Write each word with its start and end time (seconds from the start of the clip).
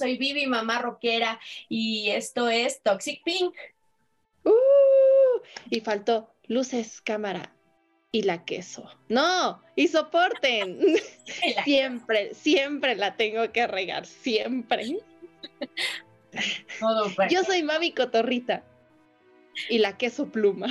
soy 0.00 0.16
Vivi, 0.16 0.46
mamá 0.46 0.80
rockera, 0.80 1.38
y 1.68 2.08
esto 2.10 2.48
es 2.48 2.82
Toxic 2.82 3.22
Pink. 3.22 3.54
Uh, 4.44 5.40
y 5.68 5.80
faltó 5.80 6.32
luces, 6.46 7.02
cámara 7.02 7.54
y 8.12 8.22
la 8.22 8.44
queso. 8.44 8.90
No, 9.08 9.62
y 9.76 9.88
soporten. 9.88 10.80
siempre, 11.64 12.34
siempre 12.34 12.96
la 12.96 13.16
tengo 13.16 13.52
que 13.52 13.66
regar, 13.66 14.06
siempre. 14.06 15.00
Yo 17.30 17.44
soy 17.44 17.62
Mami 17.62 17.92
Cotorrita 17.92 18.64
y 19.68 19.78
la 19.78 19.98
queso 19.98 20.30
pluma. 20.30 20.68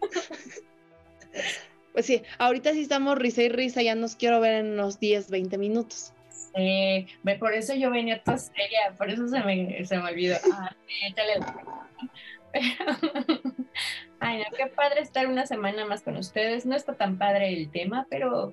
pues 1.92 2.04
sí, 2.04 2.22
ahorita 2.36 2.72
sí 2.72 2.82
estamos 2.82 3.16
risa 3.18 3.42
y 3.42 3.48
risa, 3.48 3.80
ya 3.80 3.94
nos 3.94 4.14
quiero 4.14 4.40
ver 4.40 4.56
en 4.56 4.72
unos 4.72 5.00
10, 5.00 5.30
20 5.30 5.56
minutos. 5.56 6.11
Eh, 6.54 7.06
por 7.38 7.54
eso 7.54 7.74
yo 7.74 7.90
venía 7.90 8.22
toda 8.22 8.38
seria, 8.38 8.94
por 8.98 9.10
eso 9.10 9.26
se 9.28 9.40
me, 9.40 9.84
se 9.84 9.96
me 9.96 10.10
olvidó. 10.10 10.36
Ah, 10.52 10.74
échale 11.06 11.40
Ay, 14.20 14.38
no, 14.38 14.56
qué 14.56 14.66
padre 14.66 15.00
estar 15.00 15.26
una 15.26 15.46
semana 15.46 15.84
más 15.86 16.02
con 16.02 16.16
ustedes. 16.16 16.66
No 16.66 16.76
está 16.76 16.94
tan 16.94 17.18
padre 17.18 17.52
el 17.52 17.70
tema, 17.70 18.06
pero 18.10 18.52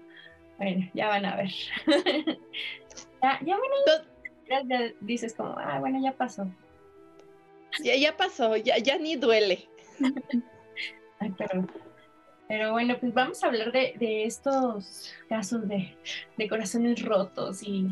bueno, 0.58 0.89
ya 0.94 1.08
van 1.08 1.25
a 1.25 1.35
ver. 1.35 1.52
ya, 3.22 3.39
ya, 3.41 3.58
bueno, 3.58 3.75
ya, 4.50 4.94
dices 5.02 5.33
como, 5.33 5.58
ah, 5.59 5.80
bueno, 5.80 6.00
ya 6.02 6.14
pasó. 6.14 6.47
Ya, 7.83 7.95
ya 7.95 8.17
pasó, 8.17 8.55
ya, 8.58 8.77
ya 8.77 8.97
ni 8.97 9.16
duele. 9.16 9.67
Ay, 11.20 11.33
pero 11.38 11.67
pero 12.50 12.72
bueno, 12.72 12.97
pues 13.00 13.14
vamos 13.14 13.44
a 13.44 13.47
hablar 13.47 13.72
de, 13.72 14.23
estos 14.25 15.14
casos 15.30 15.61
de, 15.67 15.95
corazones 16.50 17.00
rotos 17.03 17.61
y 17.61 17.88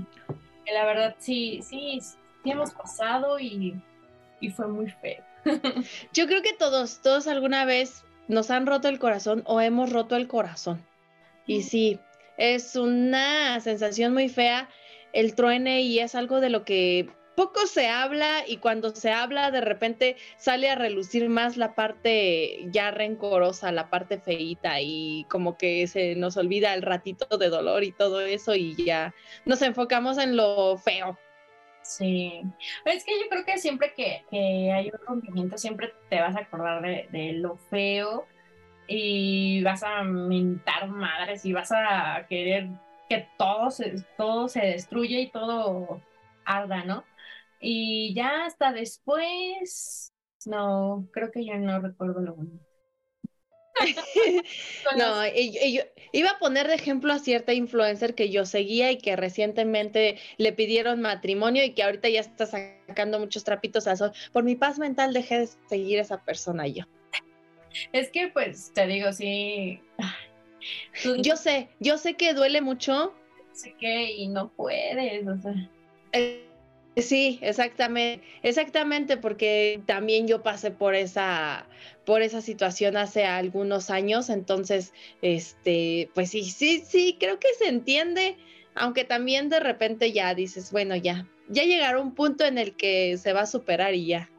que 0.66 0.74
la 0.74 0.84
verdad 0.84 1.16
sí, 1.20 1.60
sí, 1.62 2.00
sí 2.02 2.50
hemos 2.50 2.72
pasado 2.72 3.40
y, 3.40 3.80
fue 4.56 4.68
muy 4.68 4.90
feo. 4.90 5.24
Yo 6.14 6.26
creo 6.26 6.42
que 6.42 6.54
todos, 6.54 7.02
todos 7.04 7.28
alguna 7.28 7.66
vez 7.66 8.04
nos 8.28 8.50
han 8.50 8.66
roto 8.66 8.88
el 8.88 8.98
corazón 8.98 9.44
o 9.46 9.62
hemos 9.62 9.94
roto 9.94 10.16
el 10.16 10.28
corazón. 10.28 10.84
Y 11.46 11.62
sí, 11.62 12.00
es 12.38 12.76
una 12.76 13.60
sensación 13.60 14.12
muy 14.14 14.28
fea 14.28 14.68
el 15.14 15.36
truene 15.36 15.82
y 15.82 16.00
es 16.00 16.16
algo 16.16 16.40
de 16.40 16.50
lo 16.50 16.66
que 16.66 17.12
poco 17.38 17.68
se 17.68 17.88
habla 17.88 18.48
y 18.48 18.58
cuando 18.58 18.90
se 18.96 19.12
habla 19.12 19.52
de 19.52 19.62
repente 19.62 20.18
sale 20.38 20.72
a 20.72 20.76
relucir 20.76 21.30
más 21.30 21.56
la 21.56 21.76
parte 21.76 22.66
ya 22.72 22.90
rencorosa, 22.90 23.72
la 23.72 23.92
parte 23.92 24.18
feita 24.18 24.82
y 24.82 25.24
como 25.30 25.56
que 25.56 25.86
se 25.86 26.16
nos 26.16 26.36
olvida 26.36 26.74
el 26.74 26.82
ratito 26.82 27.38
de 27.38 27.50
dolor 27.50 27.84
y 27.84 27.92
todo 27.92 28.22
eso 28.22 28.56
y 28.56 28.74
ya 28.84 29.14
nos 29.46 29.62
enfocamos 29.62 30.18
en 30.18 30.36
lo 30.36 30.80
feo. 30.80 31.16
Sí, 31.84 32.42
es 32.86 33.06
que 33.06 33.20
yo 33.20 33.30
creo 33.30 33.46
que 33.46 33.60
siempre 33.60 33.94
que, 33.94 34.72
hay 34.72 34.88
un 34.88 35.06
rompimiento 35.06 35.60
siempre 35.60 35.94
te 36.10 36.20
vas 36.20 36.36
a 36.36 36.40
acordar 36.40 36.82
de, 36.82 37.34
lo 37.34 37.56
feo 37.56 38.26
y 38.88 39.62
vas 39.62 39.84
a 39.84 40.02
mentar 40.02 40.88
madres 40.88 41.46
y 41.46 41.54
vas 41.54 41.72
a 41.72 42.26
querer 42.28 42.68
que 43.08 43.30
todo 43.38 43.70
se, 43.70 44.04
todo 44.18 44.48
se 44.48 44.62
destruya 44.62 45.20
y 45.20 45.30
todo 45.30 46.02
arda, 46.44 46.84
¿no? 46.84 47.04
Y 47.60 48.14
ya 48.14 48.46
hasta 48.46 48.72
después, 48.72 50.14
no, 50.46 51.08
creo 51.12 51.32
que 51.32 51.46
ya 51.46 51.58
no 51.58 51.80
recuerdo 51.80 52.22
lo 52.22 52.36
bonito. 52.36 52.68
no, 54.98 55.28
yo, 55.28 55.82
iba 56.12 56.30
a 56.32 56.40
poner 56.40 56.68
de 56.68 56.76
ejemplo 56.76 57.14
a 57.14 57.20
cierta 57.20 57.54
influencer 57.54 58.16
que 58.16 58.30
yo 58.30 58.46
seguía 58.46 58.92
y 58.92 58.98
que 58.98 59.16
recientemente 59.16 60.18
le 60.38 60.52
pidieron 60.52 61.02
matrimonio 61.02 61.64
y 61.64 61.74
que 61.74 61.84
ahorita 61.84 62.10
ya 62.10 62.22
está 62.22 62.46
sacando 62.46 63.20
muchos 63.20 63.44
trapitos 63.44 63.88
al 63.88 63.98
sol. 63.98 64.12
Por 64.32 64.44
mi 64.44 64.56
paz 64.56 64.80
mental 64.80 65.14
dejé 65.14 65.40
de 65.40 65.50
seguir 65.70 66.00
a 66.00 66.02
esa 66.02 66.24
persona 66.24 66.68
yo. 66.68 66.86
Es 67.94 68.10
que 68.10 68.30
pues 68.30 68.72
te 68.74 68.88
digo, 68.88 69.14
sí. 69.14 69.82
Yo 71.22 71.36
sé, 71.36 71.70
yo 71.80 71.98
sé 71.98 72.16
que 72.16 72.34
duele 72.34 72.62
mucho. 72.62 73.14
Sé 73.52 73.76
que 73.80 74.12
y 74.12 74.28
no 74.28 74.50
puedes, 74.50 75.28
o 75.28 75.38
sea. 75.38 75.54
Eh, 76.14 76.47
Sí, 76.98 77.38
exactamente, 77.44 78.26
exactamente, 78.42 79.18
porque 79.18 79.82
también 79.86 80.28
yo 80.28 80.42
pasé 80.42 80.72
por 80.72 80.96
esa, 80.96 81.68
por 82.06 82.24
esa 82.24 82.42
situación 82.42 82.98
hace 82.98 83.26
algunos 83.26 83.90
años, 83.92 84.30
entonces, 84.30 84.94
este, 85.22 86.10
pues 86.16 86.32
sí, 86.32 86.44
sí, 86.44 86.84
sí, 86.86 87.16
creo 87.20 87.40
que 87.40 87.54
se 87.60 87.68
entiende, 87.68 88.36
aunque 88.74 89.04
también 89.04 89.50
de 89.50 89.60
repente 89.60 90.12
ya 90.12 90.34
dices, 90.34 90.72
bueno, 90.72 90.96
ya, 90.96 91.28
ya 91.50 91.64
llegará 91.64 92.00
un 92.02 92.16
punto 92.16 92.46
en 92.46 92.58
el 92.58 92.76
que 92.76 93.18
se 93.18 93.32
va 93.32 93.42
a 93.42 93.48
superar 93.48 93.94
y 93.94 94.08
ya. 94.08 94.32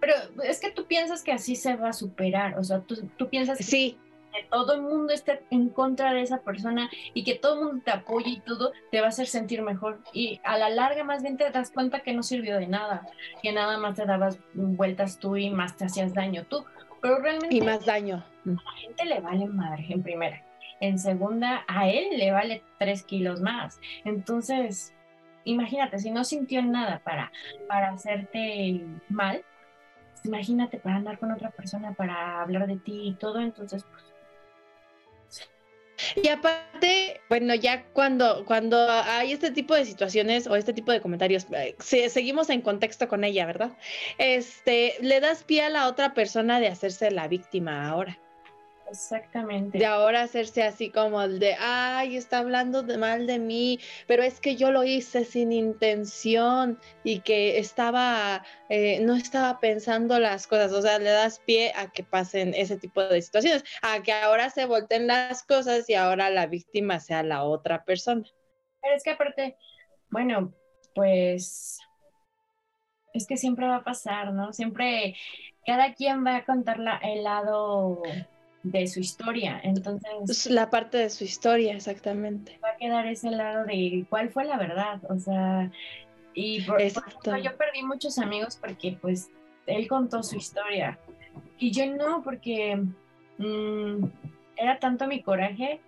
Pero 0.00 0.14
es 0.44 0.60
que 0.60 0.70
tú 0.70 0.86
piensas 0.86 1.22
que 1.22 1.32
así 1.32 1.56
se 1.56 1.76
va 1.76 1.90
a 1.90 1.92
superar, 1.92 2.58
o 2.58 2.64
sea, 2.64 2.80
tú, 2.80 3.06
tú 3.18 3.28
piensas 3.28 3.58
que 3.58 3.64
sí 3.64 3.98
que 4.32 4.44
todo 4.44 4.74
el 4.74 4.82
mundo 4.82 5.12
esté 5.12 5.42
en 5.50 5.68
contra 5.68 6.12
de 6.12 6.22
esa 6.22 6.40
persona 6.40 6.90
y 7.14 7.24
que 7.24 7.34
todo 7.34 7.58
el 7.58 7.66
mundo 7.66 7.82
te 7.84 7.90
apoye 7.90 8.30
y 8.30 8.40
todo, 8.40 8.72
te 8.90 9.00
va 9.00 9.06
a 9.06 9.08
hacer 9.10 9.26
sentir 9.26 9.62
mejor. 9.62 10.00
Y 10.12 10.40
a 10.44 10.58
la 10.58 10.70
larga 10.70 11.04
más 11.04 11.22
bien 11.22 11.36
te 11.36 11.50
das 11.50 11.70
cuenta 11.70 12.00
que 12.00 12.12
no 12.12 12.22
sirvió 12.22 12.56
de 12.56 12.66
nada, 12.66 13.06
que 13.42 13.52
nada 13.52 13.78
más 13.78 13.94
te 13.96 14.06
dabas 14.06 14.38
vueltas 14.54 15.18
tú 15.18 15.36
y 15.36 15.50
más 15.50 15.76
te 15.76 15.84
hacías 15.84 16.14
daño 16.14 16.44
tú. 16.44 16.64
Pero 17.00 17.18
realmente... 17.18 17.54
Y 17.54 17.60
más 17.60 17.84
daño. 17.84 18.24
A 18.46 18.48
la 18.48 18.72
gente 18.80 19.04
le 19.04 19.20
vale 19.20 19.46
madre 19.46 19.86
en 19.88 20.02
primera. 20.02 20.42
En 20.80 20.98
segunda, 20.98 21.64
a 21.68 21.88
él 21.88 22.18
le 22.18 22.32
vale 22.32 22.62
tres 22.78 23.04
kilos 23.04 23.40
más. 23.40 23.80
Entonces, 24.04 24.94
imagínate, 25.44 25.98
si 25.98 26.10
no 26.10 26.24
sintió 26.24 26.62
nada 26.62 27.00
para, 27.04 27.30
para 27.68 27.90
hacerte 27.90 28.84
mal, 29.08 29.44
imagínate 30.24 30.78
para 30.78 30.96
andar 30.96 31.18
con 31.18 31.32
otra 31.32 31.50
persona, 31.50 31.92
para 31.92 32.40
hablar 32.40 32.66
de 32.66 32.76
ti 32.76 33.08
y 33.08 33.14
todo, 33.14 33.40
entonces, 33.40 33.84
pues 33.84 34.11
y 36.16 36.28
aparte, 36.28 37.20
bueno, 37.28 37.54
ya 37.54 37.84
cuando, 37.92 38.44
cuando 38.44 38.76
hay 38.88 39.32
este 39.32 39.50
tipo 39.50 39.74
de 39.74 39.84
situaciones 39.84 40.46
o 40.46 40.56
este 40.56 40.72
tipo 40.72 40.92
de 40.92 41.00
comentarios, 41.00 41.46
eh, 41.52 41.76
seguimos 42.08 42.50
en 42.50 42.60
contexto 42.60 43.08
con 43.08 43.24
ella, 43.24 43.46
¿verdad? 43.46 43.72
Este, 44.18 44.94
le 45.00 45.20
das 45.20 45.44
pie 45.44 45.62
a 45.62 45.70
la 45.70 45.88
otra 45.88 46.14
persona 46.14 46.60
de 46.60 46.68
hacerse 46.68 47.10
la 47.10 47.28
víctima 47.28 47.88
ahora. 47.88 48.21
Exactamente. 48.92 49.78
De 49.78 49.86
ahora 49.86 50.20
hacerse 50.20 50.62
así 50.62 50.90
como 50.90 51.22
el 51.22 51.38
de, 51.38 51.56
ay, 51.58 52.14
está 52.14 52.40
hablando 52.40 52.82
de 52.82 52.98
mal 52.98 53.26
de 53.26 53.38
mí, 53.38 53.80
pero 54.06 54.22
es 54.22 54.38
que 54.38 54.54
yo 54.54 54.70
lo 54.70 54.84
hice 54.84 55.24
sin 55.24 55.50
intención 55.50 56.78
y 57.02 57.20
que 57.20 57.58
estaba, 57.58 58.44
eh, 58.68 59.00
no 59.00 59.16
estaba 59.16 59.60
pensando 59.60 60.18
las 60.18 60.46
cosas. 60.46 60.72
O 60.72 60.82
sea, 60.82 60.98
le 60.98 61.08
das 61.08 61.38
pie 61.38 61.72
a 61.74 61.90
que 61.90 62.04
pasen 62.04 62.52
ese 62.54 62.76
tipo 62.76 63.02
de 63.02 63.22
situaciones, 63.22 63.64
a 63.80 64.02
que 64.02 64.12
ahora 64.12 64.50
se 64.50 64.66
volteen 64.66 65.06
las 65.06 65.42
cosas 65.42 65.88
y 65.88 65.94
ahora 65.94 66.28
la 66.28 66.46
víctima 66.46 67.00
sea 67.00 67.22
la 67.22 67.44
otra 67.44 67.84
persona. 67.86 68.24
Pero 68.82 68.94
es 68.94 69.02
que 69.02 69.10
aparte, 69.10 69.56
bueno, 70.10 70.52
pues 70.94 71.78
es 73.14 73.26
que 73.26 73.38
siempre 73.38 73.66
va 73.66 73.76
a 73.76 73.84
pasar, 73.84 74.34
¿no? 74.34 74.52
Siempre 74.52 75.16
cada 75.64 75.94
quien 75.94 76.26
va 76.26 76.36
a 76.36 76.44
contar 76.44 76.78
la, 76.78 76.98
el 76.98 77.24
lado 77.24 78.02
de 78.62 78.86
su 78.86 79.00
historia. 79.00 79.60
Entonces. 79.62 80.46
La 80.50 80.70
parte 80.70 80.98
de 80.98 81.10
su 81.10 81.24
historia, 81.24 81.74
exactamente. 81.74 82.58
Va 82.62 82.70
a 82.70 82.76
quedar 82.76 83.06
ese 83.06 83.30
lado 83.30 83.64
de 83.64 84.04
cuál 84.08 84.30
fue 84.30 84.44
la 84.44 84.56
verdad. 84.56 85.00
O 85.08 85.18
sea, 85.18 85.70
y 86.34 86.62
por, 86.62 86.80
ejemplo, 86.80 87.36
yo 87.38 87.56
perdí 87.56 87.82
muchos 87.82 88.18
amigos 88.18 88.56
porque, 88.60 88.96
pues, 89.00 89.30
él 89.66 89.88
contó 89.88 90.22
su 90.22 90.36
historia. 90.36 90.98
Y 91.58 91.70
yo 91.70 91.86
no, 91.86 92.22
porque 92.22 92.80
mm, 93.38 94.04
era 94.56 94.78
tanto 94.78 95.06
mi 95.06 95.22
coraje 95.22 95.80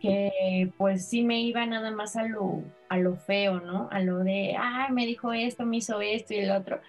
que, 0.00 0.70
pues, 0.76 1.06
sí 1.06 1.22
me 1.22 1.40
iba 1.40 1.64
nada 1.66 1.90
más 1.90 2.16
a 2.16 2.24
lo, 2.24 2.62
a 2.88 2.98
lo 2.98 3.16
feo, 3.16 3.60
¿no? 3.60 3.88
A 3.90 4.00
lo 4.00 4.18
de, 4.18 4.54
ah, 4.58 4.88
me 4.90 5.06
dijo 5.06 5.32
esto, 5.32 5.64
me 5.64 5.78
hizo 5.78 6.00
esto 6.00 6.34
y 6.34 6.38
el 6.38 6.50
otro 6.50 6.80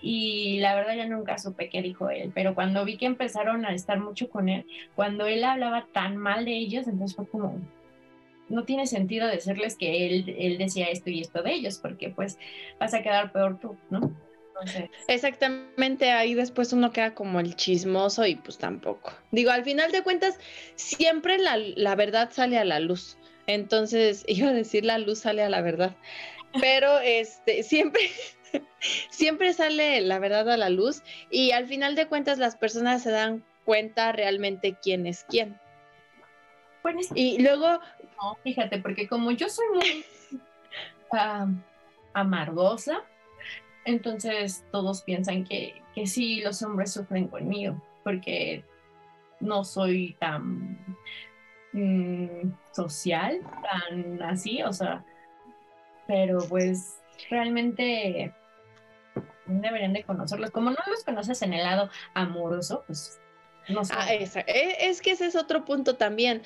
y 0.00 0.58
la 0.60 0.74
verdad 0.74 0.96
ya 0.96 1.06
nunca 1.06 1.38
supe 1.38 1.68
qué 1.68 1.82
dijo 1.82 2.10
él, 2.10 2.32
pero 2.34 2.54
cuando 2.54 2.84
vi 2.84 2.96
que 2.96 3.06
empezaron 3.06 3.64
a 3.64 3.74
estar 3.74 3.98
mucho 3.98 4.28
con 4.28 4.48
él, 4.48 4.66
cuando 4.94 5.26
él 5.26 5.44
hablaba 5.44 5.86
tan 5.92 6.16
mal 6.16 6.44
de 6.44 6.56
ellos, 6.56 6.86
entonces 6.86 7.16
fue 7.16 7.26
como, 7.28 7.58
no 8.48 8.64
tiene 8.64 8.86
sentido 8.86 9.26
decirles 9.26 9.76
que 9.76 10.06
él, 10.06 10.34
él 10.38 10.58
decía 10.58 10.86
esto 10.86 11.10
y 11.10 11.20
esto 11.20 11.42
de 11.42 11.52
ellos, 11.52 11.78
porque 11.78 12.10
pues 12.10 12.38
vas 12.78 12.94
a 12.94 13.02
quedar 13.02 13.32
peor 13.32 13.58
tú, 13.58 13.76
¿no? 13.90 14.12
Exactamente, 15.08 16.10
ahí 16.10 16.34
después 16.34 16.72
uno 16.72 16.90
queda 16.90 17.14
como 17.14 17.40
el 17.40 17.56
chismoso 17.56 18.26
y 18.26 18.36
pues 18.36 18.58
tampoco. 18.58 19.12
Digo, 19.30 19.50
al 19.50 19.64
final 19.64 19.92
de 19.92 20.02
cuentas, 20.02 20.38
siempre 20.76 21.38
la, 21.38 21.58
la 21.58 21.94
verdad 21.94 22.30
sale 22.32 22.58
a 22.58 22.64
la 22.64 22.80
luz. 22.80 23.18
Entonces, 23.46 24.24
iba 24.28 24.48
a 24.48 24.54
decir 24.54 24.84
la 24.84 24.98
luz 24.98 25.20
sale 25.20 25.42
a 25.42 25.48
la 25.48 25.60
verdad. 25.60 25.96
Pero 26.60 26.98
este, 27.00 27.62
siempre, 27.62 28.00
siempre 29.10 29.52
sale 29.52 30.00
la 30.00 30.18
verdad 30.18 30.50
a 30.50 30.56
la 30.56 30.70
luz 30.70 31.02
y 31.30 31.52
al 31.52 31.66
final 31.66 31.94
de 31.94 32.06
cuentas 32.06 32.38
las 32.38 32.56
personas 32.56 33.02
se 33.02 33.10
dan 33.10 33.44
cuenta 33.64 34.12
realmente 34.12 34.76
quién 34.82 35.06
es 35.06 35.24
quién. 35.28 35.58
y 37.14 37.42
luego... 37.42 37.80
fíjate, 38.42 38.78
porque 38.78 39.08
como 39.08 39.30
yo 39.32 39.48
soy 39.48 39.66
muy 39.74 40.04
amargosa. 42.14 43.02
Entonces 43.84 44.64
todos 44.72 45.02
piensan 45.02 45.44
que, 45.44 45.80
que 45.94 46.06
sí, 46.06 46.40
los 46.40 46.60
hombres 46.62 46.92
sufren 46.92 47.28
conmigo, 47.28 47.80
porque 48.02 48.64
no 49.38 49.64
soy 49.64 50.16
tan 50.18 50.76
mm, 51.72 52.52
social, 52.72 53.40
tan 53.62 54.22
así, 54.22 54.62
o 54.62 54.72
sea, 54.72 55.04
pero 56.08 56.38
pues 56.48 57.00
realmente 57.30 58.34
deberían 59.46 59.92
de 59.92 60.04
conocerlos. 60.04 60.50
Como 60.50 60.70
no 60.70 60.78
los 60.88 61.04
conoces 61.04 61.42
en 61.42 61.52
el 61.52 61.62
lado 61.62 61.90
amoroso, 62.14 62.84
pues 62.86 63.20
no. 63.68 63.82
Ah, 63.90 64.12
e, 64.14 64.88
es 64.88 65.02
que 65.02 65.10
ese 65.12 65.26
es 65.26 65.36
otro 65.36 65.64
punto 65.64 65.96
también. 65.96 66.42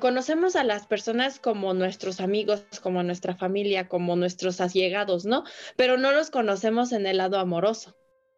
conocemos 0.00 0.56
a 0.56 0.64
las 0.64 0.86
personas 0.86 1.38
como 1.38 1.74
nuestros 1.74 2.20
amigos, 2.20 2.64
como 2.82 3.02
nuestra 3.02 3.34
familia, 3.34 3.88
como 3.88 4.16
nuestros 4.16 4.60
allegados, 4.60 5.24
¿no? 5.24 5.44
Pero 5.76 5.98
no 5.98 6.12
los 6.12 6.30
conocemos 6.30 6.92
en 6.92 7.06
el 7.06 7.18
lado 7.18 7.38
amoroso. 7.38 7.96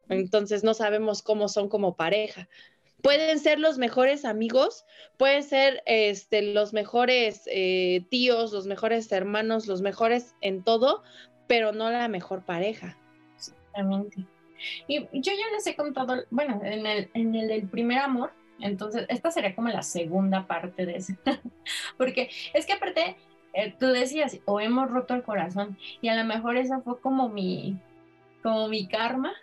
Entonces 0.09 0.65
no 0.65 0.75
sabemos 0.75 1.23
cómo 1.23 1.49
son 1.49 1.69
como 1.69 1.97
pareja. 1.97 2.49
Pueden 3.03 3.39
ser 3.39 3.61
los 3.61 3.79
mejores 3.79 4.25
amigos, 4.25 4.85
pueden 5.17 5.43
ser 5.43 5.83
este, 5.87 6.43
los 6.43 6.73
mejores 6.73 7.43
eh, 7.47 8.05
tíos, 8.11 8.53
los 8.53 8.67
mejores 8.67 9.11
hermanos, 9.13 9.67
los 9.67 9.83
mejores 9.83 10.35
en 10.41 10.65
todo, 10.65 11.03
pero 11.47 11.73
no 11.73 11.91
la 11.91 12.09
mejor 12.09 12.43
pareja. 12.43 12.97
Exactamente. 13.37 14.25
Y 14.87 15.01
yo 15.01 15.33
ya 15.33 15.51
les 15.53 15.67
he 15.67 15.77
contado, 15.77 16.25
bueno, 16.31 16.61
en 16.65 16.87
el, 16.87 17.11
en 17.15 17.35
el 17.35 17.49
del 17.49 17.69
primer 17.69 17.99
amor, 17.99 18.33
entonces 18.61 19.07
esta 19.09 19.31
sería 19.31 19.55
como 19.55 19.69
la 19.69 19.83
segunda 19.83 20.47
parte 20.47 20.87
de 20.87 20.97
ese, 20.97 21.19
porque 21.99 22.31
es 22.55 22.67
que 22.67 22.73
aparte, 22.73 23.17
eh, 23.53 23.75
tú 23.79 23.87
decías, 23.89 24.39
o 24.47 24.61
hemos 24.61 24.91
roto 24.91 25.15
el 25.15 25.23
corazón, 25.23 25.77
y 26.01 26.09
a 26.09 26.17
lo 26.17 26.25
mejor 26.25 26.57
esa 26.57 26.81
fue 26.81 27.01
como 27.01 27.29
mi, 27.29 27.79
como 28.43 28.69
mi 28.69 28.89
karma, 28.89 29.35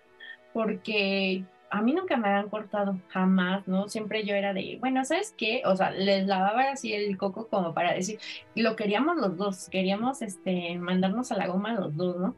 porque 0.53 1.43
a 1.73 1.81
mí 1.81 1.91
nunca 1.91 2.17
me 2.17 2.27
habían 2.27 2.49
cortado, 2.49 2.99
jamás, 3.07 3.67
¿no? 3.67 3.89
Siempre 3.89 4.23
yo 4.23 4.35
era 4.35 4.53
de, 4.53 4.77
bueno, 4.79 5.03
¿sabes 5.05 5.33
qué? 5.35 5.63
O 5.65 5.75
sea, 5.75 5.89
les 5.89 6.27
lavaba 6.27 6.69
así 6.69 6.93
el 6.93 7.17
coco 7.17 7.47
como 7.47 7.73
para 7.73 7.93
decir, 7.93 8.19
lo 8.53 8.75
queríamos 8.75 9.17
los 9.17 9.37
dos, 9.37 9.69
queríamos 9.69 10.21
este, 10.21 10.77
mandarnos 10.77 11.31
a 11.31 11.37
la 11.37 11.47
goma 11.47 11.73
los 11.73 11.97
dos, 11.97 12.17
¿no? 12.17 12.35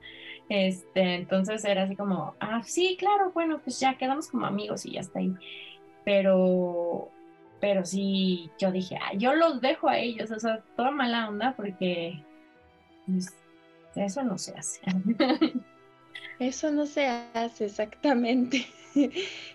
Este, 0.47 1.15
entonces 1.15 1.65
era 1.65 1.83
así 1.83 1.97
como, 1.97 2.33
ah, 2.39 2.61
sí, 2.63 2.95
claro, 2.97 3.33
bueno, 3.33 3.59
pues 3.61 3.77
ya 3.77 3.97
quedamos 3.97 4.29
como 4.29 4.45
amigos 4.45 4.85
y 4.85 4.91
ya 4.93 5.01
está 5.01 5.19
ahí. 5.19 5.33
Pero, 6.05 7.11
pero 7.59 7.83
sí, 7.83 8.49
yo 8.57 8.71
dije, 8.71 8.97
ah, 9.01 9.13
yo 9.17 9.35
los 9.35 9.59
dejo 9.59 9.89
a 9.89 9.97
ellos, 9.97 10.31
o 10.31 10.39
sea, 10.39 10.61
toda 10.77 10.91
mala 10.91 11.27
onda 11.27 11.53
porque 11.57 12.23
pues, 13.05 13.35
eso 13.95 14.23
no 14.23 14.37
se 14.37 14.53
hace. 14.53 14.79
Eso 16.39 16.71
no 16.71 16.85
se 16.85 17.07
hace 17.33 17.65
exactamente. 17.65 18.65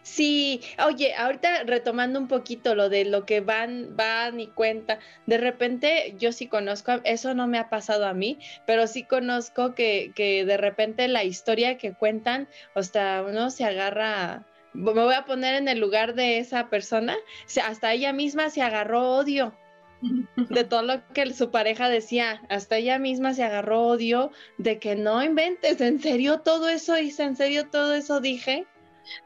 Sí, 0.03 0.61
oye, 0.85 1.15
ahorita 1.15 1.65
retomando 1.65 2.19
un 2.19 2.29
poquito 2.29 2.75
lo 2.75 2.91
de 2.91 3.07
lo 3.07 3.25
que 3.25 3.41
van, 3.41 3.97
van 3.97 4.39
y 4.39 4.49
cuenta, 4.49 4.99
de 5.25 5.39
repente 5.39 6.15
yo 6.19 6.33
sí 6.33 6.47
conozco, 6.47 6.93
eso 7.05 7.33
no 7.33 7.47
me 7.47 7.59
ha 7.59 7.71
pasado 7.71 8.07
a 8.07 8.13
mí, 8.13 8.39
pero 8.67 8.87
sí 8.87 9.05
conozco 9.05 9.75
que, 9.75 10.13
que 10.15 10.45
de 10.45 10.57
repente 10.59 11.09
la 11.09 11.25
historia 11.25 11.79
que 11.79 11.95
cuentan, 11.95 12.49
o 12.75 12.83
sea, 12.83 13.25
uno 13.27 13.51
se 13.51 13.65
agarra, 13.65 14.45
me 14.75 14.93
voy 14.93 15.15
a 15.15 15.25
poner 15.25 15.55
en 15.55 15.69
el 15.69 15.79
lugar 15.79 16.15
de 16.15 16.39
esa 16.39 16.69
persona, 16.69 17.17
hasta 17.65 17.95
ella 17.95 18.13
misma 18.13 18.51
se 18.51 18.61
agarró 18.61 19.13
odio 19.13 19.55
de 20.01 20.65
todo 20.65 20.83
lo 20.83 21.07
que 21.13 21.33
su 21.33 21.51
pareja 21.51 21.89
decía. 21.89 22.43
Hasta 22.49 22.77
ella 22.77 22.99
misma 22.99 23.35
se 23.35 23.45
agarró 23.45 23.87
odio 23.87 24.31
de 24.59 24.79
que 24.79 24.97
no 24.97 25.23
inventes, 25.23 25.81
¿en 25.81 26.01
serio 26.01 26.41
todo 26.41 26.69
eso 26.69 26.99
hice? 26.99 27.25
¿En 27.25 27.37
serio 27.37 27.69
todo 27.69 27.95
eso 27.95 28.21
dije? 28.21 28.67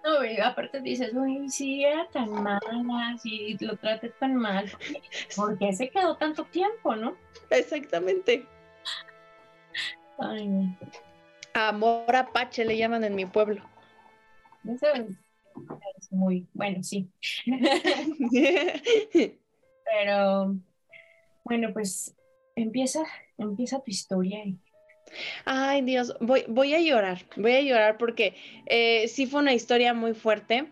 No, 0.04 0.24
y 0.24 0.38
aparte 0.38 0.80
dices, 0.80 1.12
uy, 1.14 1.48
si 1.48 1.84
era 1.84 2.08
tan 2.08 2.30
mala, 2.30 2.60
si 3.20 3.56
lo 3.60 3.76
traté 3.76 4.08
tan 4.20 4.34
mal, 4.34 4.70
¿por 5.36 5.58
qué 5.58 5.72
se 5.72 5.90
quedó 5.90 6.16
tanto 6.16 6.44
tiempo, 6.44 6.96
no? 6.96 7.16
Exactamente. 7.50 8.46
Ay. 10.18 10.76
Amor 11.54 12.16
apache 12.16 12.64
le 12.64 12.76
llaman 12.76 13.04
en 13.04 13.14
mi 13.14 13.26
pueblo. 13.26 13.62
Eso 14.64 14.86
es 14.94 16.10
muy, 16.10 16.46
bueno, 16.54 16.82
sí. 16.82 17.08
Pero 19.96 20.56
bueno, 21.44 21.72
pues 21.72 22.16
empieza, 22.56 23.04
empieza 23.38 23.80
tu 23.80 23.90
historia. 23.90 24.42
Ay, 25.44 25.82
Dios, 25.82 26.16
voy, 26.20 26.44
voy 26.48 26.74
a 26.74 26.80
llorar, 26.80 27.22
voy 27.36 27.52
a 27.52 27.60
llorar 27.60 27.98
porque 27.98 28.34
eh, 28.66 29.06
sí 29.08 29.26
fue 29.26 29.40
una 29.40 29.54
historia 29.54 29.94
muy 29.94 30.14
fuerte. 30.14 30.66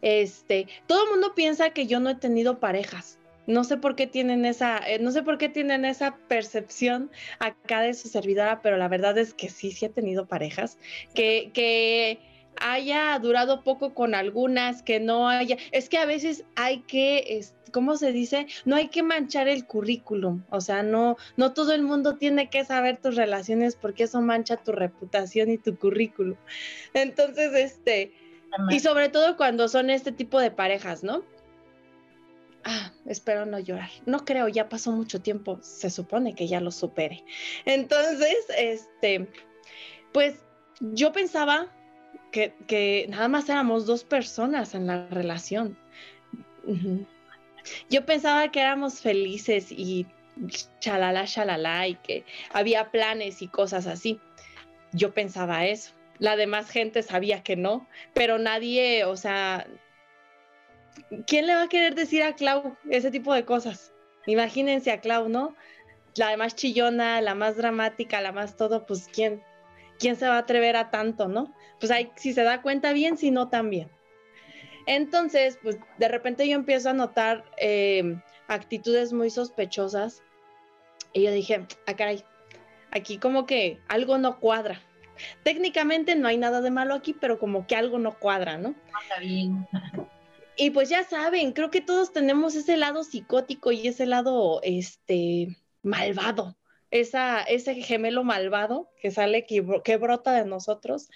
Este, 0.00 0.68
todo 0.86 1.04
el 1.04 1.10
mundo 1.10 1.34
piensa 1.34 1.70
que 1.70 1.86
yo 1.86 2.00
no 2.00 2.10
he 2.10 2.14
tenido 2.14 2.60
parejas. 2.60 3.18
No 3.46 3.62
sé 3.64 3.76
por 3.76 3.94
qué 3.94 4.06
tienen 4.06 4.46
esa, 4.46 4.78
eh, 4.78 4.98
no 5.00 5.10
sé 5.10 5.22
por 5.22 5.36
qué 5.36 5.50
tienen 5.50 5.84
esa 5.84 6.16
percepción 6.28 7.10
acá 7.40 7.82
de 7.82 7.92
su 7.92 8.08
servidora, 8.08 8.62
pero 8.62 8.78
la 8.78 8.88
verdad 8.88 9.18
es 9.18 9.34
que 9.34 9.50
sí, 9.50 9.70
sí 9.70 9.84
he 9.84 9.90
tenido 9.90 10.26
parejas 10.26 10.78
que, 11.14 11.50
que 11.52 12.20
haya 12.60 13.18
durado 13.18 13.62
poco 13.62 13.94
con 13.94 14.14
algunas, 14.14 14.82
que 14.82 15.00
no 15.00 15.28
haya, 15.28 15.56
es 15.72 15.88
que 15.88 15.98
a 15.98 16.06
veces 16.06 16.44
hay 16.56 16.80
que, 16.82 17.44
¿cómo 17.72 17.96
se 17.96 18.12
dice? 18.12 18.46
No 18.64 18.76
hay 18.76 18.88
que 18.88 19.02
manchar 19.02 19.48
el 19.48 19.66
currículum, 19.66 20.44
o 20.50 20.60
sea, 20.60 20.82
no, 20.82 21.16
no 21.36 21.52
todo 21.52 21.72
el 21.72 21.82
mundo 21.82 22.16
tiene 22.16 22.50
que 22.50 22.64
saber 22.64 22.98
tus 22.98 23.16
relaciones 23.16 23.76
porque 23.76 24.04
eso 24.04 24.20
mancha 24.20 24.56
tu 24.56 24.72
reputación 24.72 25.50
y 25.50 25.58
tu 25.58 25.76
currículum. 25.76 26.36
Entonces, 26.94 27.52
este, 27.54 28.12
y 28.70 28.80
sobre 28.80 29.08
todo 29.08 29.36
cuando 29.36 29.68
son 29.68 29.90
este 29.90 30.12
tipo 30.12 30.40
de 30.40 30.50
parejas, 30.50 31.02
¿no? 31.02 31.24
Ah, 32.64 32.92
espero 33.04 33.44
no 33.44 33.58
llorar. 33.58 33.90
No 34.06 34.24
creo, 34.24 34.48
ya 34.48 34.68
pasó 34.68 34.90
mucho 34.90 35.20
tiempo. 35.20 35.58
Se 35.62 35.90
supone 35.90 36.34
que 36.34 36.48
ya 36.48 36.60
lo 36.60 36.70
supere. 36.70 37.22
Entonces, 37.66 38.38
este, 38.56 39.28
pues 40.12 40.36
yo 40.80 41.12
pensaba 41.12 41.70
que, 42.66 43.06
nada 43.08 43.28
más 43.28 43.48
éramos 43.48 43.86
dos 43.86 44.02
personas 44.02 44.74
en 44.74 44.86
la 44.86 45.06
relación. 45.08 45.76
Yo 47.88 48.04
pensaba 48.04 48.50
que 48.50 48.60
éramos 48.60 49.00
felices 49.00 49.70
y 49.70 50.06
chalala, 50.80 51.26
chalala, 51.26 51.86
y 51.86 51.94
que 51.96 52.24
había 52.52 52.90
planes 52.90 53.40
y 53.40 53.48
cosas 53.48 53.86
así. 53.86 54.20
Yo 54.92 55.14
pensaba 55.14 55.66
eso. 55.66 55.92
La 56.18 56.36
demás 56.36 56.70
gente 56.70 57.02
sabía 57.02 57.42
que 57.42 57.56
no, 57.56 57.86
pero 58.14 58.38
nadie, 58.38 59.04
o 59.04 59.16
sea, 59.16 59.66
¿quién 61.26 61.46
le 61.46 61.54
va 61.54 61.62
a 61.62 61.68
querer 61.68 61.94
decir 61.94 62.22
a 62.22 62.34
Clau 62.34 62.76
ese 62.90 63.10
tipo 63.10 63.32
de 63.34 63.44
cosas? 63.44 63.92
Imagínense 64.26 64.90
a 64.90 65.00
Clau, 65.00 65.28
¿no? 65.28 65.54
La 66.16 66.36
más 66.36 66.54
chillona, 66.54 67.20
la 67.20 67.34
más 67.34 67.56
dramática, 67.56 68.20
la 68.20 68.32
más 68.32 68.56
todo, 68.56 68.86
pues 68.86 69.08
¿quién? 69.12 69.42
¿Quién 69.98 70.16
se 70.16 70.26
va 70.26 70.36
a 70.36 70.40
atrever 70.40 70.76
a 70.76 70.90
tanto, 70.90 71.28
no? 71.28 71.52
Pues 71.80 71.90
hay, 71.90 72.10
si 72.16 72.32
se 72.32 72.42
da 72.42 72.62
cuenta 72.62 72.92
bien, 72.92 73.16
si 73.16 73.30
no 73.30 73.48
también. 73.48 73.90
Entonces, 74.86 75.58
pues 75.62 75.78
de 75.98 76.08
repente 76.08 76.48
yo 76.48 76.56
empiezo 76.56 76.90
a 76.90 76.94
notar 76.94 77.44
em, 77.56 78.20
actitudes 78.48 79.12
muy 79.12 79.30
sospechosas 79.30 80.22
y 81.12 81.22
yo 81.22 81.32
dije, 81.32 81.66
ah, 81.86 81.96
caray, 81.96 82.22
aquí 82.90 83.18
como 83.18 83.46
que 83.46 83.80
algo 83.88 84.18
no 84.18 84.40
cuadra. 84.40 84.80
Técnicamente 85.42 86.16
no 86.16 86.28
hay 86.28 86.36
nada 86.36 86.60
de 86.60 86.70
malo 86.70 86.94
aquí, 86.94 87.14
pero 87.14 87.38
como 87.38 87.66
que 87.66 87.76
algo 87.76 87.98
no 87.98 88.18
cuadra, 88.18 88.58
¿no? 88.58 88.74
Está 89.02 89.20
bien. 89.20 89.66
Y 90.56 90.70
pues 90.70 90.88
ya 90.88 91.02
saben, 91.02 91.50
creo 91.50 91.72
que 91.72 91.80
todos 91.80 92.12
tenemos 92.12 92.54
ese 92.54 92.76
lado 92.76 93.02
psicótico 93.02 93.72
y 93.72 93.88
ese 93.88 94.06
lado, 94.06 94.60
este, 94.62 95.56
malvado, 95.82 96.56
ese 97.00 97.74
gemelo 97.82 98.24
malvado 98.24 98.90
que 99.00 99.10
sale, 99.10 99.46
que, 99.46 99.64
que 99.82 99.96
brota 99.96 100.32
de 100.32 100.44
nosotros, 100.44 101.08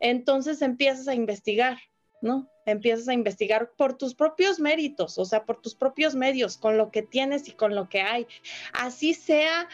entonces 0.00 0.62
empiezas 0.62 1.06
a 1.08 1.14
investigar, 1.14 1.78
¿no? 2.22 2.50
Empiezas 2.64 3.08
a 3.08 3.14
investigar 3.14 3.72
por 3.76 3.96
tus 3.96 4.14
propios 4.14 4.58
méritos, 4.58 5.18
o 5.18 5.24
sea, 5.24 5.44
por 5.44 5.60
tus 5.60 5.74
propios 5.74 6.14
medios, 6.14 6.56
con 6.56 6.78
lo 6.78 6.90
que 6.90 7.02
tienes 7.02 7.48
y 7.48 7.52
con 7.52 7.74
lo 7.74 7.88
que 7.88 8.00
hay. 8.00 8.26
Así 8.72 9.14
sea 9.14 9.68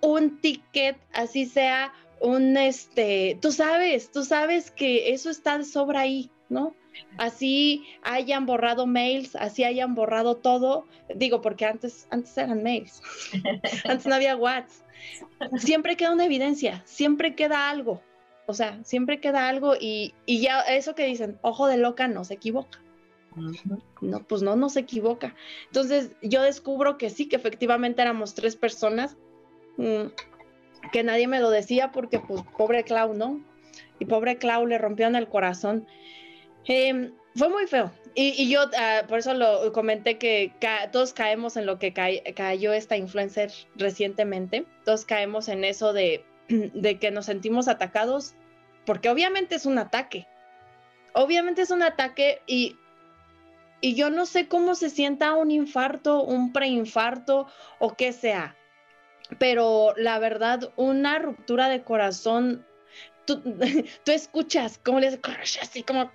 un 0.00 0.40
ticket, 0.40 0.96
así 1.12 1.46
sea 1.46 1.92
un, 2.20 2.56
este, 2.56 3.38
tú 3.40 3.52
sabes, 3.52 4.10
tú 4.10 4.24
sabes 4.24 4.70
que 4.70 5.12
eso 5.12 5.30
está 5.30 5.58
de 5.58 5.64
sobra 5.64 6.00
ahí, 6.00 6.30
¿no? 6.48 6.74
Así 7.18 7.86
hayan 8.02 8.46
borrado 8.46 8.86
mails, 8.86 9.36
así 9.36 9.64
hayan 9.64 9.94
borrado 9.94 10.36
todo, 10.36 10.86
digo, 11.14 11.40
porque 11.40 11.64
antes, 11.64 12.06
antes 12.10 12.36
eran 12.36 12.62
mails, 12.62 13.02
antes 13.84 14.06
no 14.06 14.14
había 14.14 14.36
WhatsApp. 14.36 14.86
Siempre 15.58 15.96
queda 15.96 16.12
una 16.12 16.24
evidencia, 16.24 16.82
siempre 16.86 17.34
queda 17.34 17.68
algo, 17.68 18.02
o 18.46 18.54
sea, 18.54 18.82
siempre 18.84 19.20
queda 19.20 19.48
algo 19.48 19.74
y, 19.78 20.14
y 20.24 20.40
ya 20.40 20.60
eso 20.60 20.94
que 20.94 21.06
dicen, 21.06 21.38
ojo 21.42 21.66
de 21.66 21.76
loca 21.76 22.08
no 22.08 22.24
se 22.24 22.34
equivoca. 22.34 22.80
No, 24.00 24.22
pues 24.22 24.42
no, 24.42 24.56
no 24.56 24.70
se 24.70 24.80
equivoca. 24.80 25.34
Entonces 25.66 26.12
yo 26.22 26.42
descubro 26.42 26.96
que 26.96 27.10
sí, 27.10 27.28
que 27.28 27.36
efectivamente 27.36 28.00
éramos 28.00 28.34
tres 28.34 28.56
personas. 28.56 29.16
Mm, 29.76 30.06
que 30.92 31.02
nadie 31.02 31.26
me 31.26 31.40
lo 31.40 31.50
decía 31.50 31.92
porque 31.92 32.18
pues 32.18 32.42
pobre 32.56 32.84
Clau, 32.84 33.14
¿no? 33.14 33.40
Y 33.98 34.06
pobre 34.06 34.38
Clau 34.38 34.66
le 34.66 34.78
rompió 34.78 35.06
en 35.06 35.16
el 35.16 35.28
corazón. 35.28 35.86
Em, 36.66 37.12
fue 37.34 37.48
muy 37.48 37.66
feo. 37.66 37.92
Y, 38.14 38.48
yo 38.50 38.62
ah, 38.78 39.02
por 39.08 39.18
eso 39.18 39.34
lo 39.34 39.72
comenté 39.72 40.16
que 40.16 40.52
todos 40.90 41.12
caemos 41.12 41.56
en 41.56 41.66
lo 41.66 41.78
que 41.78 41.92
cayó 41.92 42.72
esta 42.72 42.96
influencer 42.96 43.52
recientemente. 43.74 44.66
Todos 44.84 45.04
caemos 45.04 45.48
en 45.48 45.64
eso 45.64 45.92
de, 45.92 46.24
de 46.48 46.98
que 46.98 47.10
nos 47.10 47.26
sentimos 47.26 47.68
atacados 47.68 48.34
porque 48.86 49.10
obviamente 49.10 49.56
es 49.56 49.66
un 49.66 49.78
ataque. 49.78 50.26
Obviamente 51.12 51.62
es 51.62 51.70
un 51.70 51.82
ataque 51.82 52.40
y, 52.46 52.76
y 53.80 53.94
yo 53.94 54.10
no 54.10 54.24
sé 54.24 54.48
cómo 54.48 54.74
se 54.74 54.88
sienta 54.88 55.34
un 55.34 55.50
infarto, 55.50 56.22
un 56.22 56.52
preinfarto 56.52 57.46
o 57.78 57.94
qué 57.96 58.12
sea. 58.12 58.56
Pero 59.38 59.92
la 59.96 60.18
verdad, 60.18 60.72
una 60.76 61.18
ruptura 61.18 61.68
de 61.68 61.82
corazón, 61.82 62.65
tú, 64.04 64.12
escuchas 64.12 64.80
cómo 64.84 65.00
le 65.00 65.18
así 65.60 65.82
como 65.82 66.10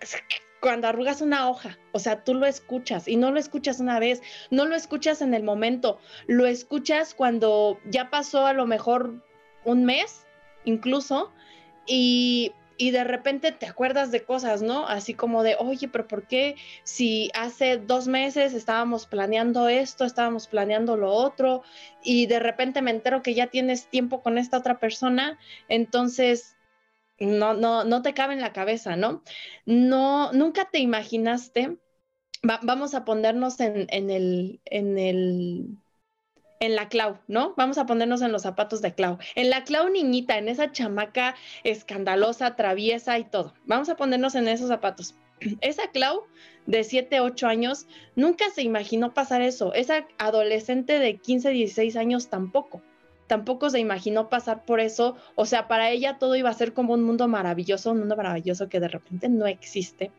cuando 0.61 0.87
arrugas 0.87 1.21
una 1.21 1.49
hoja, 1.49 1.77
o 1.91 1.99
sea, 1.99 2.23
tú 2.23 2.35
lo 2.35 2.45
escuchas 2.45 3.07
y 3.07 3.17
no 3.17 3.31
lo 3.31 3.39
escuchas 3.39 3.79
una 3.79 3.99
vez, 3.99 4.21
no 4.51 4.65
lo 4.65 4.75
escuchas 4.75 5.21
en 5.21 5.33
el 5.33 5.43
momento, 5.43 5.99
lo 6.27 6.45
escuchas 6.45 7.15
cuando 7.15 7.79
ya 7.85 8.11
pasó 8.11 8.45
a 8.45 8.53
lo 8.53 8.67
mejor 8.67 9.25
un 9.65 9.85
mes, 9.85 10.27
incluso, 10.63 11.33
y, 11.87 12.53
y 12.77 12.91
de 12.91 13.03
repente 13.03 13.51
te 13.51 13.65
acuerdas 13.65 14.11
de 14.11 14.23
cosas, 14.23 14.61
¿no? 14.61 14.87
Así 14.87 15.15
como 15.15 15.41
de, 15.41 15.55
oye, 15.57 15.87
pero 15.87 16.07
¿por 16.07 16.27
qué 16.27 16.55
si 16.83 17.31
hace 17.33 17.77
dos 17.77 18.07
meses 18.07 18.53
estábamos 18.53 19.07
planeando 19.07 19.67
esto, 19.67 20.05
estábamos 20.05 20.45
planeando 20.45 20.95
lo 20.95 21.11
otro, 21.11 21.63
y 22.03 22.27
de 22.27 22.39
repente 22.39 22.83
me 22.83 22.91
entero 22.91 23.23
que 23.23 23.33
ya 23.33 23.47
tienes 23.47 23.87
tiempo 23.87 24.21
con 24.21 24.37
esta 24.37 24.59
otra 24.59 24.79
persona, 24.79 25.39
entonces 25.69 26.55
no, 27.21 27.53
no, 27.53 27.83
no 27.83 28.01
te 28.01 28.13
cabe 28.13 28.33
en 28.33 28.41
la 28.41 28.51
cabeza, 28.51 28.95
¿no? 28.95 29.23
No, 29.65 30.33
nunca 30.33 30.69
te 30.71 30.79
imaginaste, 30.79 31.77
vamos 32.63 32.95
a 32.95 33.05
ponernos 33.05 33.59
en, 33.59 33.85
en, 33.89 34.09
el, 34.09 34.59
en 34.65 34.97
el, 34.97 35.77
en 36.59 36.75
la 36.75 36.89
Clau, 36.89 37.19
¿no? 37.27 37.53
Vamos 37.57 37.77
a 37.77 37.85
ponernos 37.85 38.21
en 38.21 38.31
los 38.31 38.41
zapatos 38.41 38.81
de 38.81 38.95
Clau. 38.95 39.19
En 39.35 39.51
la 39.51 39.63
Clau 39.63 39.89
niñita, 39.89 40.37
en 40.37 40.49
esa 40.49 40.71
chamaca 40.71 41.35
escandalosa, 41.63 42.55
traviesa 42.55 43.19
y 43.19 43.23
todo. 43.25 43.53
Vamos 43.65 43.89
a 43.89 43.95
ponernos 43.95 44.33
en 44.33 44.47
esos 44.47 44.69
zapatos. 44.69 45.15
Esa 45.61 45.91
Clau 45.91 46.23
de 46.65 46.83
7, 46.83 47.19
8 47.19 47.47
años 47.47 47.87
nunca 48.15 48.45
se 48.49 48.61
imaginó 48.63 49.13
pasar 49.13 49.41
eso. 49.41 49.73
Esa 49.73 50.07
adolescente 50.17 50.99
de 50.99 51.17
15, 51.17 51.49
16 51.49 51.95
años 51.95 52.29
tampoco 52.29 52.81
tampoco 53.31 53.69
se 53.69 53.79
imaginó 53.79 54.27
pasar 54.27 54.65
por 54.65 54.81
eso, 54.81 55.15
o 55.35 55.45
sea, 55.45 55.69
para 55.69 55.89
ella 55.89 56.17
todo 56.17 56.35
iba 56.35 56.49
a 56.49 56.53
ser 56.53 56.73
como 56.73 56.93
un 56.93 57.01
mundo 57.01 57.29
maravilloso, 57.29 57.91
un 57.91 57.99
mundo 57.99 58.17
maravilloso 58.17 58.67
que 58.67 58.81
de 58.81 58.89
repente 58.89 59.29
no 59.29 59.47
existe. 59.47 60.11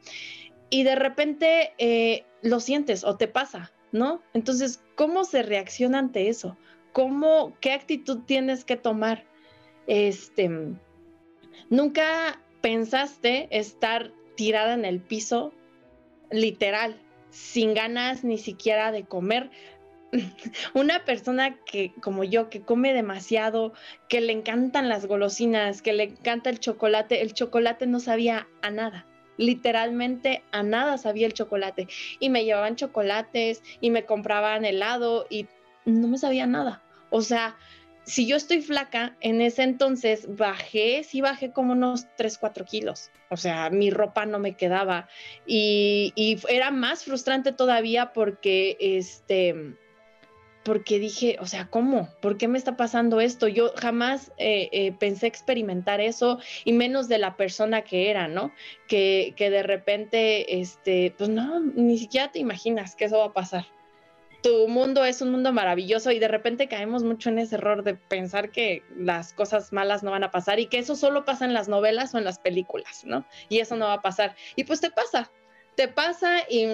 Y 0.71 0.85
de 0.85 0.95
repente 0.95 1.75
eh, 1.77 2.25
lo 2.41 2.59
sientes 2.59 3.05
o 3.05 3.19
te 3.19 3.29
pasa, 3.29 3.71
¿no? 3.93 4.23
Entonces, 4.33 4.83
¿cómo 4.95 5.25
se 5.25 5.43
reacciona 5.43 5.99
ante 5.99 6.31
eso? 6.31 6.57
¿Cómo, 6.95 7.53
qué 7.61 7.73
actitud 7.73 8.21
tienes 8.25 8.65
que 8.65 8.79
tomar? 8.79 9.27
Este, 9.87 10.51
nunca 11.69 12.41
pensaste 12.63 13.47
estar 13.51 14.11
tirada 14.37 14.73
en 14.73 14.87
el 14.87 15.03
piso, 15.03 15.53
literal, 16.31 16.99
sin 17.29 17.75
ganas 17.75 18.25
ni 18.25 18.39
siquiera 18.39 18.91
de 18.91 19.05
comer, 19.05 19.51
una 20.75 21.05
persona 21.05 21.57
que, 21.65 21.93
como 22.01 22.25
yo, 22.25 22.51
que 22.51 22.63
come 22.63 22.93
demasiado, 22.93 23.73
que 24.09 24.21
le 24.21 24.33
encantan 24.33 24.89
las 24.89 25.07
golosinas, 25.07 25.83
que 25.83 25.93
le 25.93 26.05
encanta 26.05 26.51
el 26.51 26.61
chocolate, 26.61 27.23
el 27.23 27.33
chocolate 27.35 27.87
no 27.87 28.01
sabía 28.01 28.49
a 28.63 28.71
nada. 28.71 29.07
Literalmente 29.39 30.43
a 30.53 30.63
nada 30.63 30.99
sabía 30.99 31.27
el 31.27 31.33
chocolate. 31.33 31.89
Y 32.21 32.29
me 32.29 32.45
llevaban 32.45 32.77
chocolates 32.77 33.63
y 33.81 33.91
me 33.91 34.05
compraban 34.05 34.65
helado 34.65 35.27
y 35.31 35.47
no 35.85 36.09
me 36.09 36.19
sabía 36.19 36.47
nada. 36.47 36.83
O 37.11 37.23
sea, 37.23 37.57
si 38.05 38.27
yo 38.27 38.37
estoy 38.37 38.61
flaca, 38.61 39.17
en 39.21 39.41
ese 39.41 39.63
entonces 39.63 40.27
bajé, 40.37 41.05
sí 41.05 41.21
bajé 41.21 41.53
como 41.53 41.73
unos 41.73 42.07
3, 42.17 42.37
4 42.37 42.65
kilos. 42.67 43.11
O 43.31 43.37
sea, 43.37 43.71
mi 43.71 43.91
ropa 43.91 44.27
no 44.27 44.39
me 44.39 44.55
quedaba. 44.57 45.09
Y, 45.47 46.13
y 46.15 46.39
era 46.49 46.71
más 46.71 47.05
frustrante 47.05 47.53
todavía 47.53 48.13
porque 48.13 48.77
este 48.81 49.77
porque 50.65 50.99
dije, 50.99 51.37
o 51.41 51.47
sea, 51.47 51.69
¿cómo? 51.69 52.09
¿Por 52.21 52.39
qué 52.39 52.49
me 52.49 52.59
está 52.59 52.77
pasando 52.77 53.21
esto? 53.21 53.49
Yo 53.49 53.73
jamás 53.77 54.33
eh, 54.39 54.69
eh, 54.73 54.93
pensé 54.93 55.27
experimentar 55.27 56.01
eso 56.01 56.39
y 56.65 56.73
menos 56.73 57.09
de 57.09 57.19
la 57.19 57.37
persona 57.37 57.83
que 57.83 58.11
era, 58.11 58.29
¿no? 58.29 58.53
Que, 58.87 59.35
que 59.37 59.51
de 59.51 59.63
repente, 59.63 60.61
este, 60.61 61.15
pues 61.19 61.31
no, 61.31 61.61
ni 61.61 61.99
siquiera 61.99 62.31
te 62.31 62.39
imaginas 62.39 62.95
que 62.95 63.07
eso 63.07 63.19
va 63.19 63.27
a 63.27 63.33
pasar. 63.33 63.67
Tu 64.43 64.67
mundo 64.67 65.05
es 65.05 65.23
un 65.23 65.31
mundo 65.31 65.53
maravilloso 65.53 66.11
y 66.11 66.19
de 66.19 66.27
repente 66.27 66.69
caemos 66.69 67.05
mucho 67.05 67.29
en 67.29 67.39
ese 67.39 67.55
error 67.57 67.85
de 67.85 67.95
pensar 67.95 68.51
que 68.51 68.83
las 68.97 69.33
cosas 69.33 69.73
malas 69.73 70.03
no 70.03 70.11
van 70.11 70.25
a 70.25 70.33
pasar 70.33 70.59
y 70.59 70.67
que 70.67 70.79
eso 70.79 70.97
solo 70.97 71.25
pasa 71.25 71.45
en 71.45 71.55
las 71.55 71.69
novelas 71.69 72.15
o 72.15 72.19
en 72.19 72.25
las 72.25 72.41
películas, 72.41 73.05
¿no? 73.05 73.25
Y 73.49 73.59
eso 73.59 73.77
no 73.77 73.87
va 73.87 73.95
a 73.95 74.03
pasar. 74.03 74.35
Y 74.57 74.65
pues 74.65 74.81
te 74.81 74.91
pasa, 74.91 75.31
te 75.77 75.89
pasa 75.89 76.41
y... 76.49 76.67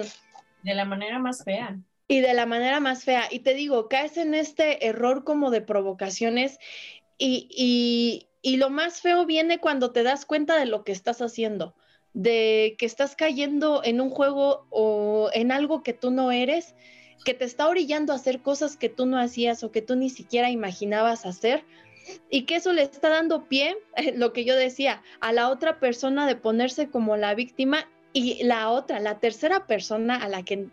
De 0.63 0.73
la 0.73 0.83
manera 0.83 1.19
más 1.19 1.43
fea 1.43 1.77
y 2.09 2.21
de 2.21 2.33
la 2.33 2.47
manera 2.47 2.81
más 2.81 3.05
fea. 3.05 3.27
Y 3.29 3.39
te 3.39 3.53
digo, 3.53 3.87
caes 3.87 4.17
en 4.17 4.33
este 4.33 4.87
error 4.87 5.23
como 5.23 5.51
de 5.51 5.61
provocaciones 5.61 6.57
y, 7.17 8.25
y, 8.41 8.57
lo 8.57 8.69
más 8.69 8.99
feo 9.01 9.25
viene 9.25 9.59
cuando 9.59 9.91
te 9.91 10.03
das 10.03 10.25
cuenta 10.25 10.57
de 10.57 10.65
lo 10.65 10.83
que 10.83 10.91
estás 10.91 11.21
haciendo, 11.21 11.75
de 12.13 12.75
que 12.79 12.85
estás 12.87 13.15
cayendo 13.15 13.81
en 13.83 14.01
un 14.01 14.09
juego 14.09 14.65
o 14.71 15.29
en 15.33 15.51
algo 15.51 15.83
que 15.83 15.93
tú 15.93 16.09
no 16.09 16.31
eres, 16.31 16.73
que 17.25 17.35
te 17.35 17.45
está 17.45 17.67
orillando 17.67 18.11
a 18.11 18.15
hacer 18.15 18.41
cosas 18.41 18.75
que 18.75 18.89
tú 18.89 19.05
no 19.05 19.19
hacías 19.19 19.63
o 19.63 19.71
que 19.71 19.83
tú 19.83 19.95
ni 19.95 20.09
siquiera 20.09 20.49
imaginabas 20.49 21.27
hacer. 21.27 21.63
Y 22.31 22.43
que 22.45 22.55
eso 22.55 22.73
le 22.73 22.81
está 22.81 23.09
dando 23.09 23.47
pie, 23.47 23.77
lo 24.15 24.33
que 24.33 24.45
yo 24.45 24.55
decía, 24.55 25.03
a 25.19 25.31
la 25.31 25.49
otra 25.49 25.79
persona 25.79 26.25
de 26.25 26.35
ponerse 26.35 26.89
como 26.89 27.17
la 27.17 27.35
víctima 27.35 27.87
y 28.13 28.43
la 28.43 28.69
otra, 28.71 28.99
la 28.99 29.19
tercera 29.19 29.67
persona 29.67 30.15
a 30.15 30.27
la 30.27 30.41
que 30.41 30.69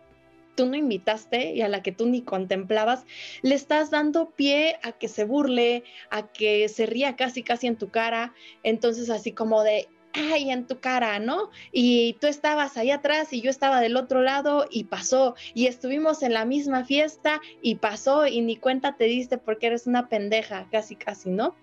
tú 0.57 0.67
no 0.67 0.75
invitaste 0.75 1.53
y 1.53 1.63
a 1.63 1.69
la 1.69 1.83
que 1.83 1.93
tú 1.93 2.07
ni 2.07 2.23
contemplabas, 2.23 3.05
le 3.43 3.55
estás 3.55 3.91
dando 3.91 4.31
pie 4.31 4.79
a 4.83 4.93
que 4.93 5.07
se 5.07 5.25
burle, 5.25 5.85
a 6.11 6.27
que 6.33 6.69
se 6.69 6.87
ría 6.87 7.15
casi 7.15 7.43
casi 7.45 7.69
en 7.69 7.77
tu 7.77 7.91
cara, 7.91 8.35
entonces 8.65 9.11
así 9.11 9.33
como 9.33 9.63
de, 9.63 9.89
ay, 10.17 10.51
en 10.51 10.67
tu 10.67 10.81
cara, 10.81 11.19
¿no? 11.19 11.51
Y 11.73 12.15
tú 12.15 12.27
estabas 12.27 12.77
ahí 12.77 12.91
atrás 12.91 13.33
y 13.33 13.43
yo 13.43 13.51
estaba 13.51 13.81
del 13.81 13.97
otro 13.97 14.23
lado 14.23 14.67
y 14.71 14.85
pasó, 14.85 15.37
y 15.55 15.67
estuvimos 15.67 16.23
en 16.23 16.33
la 16.33 16.45
misma 16.45 16.85
fiesta 16.85 17.41
y 17.63 17.77
pasó 17.77 18.27
y 18.27 18.41
ni 18.41 18.57
cuenta 18.57 18.97
te 18.97 19.05
diste 19.05 19.39
porque 19.39 19.69
eres 19.69 19.87
una 19.87 20.09
pendeja, 20.09 20.67
casi 20.73 20.97
casi, 20.97 21.31
¿no? 21.31 21.55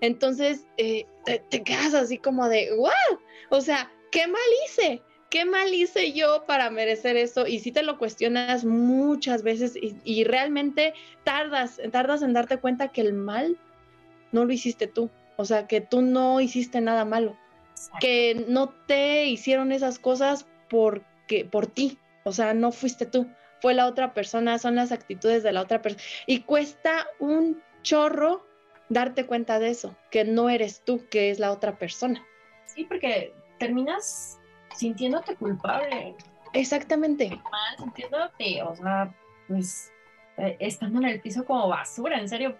Entonces 0.00 0.66
eh, 0.76 1.06
te, 1.24 1.38
te 1.38 1.62
quedas 1.62 1.94
así 1.94 2.18
como 2.18 2.48
de, 2.48 2.70
wow, 2.76 3.18
o 3.50 3.60
sea, 3.60 3.90
¿qué 4.10 4.26
mal 4.26 4.40
hice? 4.66 5.02
¿Qué 5.32 5.46
mal 5.46 5.72
hice 5.72 6.12
yo 6.12 6.44
para 6.46 6.68
merecer 6.68 7.16
eso? 7.16 7.46
Y 7.46 7.60
si 7.60 7.72
te 7.72 7.82
lo 7.82 7.96
cuestionas 7.96 8.66
muchas 8.66 9.42
veces 9.42 9.72
y, 9.80 10.24
realmente 10.24 10.92
tardas, 11.24 11.80
tardas 11.90 12.20
en 12.20 12.34
darte 12.34 12.58
cuenta 12.58 12.88
que 12.88 13.00
el 13.00 13.14
mal 13.14 13.56
no 14.30 14.44
lo 14.44 14.52
hiciste 14.52 14.86
tú. 14.86 15.08
O 15.36 15.46
sea, 15.46 15.66
que 15.66 15.80
tú 15.80 16.02
no 16.02 16.38
hiciste 16.42 16.82
nada 16.82 17.06
malo. 17.06 17.34
Que 17.98 18.44
no 18.46 18.68
te 18.86 19.24
hicieron 19.24 19.72
esas 19.72 19.98
cosas 19.98 20.46
porque, 20.68 21.46
por 21.46 21.66
ti. 21.66 21.96
O 22.24 22.32
sea, 22.32 22.52
no 22.52 22.70
fuiste 22.70 23.06
tú. 23.06 23.26
Fue 23.62 23.72
la 23.72 23.86
otra 23.86 24.12
persona, 24.12 24.58
son 24.58 24.74
las 24.74 24.92
actitudes 24.92 25.42
de 25.42 25.52
la 25.52 25.62
otra 25.62 25.80
persona. 25.80 26.04
Y 26.26 26.40
cuesta 26.40 27.06
un 27.18 27.62
chorro 27.82 28.46
darte 28.90 29.24
cuenta 29.24 29.58
de 29.58 29.70
eso, 29.70 29.96
que 30.10 30.24
no 30.24 30.50
eres 30.50 30.82
tú, 30.84 31.06
que 31.08 31.30
es 31.30 31.38
la 31.38 31.52
otra 31.52 31.78
persona. 31.78 32.22
Sí, 32.66 32.84
porque 32.84 33.32
terminas 33.58 34.38
sintiéndote 34.74 35.36
culpable. 35.36 36.14
Exactamente. 36.52 37.28
Mal, 37.50 37.78
sintiéndote, 37.78 38.62
o 38.62 38.76
sea, 38.76 39.14
pues 39.48 39.92
eh, 40.38 40.56
estando 40.60 40.98
en 40.98 41.06
el 41.06 41.20
piso 41.20 41.44
como 41.44 41.68
basura, 41.68 42.18
en 42.18 42.28
serio. 42.28 42.56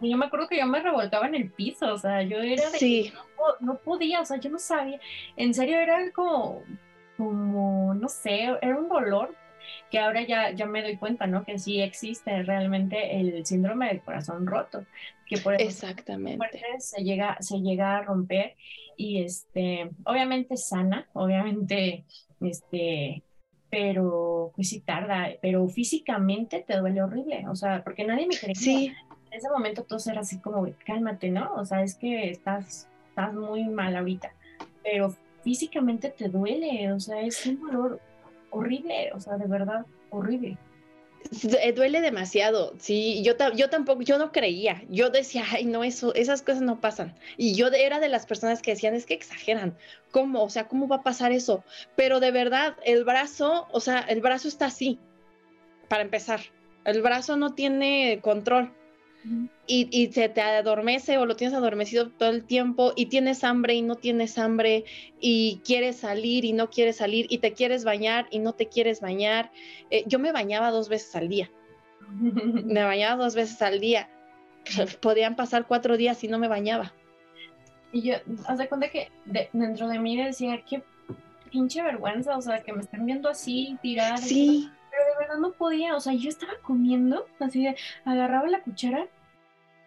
Yo 0.00 0.16
me 0.16 0.26
acuerdo 0.26 0.48
que 0.48 0.58
yo 0.58 0.66
me 0.66 0.80
revolcaba 0.80 1.26
en 1.26 1.34
el 1.34 1.50
piso, 1.50 1.92
o 1.92 1.98
sea, 1.98 2.22
yo 2.22 2.38
era 2.38 2.70
de 2.70 2.78
sí. 2.78 3.12
no, 3.60 3.76
podía, 3.78 4.20
o 4.20 4.24
sea, 4.24 4.38
yo 4.38 4.50
no 4.50 4.58
sabía. 4.58 4.98
En 5.36 5.52
serio 5.52 5.78
era 5.78 6.10
como, 6.12 6.62
como, 7.16 7.94
no 7.94 8.08
sé, 8.08 8.56
era 8.62 8.76
un 8.76 8.88
dolor 8.88 9.34
que 9.90 9.98
ahora 9.98 10.22
ya, 10.22 10.52
ya 10.52 10.66
me 10.66 10.82
doy 10.82 10.96
cuenta, 10.96 11.26
¿no? 11.26 11.44
Que 11.44 11.58
sí 11.58 11.80
existe 11.80 12.42
realmente 12.42 13.18
el 13.18 13.44
síndrome 13.44 13.88
del 13.88 14.00
corazón 14.00 14.46
roto, 14.46 14.84
que 15.26 15.38
por 15.38 15.54
eso 15.54 15.64
Exactamente. 15.64 16.60
se 16.78 17.02
llega, 17.02 17.36
se 17.40 17.60
llega 17.60 17.96
a 17.96 18.02
romper 18.02 18.56
y 18.96 19.22
este, 19.22 19.90
obviamente 20.04 20.56
sana, 20.56 21.08
obviamente, 21.14 22.04
este, 22.40 23.22
pero 23.70 24.52
pues 24.54 24.68
sí 24.68 24.80
tarda, 24.80 25.28
pero 25.40 25.66
físicamente 25.68 26.64
te 26.66 26.76
duele 26.76 27.02
horrible, 27.02 27.46
o 27.48 27.54
sea, 27.54 27.82
porque 27.82 28.04
nadie 28.04 28.26
me 28.26 28.36
creía. 28.36 28.54
Sí. 28.54 28.92
ese 29.30 29.48
momento 29.48 29.84
todo 29.84 29.98
era 30.10 30.20
así 30.20 30.38
como, 30.38 30.66
cálmate, 30.84 31.30
¿no? 31.30 31.54
O 31.54 31.64
sea, 31.64 31.82
es 31.82 31.94
que 31.94 32.30
estás, 32.30 32.88
estás 33.08 33.32
muy 33.32 33.64
mal 33.64 33.96
ahorita, 33.96 34.32
pero 34.82 35.14
físicamente 35.42 36.10
te 36.10 36.28
duele, 36.28 36.92
o 36.92 37.00
sea, 37.00 37.20
es 37.22 37.46
un 37.46 37.60
dolor 37.60 38.00
horrible, 38.50 39.10
o 39.14 39.20
sea, 39.20 39.36
de 39.36 39.46
verdad, 39.46 39.86
horrible. 40.10 40.58
Eh, 41.60 41.72
duele 41.72 42.00
demasiado, 42.00 42.74
sí, 42.78 43.22
yo, 43.22 43.34
yo 43.54 43.68
tampoco, 43.68 44.02
yo 44.02 44.18
no 44.18 44.32
creía, 44.32 44.82
yo 44.88 45.10
decía, 45.10 45.44
ay, 45.52 45.64
no, 45.64 45.84
eso, 45.84 46.14
esas 46.14 46.42
cosas 46.42 46.62
no 46.62 46.80
pasan. 46.80 47.14
Y 47.36 47.54
yo 47.54 47.68
era 47.68 48.00
de 48.00 48.08
las 48.08 48.26
personas 48.26 48.62
que 48.62 48.72
decían, 48.72 48.94
es 48.94 49.06
que 49.06 49.14
exageran, 49.14 49.76
¿cómo? 50.10 50.42
O 50.42 50.48
sea, 50.48 50.66
¿cómo 50.66 50.88
va 50.88 50.96
a 50.96 51.02
pasar 51.02 51.32
eso? 51.32 51.62
Pero 51.94 52.20
de 52.20 52.30
verdad, 52.30 52.76
el 52.84 53.04
brazo, 53.04 53.68
o 53.70 53.80
sea, 53.80 54.00
el 54.00 54.20
brazo 54.20 54.48
está 54.48 54.66
así, 54.66 54.98
para 55.88 56.02
empezar, 56.02 56.40
el 56.84 57.02
brazo 57.02 57.36
no 57.36 57.54
tiene 57.54 58.20
control 58.22 58.72
y, 59.66 60.10
se 60.12 60.28
te 60.28 60.40
adormece 60.40 61.18
o 61.18 61.26
lo 61.26 61.36
tienes 61.36 61.56
adormecido 61.56 62.10
todo 62.10 62.30
el 62.30 62.44
tiempo 62.44 62.92
y 62.96 63.06
tienes 63.06 63.44
hambre 63.44 63.74
y 63.74 63.82
no 63.82 63.96
tienes 63.96 64.38
hambre 64.38 64.84
y 65.20 65.60
quieres 65.64 65.96
salir 65.96 66.44
y 66.44 66.52
no 66.52 66.70
quieres 66.70 66.96
salir 66.96 67.26
y 67.28 67.38
te 67.38 67.52
quieres 67.52 67.84
bañar 67.84 68.26
y 68.30 68.38
no 68.38 68.54
te 68.54 68.66
quieres 68.66 69.00
bañar. 69.00 69.50
Eh, 69.90 70.04
yo 70.06 70.18
me 70.18 70.32
bañaba 70.32 70.70
dos 70.70 70.88
veces 70.88 71.14
al 71.16 71.28
día. 71.28 71.50
me 72.10 72.82
bañaba 72.82 73.22
dos 73.22 73.34
veces 73.34 73.60
al 73.62 73.80
día. 73.80 74.08
Podían 75.00 75.36
pasar 75.36 75.66
cuatro 75.66 75.96
días 75.96 76.22
y 76.24 76.28
no 76.28 76.38
me 76.38 76.48
bañaba. 76.48 76.92
Y 77.92 78.02
yo, 78.02 78.14
haz 78.46 78.58
de 78.58 78.68
cuenta 78.68 78.88
que 78.88 79.08
dentro 79.52 79.88
de 79.88 79.98
mí 79.98 80.16
decía, 80.16 80.62
qué 80.68 80.82
pinche 81.50 81.82
vergüenza, 81.82 82.36
o 82.36 82.40
sea, 82.40 82.62
que 82.62 82.72
me 82.72 82.82
están 82.82 83.04
viendo 83.04 83.28
así, 83.28 83.76
tirada. 83.82 84.16
Sí 84.18 84.70
de 84.70 84.79
verdad 85.30 85.40
no 85.40 85.52
podía, 85.52 85.96
o 85.96 86.00
sea, 86.00 86.12
yo 86.12 86.28
estaba 86.28 86.52
comiendo, 86.62 87.26
así 87.38 87.64
de, 87.64 87.76
agarraba 88.04 88.48
la 88.48 88.62
cuchara 88.62 89.06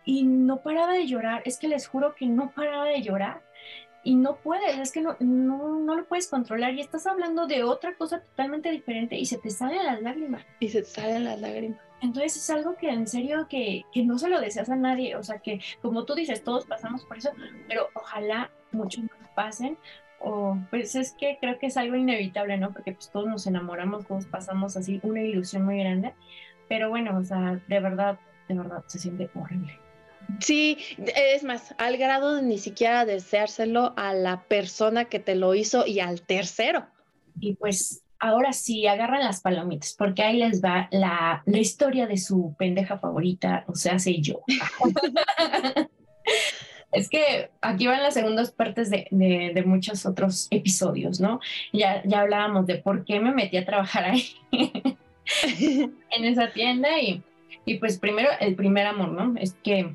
y 0.05 0.23
no 0.23 0.62
paraba 0.62 0.93
de 0.93 1.07
llorar, 1.07 1.41
es 1.45 1.57
que 1.57 1.67
les 1.67 1.88
juro 1.88 2.15
que 2.15 2.25
no 2.25 2.51
paraba 2.51 2.85
de 2.85 3.01
llorar 3.01 3.41
y 4.03 4.15
no 4.15 4.35
puedes, 4.35 4.77
es 4.77 4.91
que 4.91 5.01
no, 5.01 5.15
no, 5.19 5.79
no 5.79 5.95
lo 5.95 6.05
puedes 6.05 6.27
controlar 6.27 6.73
y 6.73 6.81
estás 6.81 7.07
hablando 7.07 7.47
de 7.47 7.63
otra 7.63 7.95
cosa 7.95 8.19
totalmente 8.19 8.69
diferente 8.69 9.15
y 9.17 9.25
se 9.25 9.38
te 9.38 9.50
salen 9.50 9.85
las 9.85 10.01
lágrimas. 10.01 10.45
Y 10.59 10.69
se 10.69 10.81
te 10.81 10.89
salen 10.89 11.23
las 11.23 11.39
lágrimas. 11.39 11.79
Entonces 12.01 12.35
es 12.35 12.50
algo 12.50 12.75
que 12.75 12.89
en 12.89 13.07
serio 13.07 13.47
que, 13.50 13.83
que 13.93 14.03
no 14.03 14.19
se 14.19 14.27
lo 14.27 14.41
deseas 14.41 14.69
a 14.69 14.75
nadie, 14.75 15.15
o 15.15 15.23
sea 15.23 15.39
que 15.39 15.62
como 15.81 16.03
tú 16.03 16.15
dices, 16.15 16.43
todos 16.43 16.65
pasamos 16.65 17.05
por 17.05 17.17
eso, 17.17 17.29
pero 17.69 17.88
ojalá 17.93 18.51
muchos 18.73 19.03
no 19.03 19.09
pasen 19.35 19.77
o 20.24 20.58
pues 20.70 20.96
es 20.96 21.12
que 21.12 21.38
creo 21.39 21.60
que 21.60 21.68
es 21.68 21.77
algo 21.77 21.96
inevitable, 21.96 22.58
¿no? 22.58 22.72
Porque 22.72 22.94
pues 22.94 23.10
todos 23.10 23.27
nos 23.27 23.46
enamoramos, 23.46 24.08
todos 24.08 24.25
pasamos 24.25 24.77
así 24.77 25.00
una 25.03 25.22
ilusión 25.22 25.65
muy 25.65 25.80
grande, 25.80 26.13
pero 26.70 26.89
bueno, 26.89 27.18
o 27.18 27.24
sea, 27.24 27.60
de 27.68 27.80
verdad, 27.80 28.18
de 28.48 28.56
verdad 28.56 28.84
se 28.88 29.00
siente 29.00 29.30
horrible. 29.36 29.77
Sí, 30.39 30.77
es 30.98 31.44
más, 31.44 31.75
al 31.77 31.98
grado 31.98 32.36
de 32.36 32.42
ni 32.44 32.58
siquiera 32.58 33.06
deseárselo 33.06 33.94
a 33.98 34.13
la 34.13 34.44
persona 34.44 35.06
que 35.06 35.20
te 35.20 35.36
lo 35.36 35.53
hizo 35.53 35.86
y 35.86 36.00
al 36.00 36.22
tercero. 36.22 36.88
Y 37.39 37.56
pues 37.56 38.03
ahora 38.20 38.53
sí, 38.53 38.88
agarran 38.88 39.25
las 39.25 39.42
palomitas, 39.42 39.94
porque 39.98 40.24
ahí 40.24 40.38
les 40.38 40.63
va 40.63 40.88
la, 40.92 41.44
la 41.46 41.58
historia 41.60 42.08
de 42.08 42.18
su 42.18 42.56
pendeja 42.58 42.98
favorita, 42.98 43.65
o 43.68 43.75
sea, 43.75 44.00
sé 44.00 44.22
yo. 44.22 44.42
Es 46.93 47.09
que 47.09 47.50
aquí 47.62 47.88
van 47.88 48.03
las 48.03 48.13
segundas 48.13 48.51
partes 48.51 48.89
de, 48.89 49.08
de, 49.12 49.63
muchos 49.63 50.06
otros 50.06 50.47
episodios, 50.51 51.19
¿no? 51.19 51.39
Ya, 51.71 52.03
ya 52.06 52.21
hablábamos 52.21 52.67
de 52.67 52.75
por 52.75 53.06
qué 53.06 53.19
me 53.19 53.34
metí 53.34 53.58
a 53.58 53.65
trabajar 53.65 54.06
ahí 54.06 54.25
en 54.51 56.25
esa 56.25 56.51
tienda 56.51 56.99
y, 56.99 57.23
y 57.65 57.79
pues 57.79 57.97
primero 57.97 58.29
el 58.39 58.56
primer 58.56 58.88
amor, 58.88 59.10
¿no? 59.10 59.36
Es 59.39 59.53
que 59.63 59.93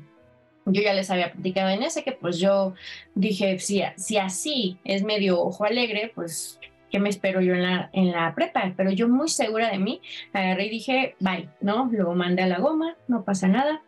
yo 0.65 0.81
ya 0.81 0.93
les 0.93 1.09
había 1.09 1.31
platicado 1.31 1.69
en 1.69 1.83
ese 1.83 2.03
que 2.03 2.11
pues 2.11 2.37
yo 2.37 2.73
dije, 3.15 3.59
si, 3.59 3.81
si 3.95 4.17
así 4.17 4.77
es 4.83 5.03
medio 5.03 5.41
ojo 5.41 5.65
alegre, 5.65 6.11
pues 6.13 6.59
¿qué 6.91 6.99
me 6.99 7.09
espero 7.09 7.41
yo 7.41 7.53
en 7.53 7.63
la, 7.63 7.89
en 7.93 8.11
la 8.11 8.33
prepa? 8.35 8.73
Pero 8.75 8.91
yo 8.91 9.07
muy 9.07 9.29
segura 9.29 9.69
de 9.71 9.79
mí, 9.79 10.01
agarré 10.33 10.65
y 10.65 10.69
dije, 10.69 11.15
bye, 11.19 11.49
¿no? 11.61 11.89
Luego 11.91 12.15
mandé 12.15 12.43
a 12.43 12.47
la 12.47 12.59
goma, 12.59 12.95
no 13.07 13.23
pasa 13.23 13.47
nada. 13.47 13.81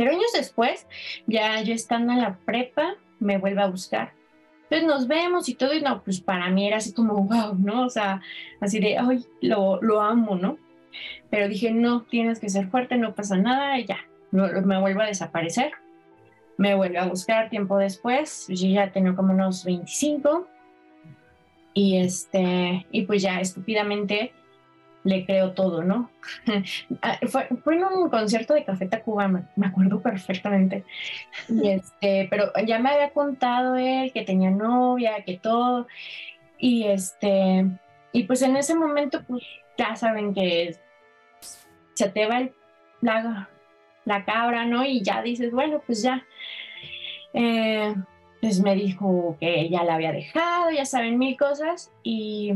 Pero 0.00 0.12
años 0.12 0.32
después, 0.32 0.86
ya 1.26 1.60
yo 1.60 1.74
estando 1.74 2.14
en 2.14 2.22
la 2.22 2.38
prepa, 2.46 2.94
me 3.18 3.36
vuelve 3.36 3.60
a 3.60 3.66
buscar. 3.66 4.14
Entonces 4.62 4.88
nos 4.88 5.06
vemos 5.06 5.46
y 5.50 5.54
todo, 5.54 5.74
y 5.74 5.82
no, 5.82 6.02
pues 6.02 6.22
para 6.22 6.48
mí 6.48 6.66
era 6.66 6.78
así 6.78 6.94
como, 6.94 7.24
wow, 7.24 7.54
¿no? 7.58 7.84
O 7.84 7.90
sea, 7.90 8.22
así 8.62 8.80
de, 8.80 8.96
ay, 8.96 9.26
lo, 9.42 9.78
lo 9.82 10.00
amo, 10.00 10.36
¿no? 10.36 10.56
Pero 11.28 11.48
dije, 11.48 11.70
no, 11.70 12.04
tienes 12.04 12.40
que 12.40 12.48
ser 12.48 12.68
fuerte, 12.68 12.96
no 12.96 13.14
pasa 13.14 13.36
nada, 13.36 13.78
y 13.78 13.84
ya, 13.84 13.98
me 14.30 14.80
vuelvo 14.80 15.02
a 15.02 15.06
desaparecer. 15.06 15.72
Me 16.56 16.74
vuelve 16.74 16.96
a 16.96 17.04
buscar 17.04 17.50
tiempo 17.50 17.76
después, 17.76 18.46
yo 18.48 18.68
ya 18.68 18.92
tenía 18.92 19.14
como 19.14 19.34
unos 19.34 19.66
25, 19.66 20.48
y 21.74 21.98
este, 21.98 22.86
y 22.90 23.02
pues 23.02 23.20
ya 23.20 23.38
estúpidamente 23.38 24.32
le 25.04 25.24
creo 25.24 25.52
todo, 25.52 25.82
¿no? 25.82 26.10
Ah, 27.02 27.18
fue, 27.28 27.48
en 27.48 27.84
un 27.84 28.10
concierto 28.10 28.54
de 28.54 28.64
Café 28.64 28.86
Tacuba, 28.86 29.28
me, 29.28 29.66
acuerdo 29.66 30.00
perfectamente. 30.00 30.84
Y 31.48 31.68
este, 31.70 32.26
pero 32.30 32.52
ya 32.66 32.78
me 32.78 32.90
había 32.90 33.10
contado 33.10 33.76
él 33.76 34.12
que 34.12 34.22
tenía 34.22 34.50
novia, 34.50 35.22
que 35.24 35.38
todo. 35.38 35.86
Y 36.58 36.84
este, 36.84 37.66
y 38.12 38.24
pues 38.24 38.42
en 38.42 38.56
ese 38.56 38.74
momento, 38.74 39.22
pues 39.26 39.42
ya 39.78 39.96
saben 39.96 40.34
que 40.34 40.76
se 41.94 42.08
te 42.10 42.26
va 42.26 42.48
la, 43.00 43.48
la 44.04 44.24
cabra, 44.24 44.66
¿no? 44.66 44.84
Y 44.84 45.02
ya 45.02 45.22
dices, 45.22 45.52
bueno, 45.52 45.82
pues 45.86 46.02
ya. 46.02 46.24
Eh, 47.32 47.94
pues 48.40 48.60
me 48.60 48.74
dijo 48.74 49.36
que 49.38 49.68
ya 49.68 49.84
la 49.84 49.94
había 49.94 50.12
dejado, 50.12 50.70
ya 50.70 50.84
saben 50.84 51.18
mil 51.18 51.36
cosas. 51.36 51.92
Y 52.02 52.54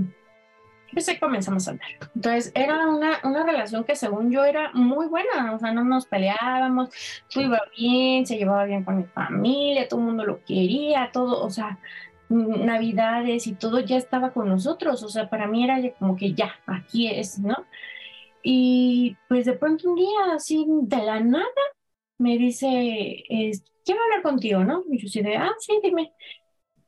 pues 0.94 1.08
ahí 1.08 1.18
comenzamos 1.18 1.66
a 1.68 1.72
hablar. 1.72 1.86
Entonces 2.14 2.52
era 2.54 2.88
una, 2.88 3.18
una 3.24 3.44
relación 3.44 3.84
que 3.84 3.96
según 3.96 4.30
yo 4.30 4.44
era 4.44 4.70
muy 4.72 5.06
buena, 5.06 5.54
o 5.54 5.58
sea, 5.58 5.72
no 5.72 5.84
nos 5.84 6.06
peleábamos, 6.06 6.90
todo 7.32 7.44
iba 7.44 7.60
bien, 7.76 8.26
se 8.26 8.38
llevaba 8.38 8.64
bien 8.64 8.84
con 8.84 8.96
mi 8.96 9.04
familia, 9.04 9.86
todo 9.88 10.00
el 10.00 10.06
mundo 10.06 10.24
lo 10.24 10.44
quería, 10.44 11.10
todo, 11.12 11.44
o 11.44 11.50
sea, 11.50 11.78
navidades 12.28 13.46
y 13.46 13.54
todo 13.54 13.80
ya 13.80 13.96
estaba 13.96 14.32
con 14.32 14.48
nosotros, 14.48 15.02
o 15.02 15.08
sea, 15.08 15.28
para 15.28 15.46
mí 15.46 15.64
era 15.64 15.78
como 15.98 16.16
que 16.16 16.32
ya, 16.32 16.54
aquí 16.66 17.08
es, 17.08 17.38
¿no? 17.38 17.66
Y 18.42 19.16
pues 19.28 19.46
de 19.46 19.54
pronto 19.54 19.90
un 19.90 19.96
día, 19.96 20.34
así 20.34 20.66
de 20.68 20.98
la 20.98 21.20
nada, 21.20 21.44
me 22.18 22.38
dice, 22.38 23.24
quiero 23.84 24.02
hablar 24.02 24.22
contigo, 24.22 24.64
¿no? 24.64 24.84
Y 24.90 24.98
yo 24.98 25.08
sí 25.08 25.22
de, 25.22 25.36
ah, 25.36 25.52
sí, 25.58 25.78
dime, 25.82 26.12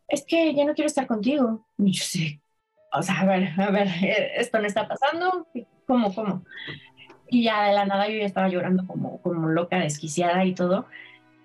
es 0.08 0.24
que 0.24 0.54
ya 0.54 0.64
no 0.64 0.74
quiero 0.74 0.86
estar 0.86 1.06
contigo. 1.06 1.66
Y 1.78 1.92
yo 1.92 2.02
sí, 2.04 2.40
o 2.98 3.02
sea, 3.02 3.20
a 3.20 3.26
ver, 3.26 3.48
a 3.58 3.70
ver, 3.70 3.88
eh, 4.02 4.32
esto 4.36 4.58
no 4.58 4.66
está 4.66 4.88
pasando, 4.88 5.46
¿cómo, 5.86 6.14
cómo? 6.14 6.42
Y 7.28 7.44
ya 7.44 7.64
de 7.64 7.74
la 7.74 7.86
nada 7.86 8.08
yo 8.08 8.18
ya 8.18 8.26
estaba 8.26 8.48
llorando 8.48 8.86
como, 8.86 9.20
como 9.20 9.48
loca, 9.48 9.78
desquiciada 9.78 10.44
y 10.44 10.54
todo, 10.54 10.86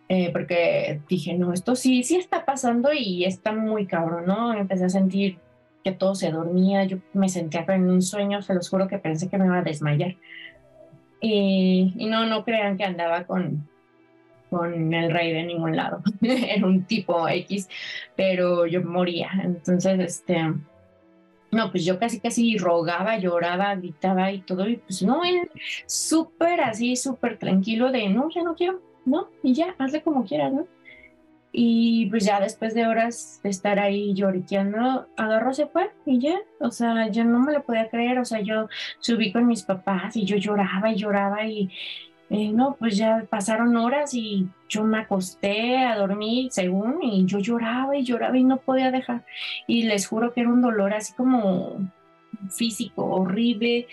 eh, 0.10 0.32
porque 0.32 1.02
dije, 1.10 1.34
no, 1.34 1.54
esto 1.54 1.76
sí, 1.76 2.04
sí 2.04 2.18
está 2.18 2.46
pasando 2.46 2.92
y 2.94 3.26
está 3.26 3.52
muy 3.54 3.88
cabrón, 3.88 4.26
¿no? 4.26 4.54
Empecé 4.54 4.86
a 4.86 4.90
sentir 4.90 5.40
que 5.84 5.92
todo 5.92 6.16
se 6.16 6.32
dormía, 6.32 6.84
yo 6.84 6.98
me 7.14 7.30
sentía 7.30 7.66
en 7.68 7.90
un 7.90 8.02
sueño, 8.02 8.42
se 8.42 8.54
los 8.54 8.70
juro 8.70 8.88
que 8.88 9.00
pensé 9.00 9.30
que 9.30 9.38
me 9.38 9.46
iba 9.46 9.58
a 9.58 9.64
desmayar. 9.64 10.16
Y, 11.20 11.94
y 11.98 12.06
no, 12.08 12.26
no 12.26 12.44
crean 12.44 12.78
que 12.78 12.84
andaba 12.84 13.26
con, 13.26 13.68
con 14.52 14.94
el 14.94 15.12
rey 15.12 15.32
de 15.34 15.44
ningún 15.44 15.76
lado, 15.76 16.04
era 16.22 16.66
un 16.66 16.84
tipo 16.84 17.28
X, 17.28 17.70
pero 18.16 18.66
yo 18.68 18.84
moría, 18.84 19.30
entonces, 19.44 20.00
este 20.00 20.54
no, 21.52 21.72
pues 21.72 21.86
yo 21.86 22.00
casi 22.00 22.20
casi 22.20 22.58
rogaba, 22.58 23.18
lloraba, 23.18 23.76
gritaba 23.76 24.32
y 24.32 24.42
todo, 24.42 24.68
y 24.68 24.78
pues 24.78 25.04
no, 25.04 25.24
él 25.24 25.50
súper 25.86 26.62
así, 26.62 26.96
súper 26.96 27.38
tranquilo 27.38 27.92
de, 27.92 28.10
no, 28.10 28.30
ya 28.30 28.44
no 28.44 28.56
quiero, 28.56 28.82
no, 29.06 29.30
y 29.44 29.54
ya, 29.54 29.76
hazle 29.78 30.02
como 30.02 30.26
quieras, 30.26 30.54
¿no? 30.54 30.68
Y 31.54 32.06
pues 32.10 32.24
ya 32.24 32.40
después 32.40 32.74
de 32.74 32.88
horas 32.88 33.42
de 33.44 33.50
estar 33.50 33.78
ahí 33.80 34.14
lloriqueando, 34.14 35.08
agarró, 35.18 35.54
se 35.54 35.68
fue 35.68 35.92
y 36.06 36.20
ya, 36.20 36.40
o 36.62 36.72
sea, 36.72 37.10
yo 37.10 37.26
no 37.26 37.40
me 37.40 37.52
lo 37.52 37.64
podía 37.64 37.90
creer, 37.90 38.20
o 38.20 38.26
sea, 38.26 38.40
yo 38.40 38.70
subí 39.00 39.34
con 39.34 39.48
mis 39.48 39.64
papás 39.64 40.16
y 40.16 40.24
yo 40.24 40.38
lloraba 40.38 40.92
y 40.92 40.96
lloraba 40.96 41.46
y, 41.46 41.70
eh, 42.34 42.54
no, 42.54 42.78
pues 42.80 42.96
ya 42.96 43.26
pasaron 43.30 43.76
horas 43.76 44.14
y 44.14 44.48
yo 44.70 44.86
me 44.86 45.00
acosté 45.00 45.80
a 45.80 45.98
dormir 45.98 46.50
según 46.50 47.04
y 47.04 47.26
yo 47.26 47.40
lloraba 47.40 47.98
y 47.98 48.06
lloraba 48.06 48.38
y 48.38 48.46
no 48.46 48.56
podía 48.56 48.90
dejar. 48.90 49.26
Y 49.68 49.84
les 49.84 50.08
juro 50.08 50.32
que 50.32 50.40
era 50.40 50.50
un 50.50 50.62
dolor 50.62 50.94
así 50.94 51.12
como 51.14 51.92
físico, 52.50 53.04
horrible, 53.04 53.88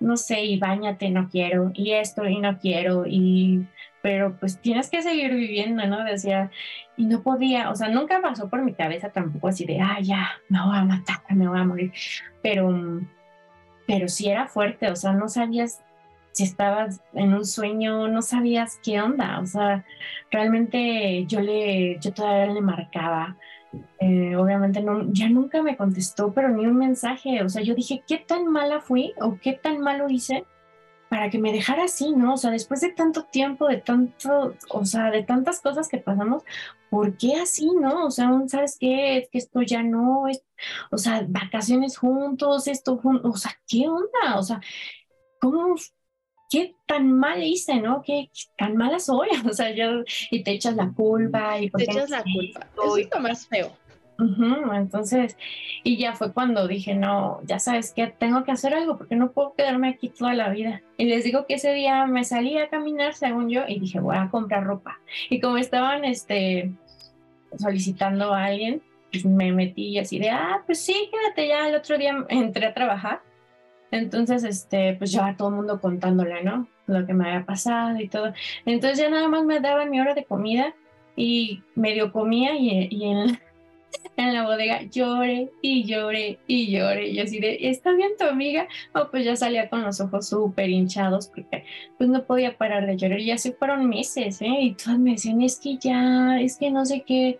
no 0.00 0.18
sé, 0.18 0.44
y 0.44 0.58
bañate, 0.58 1.08
no 1.08 1.30
quiero, 1.30 1.70
y 1.72 1.92
esto, 1.92 2.26
y 2.26 2.38
no 2.38 2.58
quiero, 2.58 3.04
y 3.06 3.66
pero 4.02 4.36
pues 4.38 4.60
tienes 4.60 4.90
que 4.90 5.02
seguir 5.02 5.32
viviendo, 5.34 5.86
¿no? 5.86 6.04
Decía, 6.04 6.50
y 6.98 7.06
no 7.06 7.22
podía, 7.22 7.70
o 7.70 7.74
sea, 7.74 7.88
nunca 7.88 8.20
pasó 8.20 8.50
por 8.50 8.62
mi 8.62 8.74
cabeza 8.74 9.10
tampoco 9.10 9.48
así 9.48 9.64
de, 9.64 9.80
ah, 9.80 9.98
ya, 10.02 10.32
me 10.50 10.62
voy 10.62 10.76
a 10.76 10.84
matar, 10.84 11.20
me 11.30 11.48
voy 11.48 11.58
a 11.58 11.64
morir, 11.64 11.92
pero, 12.42 13.00
pero 13.86 14.08
sí 14.08 14.28
era 14.28 14.46
fuerte, 14.46 14.90
o 14.90 14.96
sea, 14.96 15.12
no 15.12 15.28
sabías 15.28 15.82
si 16.38 16.44
estabas 16.44 17.00
en 17.14 17.34
un 17.34 17.44
sueño, 17.44 18.06
no 18.06 18.22
sabías 18.22 18.78
qué 18.84 19.00
onda, 19.00 19.40
o 19.40 19.46
sea, 19.46 19.84
realmente 20.30 21.24
yo 21.26 21.40
le, 21.40 21.98
yo 21.98 22.14
todavía 22.14 22.54
le 22.54 22.60
marcaba, 22.60 23.36
eh, 23.98 24.36
obviamente 24.36 24.80
no, 24.80 25.12
ya 25.12 25.28
nunca 25.28 25.64
me 25.64 25.76
contestó, 25.76 26.32
pero 26.32 26.50
ni 26.50 26.64
un 26.64 26.76
mensaje, 26.76 27.42
o 27.42 27.48
sea, 27.48 27.62
yo 27.62 27.74
dije, 27.74 28.04
¿qué 28.06 28.18
tan 28.18 28.46
mala 28.46 28.80
fui 28.80 29.14
o 29.20 29.36
qué 29.42 29.54
tan 29.54 29.80
malo 29.80 30.08
hice 30.08 30.44
para 31.08 31.28
que 31.28 31.38
me 31.40 31.52
dejara 31.52 31.84
así, 31.84 32.12
¿no? 32.12 32.34
O 32.34 32.36
sea, 32.36 32.52
después 32.52 32.82
de 32.82 32.92
tanto 32.92 33.24
tiempo, 33.24 33.66
de 33.66 33.78
tanto, 33.78 34.54
o 34.70 34.84
sea, 34.84 35.10
de 35.10 35.24
tantas 35.24 35.60
cosas 35.60 35.88
que 35.88 35.98
pasamos, 35.98 36.44
¿por 36.88 37.16
qué 37.16 37.34
así, 37.34 37.68
no? 37.80 38.06
O 38.06 38.10
sea, 38.12 38.30
¿sabes 38.46 38.76
qué? 38.78 39.18
Es 39.18 39.28
que 39.30 39.38
esto 39.38 39.62
ya 39.62 39.82
no 39.82 40.28
es, 40.28 40.44
o 40.92 40.98
sea, 40.98 41.24
vacaciones 41.28 41.96
juntos, 41.98 42.68
esto 42.68 42.96
juntos, 42.98 43.28
o 43.34 43.36
sea, 43.36 43.52
¿qué 43.66 43.88
onda? 43.88 44.38
O 44.38 44.42
sea, 44.44 44.60
¿cómo, 45.40 45.74
qué 46.48 46.74
tan 46.86 47.12
mal 47.12 47.42
hice, 47.42 47.80
¿no? 47.80 48.02
¿Qué, 48.04 48.30
tan 48.56 48.76
mala 48.76 48.98
soy? 48.98 49.28
O 49.48 49.52
sea, 49.52 49.74
yo, 49.74 50.02
y 50.30 50.42
te 50.42 50.52
echas 50.52 50.74
la 50.74 50.92
culpa. 50.92 51.60
Y 51.60 51.70
te 51.70 51.84
echas 51.84 52.10
la 52.10 52.22
culpa. 52.22 52.66
Eso 52.72 52.96
es 52.96 53.08
lo 53.12 53.20
más 53.20 53.46
feo. 53.46 53.72
entonces, 54.74 55.36
y 55.84 55.96
ya 55.96 56.14
fue 56.14 56.32
cuando 56.32 56.66
dije, 56.66 56.94
no, 56.94 57.40
ya 57.44 57.60
sabes 57.60 57.92
que 57.92 58.08
tengo 58.08 58.42
que 58.44 58.50
hacer 58.50 58.74
algo 58.74 58.98
porque 58.98 59.14
no 59.14 59.30
puedo 59.30 59.54
quedarme 59.54 59.90
aquí 59.90 60.08
toda 60.08 60.34
la 60.34 60.48
vida. 60.48 60.82
Y 60.96 61.04
les 61.04 61.24
digo 61.24 61.46
que 61.46 61.54
ese 61.54 61.72
día 61.72 62.06
me 62.06 62.24
salí 62.24 62.58
a 62.58 62.68
caminar, 62.68 63.14
según 63.14 63.48
yo, 63.48 63.62
y 63.68 63.78
dije, 63.78 64.00
voy 64.00 64.16
a 64.16 64.28
comprar 64.30 64.64
ropa. 64.64 64.98
Y 65.30 65.40
como 65.40 65.56
estaban 65.58 66.04
este, 66.04 66.72
solicitando 67.56 68.34
a 68.34 68.46
alguien, 68.46 68.82
pues 69.12 69.24
me 69.24 69.52
metí 69.52 69.98
así 69.98 70.18
de, 70.18 70.30
ah, 70.30 70.62
pues 70.66 70.80
sí, 70.84 71.10
quédate 71.10 71.48
ya. 71.48 71.68
El 71.68 71.76
otro 71.76 71.96
día 71.96 72.26
entré 72.28 72.66
a 72.66 72.74
trabajar 72.74 73.20
entonces, 73.90 74.44
este, 74.44 74.94
pues 74.94 75.12
ya 75.12 75.34
todo 75.36 75.48
el 75.48 75.54
mundo 75.54 75.80
contándole, 75.80 76.42
¿no? 76.42 76.68
Lo 76.86 77.06
que 77.06 77.14
me 77.14 77.28
había 77.28 77.46
pasado 77.46 77.98
y 78.00 78.08
todo. 78.08 78.32
Entonces 78.66 78.98
ya 78.98 79.10
nada 79.10 79.28
más 79.28 79.44
me 79.44 79.60
daban 79.60 79.90
mi 79.90 80.00
hora 80.00 80.14
de 80.14 80.24
comida 80.24 80.74
y 81.16 81.62
medio 81.74 82.12
comía 82.12 82.54
y, 82.56 82.88
en, 83.04 83.38
en, 84.16 84.34
la 84.34 84.44
bodega 84.44 84.82
lloré 84.82 85.50
y 85.62 85.84
lloré 85.84 86.38
y 86.46 86.70
lloré. 86.70 87.08
Y 87.08 87.20
así 87.20 87.40
de, 87.40 87.58
¿está 87.68 87.92
bien 87.92 88.12
tu 88.18 88.24
amiga? 88.24 88.68
Oh, 88.94 89.08
pues 89.10 89.24
ya 89.24 89.36
salía 89.36 89.68
con 89.68 89.82
los 89.82 90.00
ojos 90.00 90.28
súper 90.28 90.68
hinchados 90.68 91.28
porque 91.28 91.64
pues 91.96 92.10
no 92.10 92.24
podía 92.24 92.56
parar 92.56 92.86
de 92.86 92.96
llorar. 92.96 93.20
Y 93.20 93.30
así 93.30 93.52
fueron 93.52 93.88
meses, 93.88 94.40
¿eh? 94.42 94.58
Y 94.60 94.74
todas 94.74 94.98
me 94.98 95.12
decían, 95.12 95.42
es 95.42 95.58
que 95.58 95.78
ya, 95.78 96.40
es 96.40 96.58
que 96.58 96.70
no 96.70 96.84
sé 96.84 97.02
qué. 97.02 97.38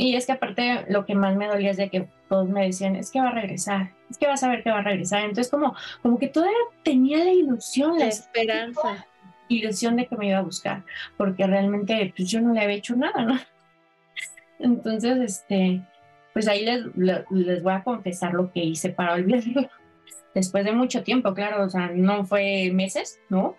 Y 0.00 0.16
es 0.16 0.24
que 0.24 0.32
aparte 0.32 0.86
lo 0.88 1.04
que 1.04 1.14
más 1.14 1.36
me 1.36 1.46
dolía 1.46 1.72
es 1.72 1.76
de 1.76 1.90
que 1.90 2.08
todos 2.26 2.48
me 2.48 2.64
decían, 2.64 2.96
es 2.96 3.10
que 3.10 3.20
va 3.20 3.28
a 3.28 3.32
regresar, 3.32 3.92
es 4.08 4.16
que 4.16 4.26
vas 4.26 4.42
a 4.42 4.48
ver 4.48 4.62
que 4.62 4.70
va 4.70 4.78
a 4.78 4.82
regresar. 4.82 5.20
Entonces 5.20 5.50
como, 5.50 5.76
como 6.00 6.18
que 6.18 6.28
todavía 6.28 6.56
tenía 6.82 7.22
la 7.22 7.32
ilusión, 7.32 7.98
la, 7.98 8.06
esperanza. 8.06 9.06
Ilusión 9.48 9.96
de 9.96 10.06
que 10.06 10.16
me 10.16 10.28
iba 10.28 10.38
a 10.38 10.42
buscar, 10.42 10.84
porque 11.18 11.46
realmente 11.46 12.14
pues 12.16 12.30
yo 12.30 12.40
no 12.40 12.54
le 12.54 12.62
había 12.62 12.76
hecho 12.76 12.96
nada, 12.96 13.24
¿no? 13.24 13.38
Entonces, 14.58 15.18
este, 15.18 15.82
pues 16.32 16.48
ahí 16.48 16.64
les, 16.64 16.86
les 17.28 17.62
voy 17.62 17.74
a 17.74 17.84
confesar 17.84 18.32
lo 18.32 18.50
que 18.50 18.60
hice 18.60 18.88
para 18.88 19.12
olvidarlo. 19.12 19.68
Después 20.34 20.64
de 20.64 20.72
mucho 20.72 21.02
tiempo, 21.02 21.34
claro, 21.34 21.62
o 21.62 21.68
sea, 21.68 21.90
no 21.92 22.24
fue 22.24 22.70
meses, 22.72 23.20
¿no? 23.28 23.54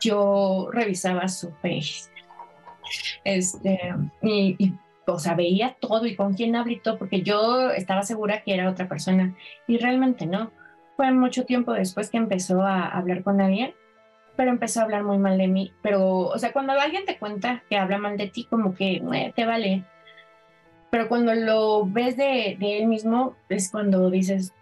Yo 0.00 0.68
revisaba 0.70 1.26
su 1.26 1.50
face. 1.54 2.08
Este, 3.24 3.80
y, 4.22 4.54
y 4.58 4.74
o 5.06 5.18
sea, 5.18 5.34
veía 5.34 5.76
todo 5.80 6.06
y 6.06 6.16
con 6.16 6.34
quién 6.34 6.56
hablé 6.56 6.80
todo, 6.82 6.98
porque 6.98 7.22
yo 7.22 7.70
estaba 7.70 8.02
segura 8.02 8.42
que 8.42 8.54
era 8.54 8.70
otra 8.70 8.88
persona 8.88 9.34
y 9.66 9.78
realmente 9.78 10.26
no. 10.26 10.52
Fue 10.96 11.10
mucho 11.12 11.44
tiempo 11.44 11.72
después 11.72 12.10
que 12.10 12.18
empezó 12.18 12.62
a 12.62 12.88
hablar 12.88 13.22
con 13.22 13.40
alguien, 13.40 13.74
pero 14.36 14.50
empezó 14.50 14.80
a 14.80 14.84
hablar 14.84 15.04
muy 15.04 15.18
mal 15.18 15.38
de 15.38 15.48
mí. 15.48 15.72
Pero, 15.82 16.18
o 16.18 16.38
sea, 16.38 16.52
cuando 16.52 16.72
alguien 16.72 17.04
te 17.04 17.18
cuenta 17.18 17.62
que 17.68 17.76
habla 17.76 17.98
mal 17.98 18.16
de 18.16 18.28
ti, 18.28 18.44
como 18.44 18.74
que 18.74 19.02
te 19.34 19.44
vale. 19.44 19.84
Pero 20.90 21.08
cuando 21.08 21.34
lo 21.34 21.84
ves 21.86 22.16
de, 22.16 22.56
de 22.58 22.78
él 22.78 22.86
mismo, 22.86 23.34
es 23.48 23.70
cuando 23.70 24.10
dices, 24.10 24.52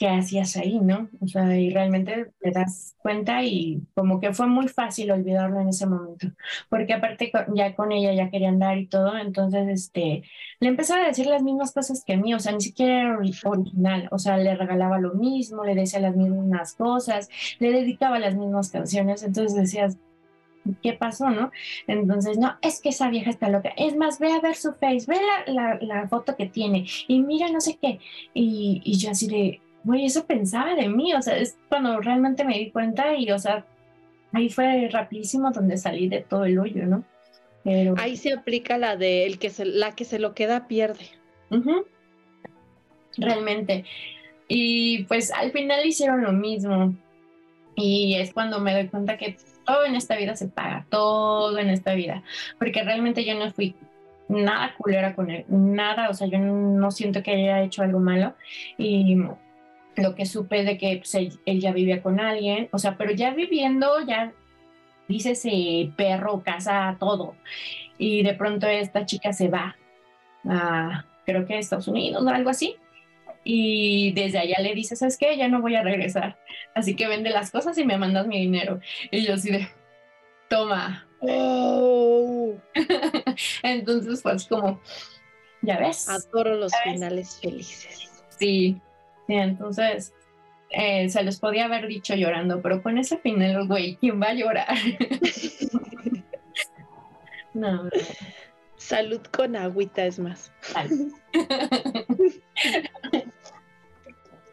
qué 0.00 0.08
hacías 0.08 0.56
ahí, 0.56 0.80
¿no? 0.80 1.10
O 1.20 1.28
sea, 1.28 1.54
y 1.58 1.68
realmente 1.68 2.32
te 2.40 2.50
das 2.52 2.96
cuenta 3.02 3.44
y 3.44 3.82
como 3.94 4.18
que 4.18 4.32
fue 4.32 4.46
muy 4.46 4.66
fácil 4.66 5.10
olvidarlo 5.10 5.60
en 5.60 5.68
ese 5.68 5.86
momento, 5.86 6.28
porque 6.70 6.94
aparte 6.94 7.30
ya 7.54 7.74
con 7.74 7.92
ella 7.92 8.14
ya 8.14 8.30
quería 8.30 8.48
andar 8.48 8.78
y 8.78 8.86
todo, 8.86 9.18
entonces 9.18 9.68
este, 9.68 10.22
le 10.58 10.68
empezaba 10.68 11.02
a 11.02 11.08
decir 11.08 11.26
las 11.26 11.42
mismas 11.42 11.72
cosas 11.74 12.02
que 12.02 12.14
a 12.14 12.16
mí, 12.16 12.32
o 12.32 12.38
sea, 12.38 12.52
ni 12.52 12.62
siquiera 12.62 13.02
era 13.02 13.18
original, 13.18 14.08
o 14.10 14.18
sea, 14.18 14.38
le 14.38 14.56
regalaba 14.56 14.98
lo 14.98 15.12
mismo, 15.12 15.64
le 15.64 15.74
decía 15.74 16.00
las 16.00 16.16
mismas 16.16 16.72
cosas, 16.74 17.28
le 17.58 17.70
dedicaba 17.70 18.18
las 18.18 18.34
mismas 18.36 18.70
canciones, 18.70 19.22
entonces 19.22 19.54
decías, 19.54 19.98
¿qué 20.82 20.94
pasó, 20.94 21.28
no? 21.28 21.50
Entonces, 21.86 22.38
no, 22.38 22.56
es 22.62 22.80
que 22.80 22.88
esa 22.90 23.10
vieja 23.10 23.30
está 23.30 23.50
loca. 23.50 23.70
Es 23.76 23.96
más, 23.96 24.18
ve 24.18 24.32
a 24.32 24.40
ver 24.40 24.54
su 24.56 24.72
face, 24.72 25.04
ve 25.06 25.18
la, 25.46 25.78
la, 25.80 26.08
foto 26.08 26.36
que 26.36 26.46
tiene 26.46 26.86
y 27.08 27.22
mira 27.22 27.48
no 27.50 27.60
sé 27.60 27.78
qué. 27.80 27.98
Y, 28.34 28.80
y 28.84 28.98
yo 28.98 29.10
así 29.10 29.26
de, 29.28 29.60
güey, 29.84 30.06
eso 30.06 30.26
pensaba 30.26 30.74
de 30.74 30.88
mí, 30.88 31.14
o 31.14 31.22
sea, 31.22 31.36
es 31.36 31.56
cuando 31.68 32.00
realmente 32.00 32.44
me 32.44 32.58
di 32.58 32.70
cuenta 32.70 33.14
y, 33.14 33.30
o 33.30 33.38
sea, 33.38 33.64
ahí 34.32 34.48
fue 34.48 34.88
rapidísimo 34.90 35.50
donde 35.50 35.76
salí 35.76 36.08
de 36.08 36.20
todo 36.20 36.44
el 36.44 36.58
hoyo, 36.58 36.86
¿no? 36.86 37.04
Pero... 37.64 37.94
Ahí 37.98 38.16
se 38.16 38.32
aplica 38.32 38.78
la 38.78 38.96
de 38.96 39.26
el 39.26 39.38
que 39.38 39.50
se, 39.50 39.64
la 39.64 39.94
que 39.94 40.04
se 40.04 40.18
lo 40.18 40.34
queda 40.34 40.66
pierde. 40.66 41.06
Realmente. 43.16 43.84
Y 44.48 45.04
pues 45.04 45.32
al 45.32 45.52
final 45.52 45.84
hicieron 45.84 46.22
lo 46.22 46.32
mismo. 46.32 46.94
Y 47.76 48.16
es 48.16 48.32
cuando 48.32 48.60
me 48.60 48.72
doy 48.72 48.88
cuenta 48.88 49.16
que 49.16 49.36
todo 49.64 49.84
en 49.84 49.94
esta 49.94 50.16
vida 50.16 50.36
se 50.36 50.48
paga, 50.48 50.86
todo 50.90 51.58
en 51.58 51.70
esta 51.70 51.94
vida. 51.94 52.22
Porque 52.58 52.82
realmente 52.82 53.24
yo 53.24 53.34
no 53.34 53.50
fui 53.52 53.74
nada 54.28 54.74
culera 54.76 55.14
con 55.14 55.28
él, 55.30 55.44
nada, 55.48 56.08
o 56.08 56.14
sea, 56.14 56.28
yo 56.28 56.38
no 56.38 56.90
siento 56.92 57.22
que 57.22 57.32
haya 57.32 57.62
hecho 57.62 57.82
algo 57.82 57.98
malo. 57.98 58.34
Y 58.78 59.16
lo 59.96 60.14
que 60.14 60.26
supe 60.26 60.64
de 60.64 60.78
que 60.78 60.98
pues, 60.98 61.14
él, 61.14 61.60
ya 61.60 61.72
vivía 61.72 62.02
con 62.02 62.20
alguien, 62.20 62.68
o 62.72 62.78
sea, 62.78 62.96
pero 62.96 63.12
ya 63.12 63.32
viviendo, 63.32 64.00
ya 64.06 64.32
dice 65.08 65.32
ese 65.32 65.92
perro, 65.96 66.42
casa, 66.42 66.96
todo. 66.98 67.34
Y 67.98 68.22
de 68.22 68.34
pronto 68.34 68.66
esta 68.66 69.04
chica 69.04 69.32
se 69.32 69.48
va 69.48 69.76
a, 70.48 71.04
creo 71.26 71.46
que 71.46 71.54
a 71.54 71.58
Estados 71.58 71.88
Unidos 71.88 72.24
o 72.24 72.28
algo 72.28 72.50
así. 72.50 72.76
Y 73.42 74.12
desde 74.12 74.38
allá 74.38 74.58
le 74.60 74.74
dice, 74.74 74.96
¿sabes 74.96 75.16
qué? 75.16 75.36
Ya 75.36 75.48
no 75.48 75.62
voy 75.62 75.74
a 75.74 75.82
regresar. 75.82 76.38
Así 76.74 76.94
que 76.94 77.08
vende 77.08 77.30
las 77.30 77.50
cosas 77.50 77.76
y 77.78 77.84
me 77.84 77.98
mandas 77.98 78.26
mi 78.26 78.38
dinero. 78.38 78.80
Y 79.10 79.24
yo 79.24 79.34
así 79.34 79.50
de, 79.50 79.68
toma. 80.48 81.06
Oh. 81.20 82.54
Entonces 83.62 84.22
pues 84.22 84.46
como, 84.46 84.80
ya 85.62 85.78
ves. 85.78 86.08
Adoro 86.08 86.54
los 86.56 86.72
finales 86.84 87.38
felices. 87.40 88.10
Sí, 88.38 88.80
entonces 89.36 90.14
eh, 90.70 91.08
se 91.08 91.22
les 91.22 91.38
podía 91.38 91.66
haber 91.66 91.86
dicho 91.86 92.14
llorando, 92.14 92.62
pero 92.62 92.82
con 92.82 92.98
ese 92.98 93.18
final, 93.18 93.66
güey, 93.66 93.96
¿quién 93.96 94.20
va 94.20 94.28
a 94.28 94.34
llorar? 94.34 94.68
no. 97.54 97.88
Salud 98.76 99.20
con 99.30 99.56
agüita 99.56 100.06
es 100.06 100.18
más. 100.18 100.52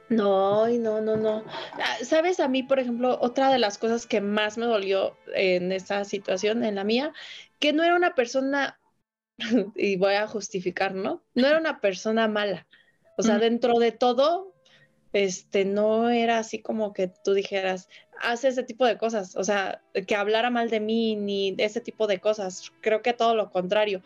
No, 0.09 0.67
no, 0.69 1.01
no, 1.01 1.17
no. 1.17 1.43
Ah, 1.73 1.97
Sabes, 2.01 2.39
a 2.39 2.47
mí, 2.47 2.63
por 2.63 2.79
ejemplo, 2.79 3.17
otra 3.21 3.51
de 3.51 3.59
las 3.59 3.77
cosas 3.77 4.07
que 4.07 4.21
más 4.21 4.57
me 4.57 4.65
dolió 4.65 5.17
en 5.33 5.71
esa 5.71 6.05
situación, 6.05 6.63
en 6.63 6.75
la 6.75 6.85
mía, 6.85 7.13
que 7.59 7.73
no 7.73 7.83
era 7.83 7.95
una 7.95 8.15
persona, 8.15 8.79
y 9.75 9.97
voy 9.97 10.13
a 10.13 10.27
justificar, 10.27 10.95
¿no? 10.95 11.23
No 11.33 11.47
era 11.47 11.59
una 11.59 11.81
persona 11.81 12.27
mala. 12.27 12.67
O 13.17 13.23
sea, 13.23 13.39
dentro 13.39 13.79
de 13.79 13.91
todo, 13.91 14.46
este, 15.17 15.65
no 15.65 16.09
era 16.09 16.37
así 16.37 16.59
como 16.59 16.93
que 16.93 17.07
tú 17.07 17.33
dijeras, 17.33 17.89
hace 18.21 18.49
ese 18.49 18.63
tipo 18.63 18.85
de 18.85 18.97
cosas, 18.97 19.35
o 19.35 19.43
sea, 19.43 19.81
que 20.05 20.15
hablara 20.15 20.49
mal 20.51 20.69
de 20.69 20.79
mí 20.79 21.15
ni 21.15 21.55
ese 21.57 21.81
tipo 21.81 22.05
de 22.05 22.19
cosas, 22.19 22.71
creo 22.81 23.01
que 23.01 23.13
todo 23.13 23.35
lo 23.35 23.49
contrario, 23.49 24.03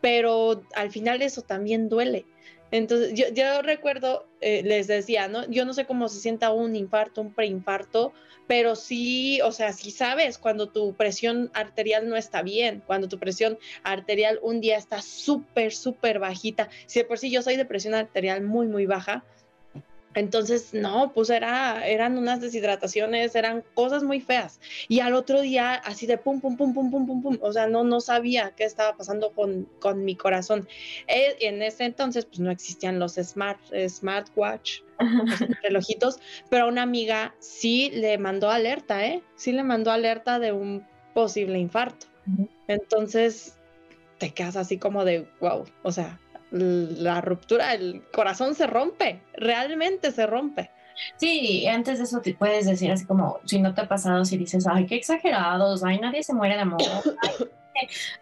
pero 0.00 0.62
al 0.74 0.90
final 0.90 1.20
eso 1.20 1.42
también 1.42 1.88
duele. 1.88 2.24
Entonces, 2.70 3.12
yo, 3.14 3.62
recuerdo, 3.62 4.26
eh, 4.40 4.62
les 4.64 4.86
decía, 4.86 5.28
¿no? 5.28 5.48
Yo 5.48 5.64
no 5.64 5.74
sé 5.74 5.84
cómo 5.84 6.08
se 6.08 6.18
sienta 6.18 6.50
un 6.50 6.74
infarto, 6.74 7.20
un 7.20 7.32
preinfarto, 7.32 8.12
pero 8.48 8.74
sí, 8.74 9.40
o 9.42 9.52
sea, 9.52 9.72
sí 9.72 9.90
sabes 9.90 10.38
cuando 10.38 10.70
tu 10.70 10.94
presión 10.94 11.50
arterial 11.54 12.08
no 12.08 12.16
está 12.16 12.42
bien, 12.42 12.82
cuando 12.86 13.08
tu 13.08 13.18
presión 13.18 13.58
arterial 13.84 14.40
un 14.42 14.60
día 14.60 14.76
está 14.76 15.02
súper, 15.02 15.72
súper 15.72 16.18
bajita. 16.18 16.68
Si 16.86 16.98
de 16.98 17.04
por 17.04 17.18
sí 17.18 17.30
yo 17.30 17.42
soy 17.42 17.56
de 17.56 17.64
presión 17.64 17.94
arterial 17.94 18.42
muy, 18.42 18.66
muy 18.66 18.86
baja, 18.86 19.24
Entonces, 20.14 20.72
no, 20.72 21.12
pues 21.12 21.30
era, 21.30 21.86
eran 21.86 22.16
unas 22.16 22.40
deshidrataciones, 22.40 23.34
eran 23.34 23.64
cosas 23.74 24.02
muy 24.02 24.20
feas. 24.20 24.60
Y 24.88 25.00
al 25.00 25.14
otro 25.14 25.40
día, 25.40 25.74
así 25.74 26.06
de 26.06 26.18
pum, 26.18 26.40
pum, 26.40 26.56
pum, 26.56 26.72
pum, 26.72 26.90
pum, 26.90 27.06
pum, 27.06 27.22
pum, 27.22 27.38
o 27.40 27.52
sea, 27.52 27.66
no, 27.66 27.82
no 27.84 28.00
sabía 28.00 28.52
qué 28.56 28.64
estaba 28.64 28.96
pasando 28.96 29.32
con, 29.32 29.68
con 29.80 30.04
mi 30.04 30.14
corazón. 30.16 30.68
Eh, 31.08 31.36
en 31.40 31.62
ese 31.62 31.84
entonces, 31.84 32.26
pues 32.26 32.38
no 32.38 32.50
existían 32.50 32.98
los 32.98 33.14
smart, 33.14 33.60
smartwatch, 33.88 34.80
los 34.98 35.60
relojitos, 35.62 36.20
pero 36.48 36.68
una 36.68 36.82
amiga 36.82 37.34
sí 37.40 37.90
le 37.92 38.16
mandó 38.18 38.50
alerta, 38.50 39.04
¿eh? 39.04 39.22
Sí 39.34 39.52
le 39.52 39.64
mandó 39.64 39.90
alerta 39.90 40.38
de 40.38 40.52
un 40.52 40.86
posible 41.12 41.58
infarto. 41.58 42.06
Entonces, 42.68 43.58
te 44.18 44.30
quedas 44.30 44.56
así 44.56 44.78
como 44.78 45.04
de, 45.04 45.28
wow, 45.40 45.64
o 45.82 45.92
sea, 45.92 46.18
la 46.54 47.20
ruptura, 47.20 47.74
el 47.74 48.02
corazón 48.12 48.54
se 48.54 48.66
rompe, 48.66 49.20
realmente 49.34 50.12
se 50.12 50.26
rompe. 50.26 50.70
Sí, 51.16 51.66
antes 51.66 51.98
de 51.98 52.04
eso 52.04 52.20
te 52.20 52.34
puedes 52.34 52.66
decir 52.66 52.90
así 52.92 53.04
como, 53.04 53.40
si 53.44 53.60
no 53.60 53.74
te 53.74 53.80
ha 53.80 53.88
pasado, 53.88 54.24
si 54.24 54.36
dices, 54.36 54.66
ay, 54.68 54.86
qué 54.86 54.94
exagerados, 54.94 55.82
ay, 55.82 55.98
nadie 55.98 56.22
se 56.22 56.34
muere 56.34 56.54
de 56.54 56.60
amor. 56.60 56.80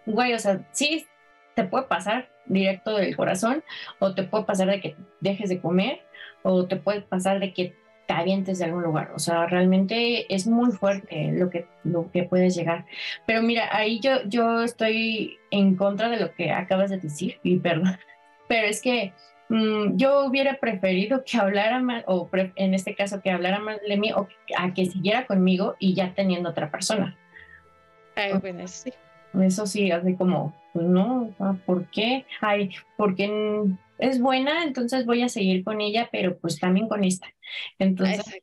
güey, 0.07 0.33
o 0.33 0.39
sea, 0.39 0.67
sí, 0.73 1.07
te 1.55 1.65
puede 1.65 1.85
pasar 1.85 2.31
directo 2.47 2.97
del 2.97 3.15
corazón, 3.15 3.63
o 3.99 4.15
te 4.15 4.23
puede 4.23 4.45
pasar 4.45 4.69
de 4.69 4.81
que 4.81 4.97
dejes 5.21 5.51
de 5.51 5.61
comer, 5.61 6.01
o 6.43 6.67
te 6.67 6.77
puede 6.77 7.03
pasar 7.03 7.39
de 7.39 7.53
que 7.53 7.77
te 8.07 8.15
avientes 8.15 8.59
de 8.59 8.65
algún 8.65 8.83
lugar. 8.83 9.13
O 9.15 9.19
sea, 9.19 9.47
realmente 9.47 10.35
es 10.35 10.47
muy 10.47 10.73
fuerte 10.73 11.33
lo 11.33 11.51
que, 11.51 11.67
lo 11.85 12.11
que 12.11 12.25
puedes 12.25 12.55
llegar. 12.55 12.87
Pero 13.27 13.43
mira, 13.43 13.69
ahí 13.71 14.01
yo, 14.01 14.25
yo 14.27 14.63
estoy 14.63 15.37
en 15.51 15.77
contra 15.77 16.09
de 16.09 16.19
lo 16.19 16.33
que 16.33 16.51
acabas 16.51 16.91
de 16.91 16.97
decir, 16.97 17.39
y 17.43 17.59
perdón 17.59 17.99
pero 18.53 18.67
es 18.67 18.83
que 18.83 19.15
mm, 19.49 19.97
yo 19.97 20.27
hubiera 20.27 20.59
preferido 20.59 21.25
que 21.25 21.39
hablara 21.39 21.81
más, 21.81 22.05
o 22.07 22.29
en 22.35 22.75
este 22.75 22.95
caso 22.95 23.23
que 23.23 23.31
hablara 23.31 23.61
más 23.61 23.79
de 23.81 23.97
mí, 23.97 24.13
o 24.13 24.29
a 24.59 24.75
que 24.75 24.85
siguiera 24.85 25.27
conmigo 25.27 25.75
y 25.79 25.95
ya 25.95 26.13
teniendo 26.15 26.51
otra 26.51 26.71
persona. 26.71 27.17
bueno, 28.43 28.69
sí. 28.69 28.93
Eso 29.41 29.67
sí, 29.67 29.91
así 29.91 30.17
como, 30.17 30.55
pues 30.75 30.85
no, 30.85 31.35
¿por 31.65 31.87
qué? 31.87 32.27
Ay, 32.43 32.73
porque 32.99 33.65
es 33.97 34.21
buena, 34.21 34.65
entonces 34.65 35.07
voy 35.07 35.23
a 35.23 35.31
seguir 35.31 35.65
con 35.65 35.81
ella, 35.81 36.11
pero 36.13 36.37
pues 36.37 36.61
también 36.61 36.89
con 36.89 37.05
esta. 37.05 37.29
Entonces, 37.79 38.43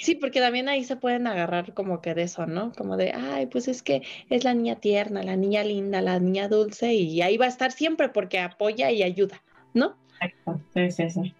Sí, 0.00 0.14
porque 0.14 0.40
también 0.40 0.68
ahí 0.68 0.84
se 0.84 0.96
pueden 0.96 1.26
agarrar 1.26 1.74
como 1.74 2.00
que 2.00 2.14
de 2.14 2.22
eso, 2.22 2.46
¿no? 2.46 2.72
Como 2.72 2.96
de, 2.96 3.12
ay, 3.12 3.46
pues 3.46 3.68
es 3.68 3.82
que 3.82 4.02
es 4.30 4.44
la 4.44 4.54
niña 4.54 4.76
tierna, 4.76 5.22
la 5.22 5.36
niña 5.36 5.64
linda, 5.64 6.00
la 6.00 6.18
niña 6.18 6.48
dulce 6.48 6.94
y 6.94 7.22
ahí 7.22 7.36
va 7.36 7.46
a 7.46 7.48
estar 7.48 7.72
siempre 7.72 8.08
porque 8.08 8.38
apoya 8.38 8.90
y 8.90 9.02
ayuda, 9.02 9.42
¿no? 9.74 9.96
Exacto, 10.20 10.60
sí, 10.74 10.90
sí, 10.90 11.10
sí. 11.10 11.34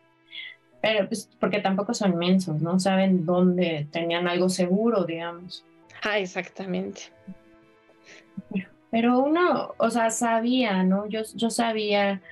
Pero 0.82 1.08
pues 1.08 1.28
porque 1.40 1.60
tampoco 1.60 1.94
son 1.94 2.16
mensos, 2.16 2.60
¿no? 2.60 2.78
Saben 2.78 3.24
dónde 3.24 3.88
tenían 3.90 4.28
algo 4.28 4.48
seguro, 4.48 5.04
digamos. 5.04 5.64
Ah, 6.02 6.18
exactamente. 6.18 7.02
Pero 8.90 9.18
uno, 9.18 9.74
o 9.78 9.90
sea, 9.90 10.10
sabía, 10.10 10.82
¿no? 10.84 11.08
Yo, 11.08 11.22
yo 11.34 11.50
sabía 11.50 12.22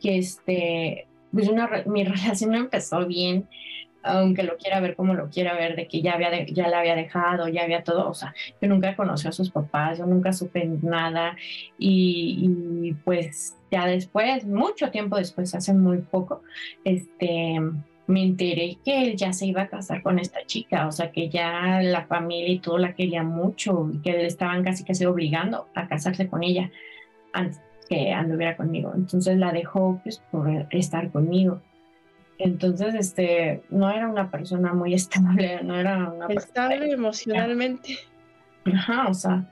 que 0.00 0.18
este, 0.18 1.06
pues 1.32 1.48
una, 1.48 1.84
mi 1.86 2.04
relación 2.04 2.54
empezó 2.54 3.06
bien 3.06 3.48
aunque 4.02 4.42
lo 4.42 4.56
quiera 4.56 4.80
ver 4.80 4.96
como 4.96 5.14
lo 5.14 5.28
quiera 5.28 5.54
ver, 5.54 5.76
de 5.76 5.86
que 5.88 6.02
ya, 6.02 6.14
había 6.14 6.46
ya 6.46 6.68
la 6.68 6.80
había 6.80 6.94
dejado, 6.94 7.48
ya 7.48 7.62
había 7.62 7.84
todo, 7.84 8.08
o 8.08 8.14
sea, 8.14 8.34
yo 8.60 8.68
nunca 8.68 8.96
conocí 8.96 9.28
a 9.28 9.32
sus 9.32 9.50
papás, 9.50 9.98
yo 9.98 10.06
nunca 10.06 10.32
supe 10.32 10.64
nada 10.82 11.36
y, 11.78 12.94
pues 13.04 13.56
ya 13.70 13.86
después, 13.86 14.44
mucho 14.46 14.90
tiempo 14.90 15.16
después, 15.16 15.54
hace 15.54 15.72
muy 15.72 15.98
poco, 15.98 16.42
este, 16.84 17.60
me 18.06 18.22
enteré 18.22 18.78
que 18.84 19.04
él 19.04 19.16
ya 19.16 19.32
se 19.32 19.46
iba 19.46 19.62
a 19.62 19.68
casar 19.68 20.02
con 20.02 20.18
esta 20.18 20.44
chica, 20.46 20.86
o 20.86 20.92
sea, 20.92 21.12
que 21.12 21.28
ya 21.28 21.80
la 21.82 22.06
familia 22.06 22.52
y 22.52 22.58
todo 22.58 22.78
la 22.78 22.94
quería 22.94 23.22
mucho 23.22 23.88
y 23.92 23.98
que 23.98 24.12
le 24.12 24.26
estaban 24.26 24.64
casi 24.64 24.84
casi 24.84 25.06
obligando 25.06 25.68
a 25.74 25.88
casarse 25.88 26.28
con 26.28 26.42
ella 26.42 26.70
antes 27.32 27.60
que 27.88 28.12
anduviera 28.12 28.56
conmigo. 28.56 28.92
Entonces 28.94 29.38
la 29.38 29.52
dejó 29.52 30.00
pues 30.02 30.22
por 30.30 30.48
estar 30.70 31.10
conmigo. 31.10 31.60
Entonces, 32.38 32.94
este, 32.94 33.62
no 33.70 33.90
era 33.90 34.08
una 34.08 34.30
persona 34.30 34.72
muy 34.72 34.94
estable, 34.94 35.62
no 35.62 35.78
era 35.78 36.10
una 36.10 36.26
estable 36.26 36.90
emocionalmente. 36.90 37.98
Ajá, 38.64 39.08
o 39.08 39.14
sea, 39.14 39.44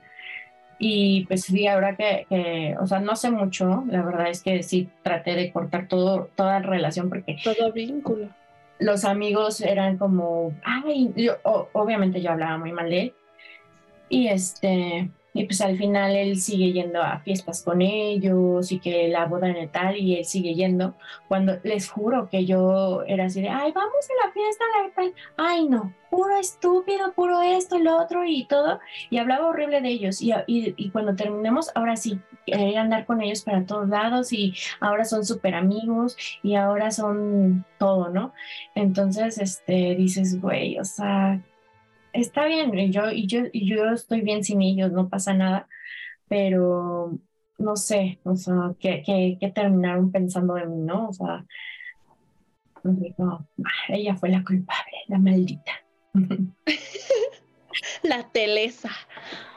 y 0.83 1.25
pues 1.27 1.43
sí, 1.43 1.67
ahora 1.67 1.95
que, 1.95 2.25
que, 2.27 2.75
o 2.79 2.87
sea, 2.87 2.99
no 2.99 3.15
sé 3.15 3.29
mucho, 3.29 3.83
la 3.87 4.01
verdad 4.01 4.29
es 4.29 4.41
que 4.41 4.63
sí 4.63 4.89
traté 5.03 5.35
de 5.35 5.51
cortar 5.51 5.87
todo, 5.87 6.31
toda 6.33 6.57
relación 6.57 7.07
porque... 7.07 7.37
Todo 7.43 7.71
vínculo. 7.71 8.29
Los 8.79 9.05
amigos 9.05 9.61
eran 9.61 9.99
como, 9.99 10.55
ay, 10.63 11.13
yo, 11.15 11.37
obviamente 11.43 12.19
yo 12.19 12.31
hablaba 12.31 12.57
muy 12.57 12.71
mal 12.71 12.89
de 12.89 13.01
él. 13.01 13.13
Y 14.09 14.29
este, 14.29 15.11
y 15.33 15.45
pues 15.45 15.61
al 15.61 15.77
final 15.77 16.15
él 16.15 16.39
sigue 16.39 16.73
yendo 16.73 17.01
a 17.01 17.19
fiestas 17.19 17.63
con 17.63 17.81
ellos 17.81 18.71
y 18.71 18.79
que 18.79 19.07
la 19.07 19.25
boda 19.25 19.47
en 19.47 19.71
tal 19.71 19.95
y 19.97 20.17
él 20.17 20.25
sigue 20.25 20.55
yendo. 20.55 20.95
Cuando 21.27 21.57
les 21.63 21.89
juro 21.89 22.29
que 22.29 22.45
yo 22.45 23.03
era 23.07 23.25
así 23.25 23.41
de, 23.41 23.49
ay, 23.49 23.71
vamos 23.71 24.07
a 24.09 24.25
la 24.25 24.33
fiesta, 24.33 24.65
la 24.83 24.93
tal. 24.93 25.13
Ay, 25.37 25.69
no, 25.69 25.93
puro 26.09 26.37
estúpido, 26.37 27.13
puro 27.13 27.41
esto, 27.41 27.79
lo 27.79 27.97
otro 27.97 28.25
y 28.25 28.45
todo. 28.45 28.79
Y 29.09 29.19
hablaba 29.19 29.47
horrible 29.47 29.79
de 29.79 29.89
ellos. 29.89 30.21
Y, 30.21 30.31
y, 30.47 30.73
y 30.75 30.89
cuando 30.89 31.15
terminemos, 31.15 31.71
ahora 31.75 31.95
sí, 31.95 32.19
quería 32.45 32.81
andar 32.81 33.05
con 33.05 33.21
ellos 33.21 33.43
para 33.43 33.65
todos 33.65 33.87
lados 33.87 34.33
y 34.33 34.53
ahora 34.81 35.05
son 35.05 35.25
súper 35.25 35.55
amigos 35.55 36.17
y 36.43 36.55
ahora 36.55 36.91
son 36.91 37.65
todo, 37.77 38.09
¿no? 38.09 38.33
Entonces, 38.75 39.37
este, 39.37 39.95
dices, 39.95 40.41
güey, 40.41 40.77
o 40.77 40.83
sea, 40.85 41.41
está 42.13 42.45
bien, 42.45 42.77
y 42.77 42.91
yo, 42.91 43.11
y 43.11 43.27
yo, 43.27 43.41
y 43.51 43.67
yo 43.67 43.91
estoy 43.91 44.21
bien 44.21 44.43
sin 44.43 44.61
ellos, 44.61 44.91
no 44.91 45.09
pasa 45.09 45.33
nada, 45.33 45.67
pero 46.27 47.17
no 47.57 47.75
sé, 47.75 48.19
o 48.23 48.35
sea, 48.35 48.73
que, 48.79 49.37
terminaron 49.53 50.11
pensando 50.11 50.55
de 50.55 50.65
mí, 50.65 50.77
¿no? 50.77 51.09
O 51.09 51.13
sea, 51.13 51.45
ella 53.89 54.15
fue 54.15 54.29
la 54.29 54.43
culpable, 54.43 54.97
la 55.07 55.19
maldita. 55.19 55.71
la 58.03 58.23
telesa. 58.31 58.91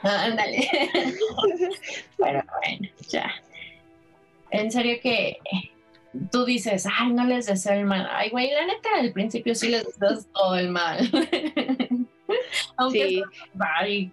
ándale. 0.02 0.68
pero 2.18 2.44
bueno, 2.60 2.88
ya. 3.08 3.30
En 4.50 4.70
serio 4.70 4.98
que 5.02 5.38
tú 6.30 6.44
dices, 6.44 6.86
ay, 6.86 7.12
no 7.12 7.24
les 7.24 7.46
deseo 7.46 7.74
el 7.74 7.86
mal. 7.86 8.08
Ay, 8.12 8.30
güey, 8.30 8.50
la 8.50 8.66
neta, 8.66 8.88
al 8.98 9.12
principio 9.12 9.54
sí 9.54 9.68
les 9.68 9.84
deseas 9.84 10.28
todo 10.32 10.56
el 10.56 10.68
mal. 10.70 10.98
Aunque 12.76 13.08
sí. 13.08 13.22
Bye. 13.54 14.12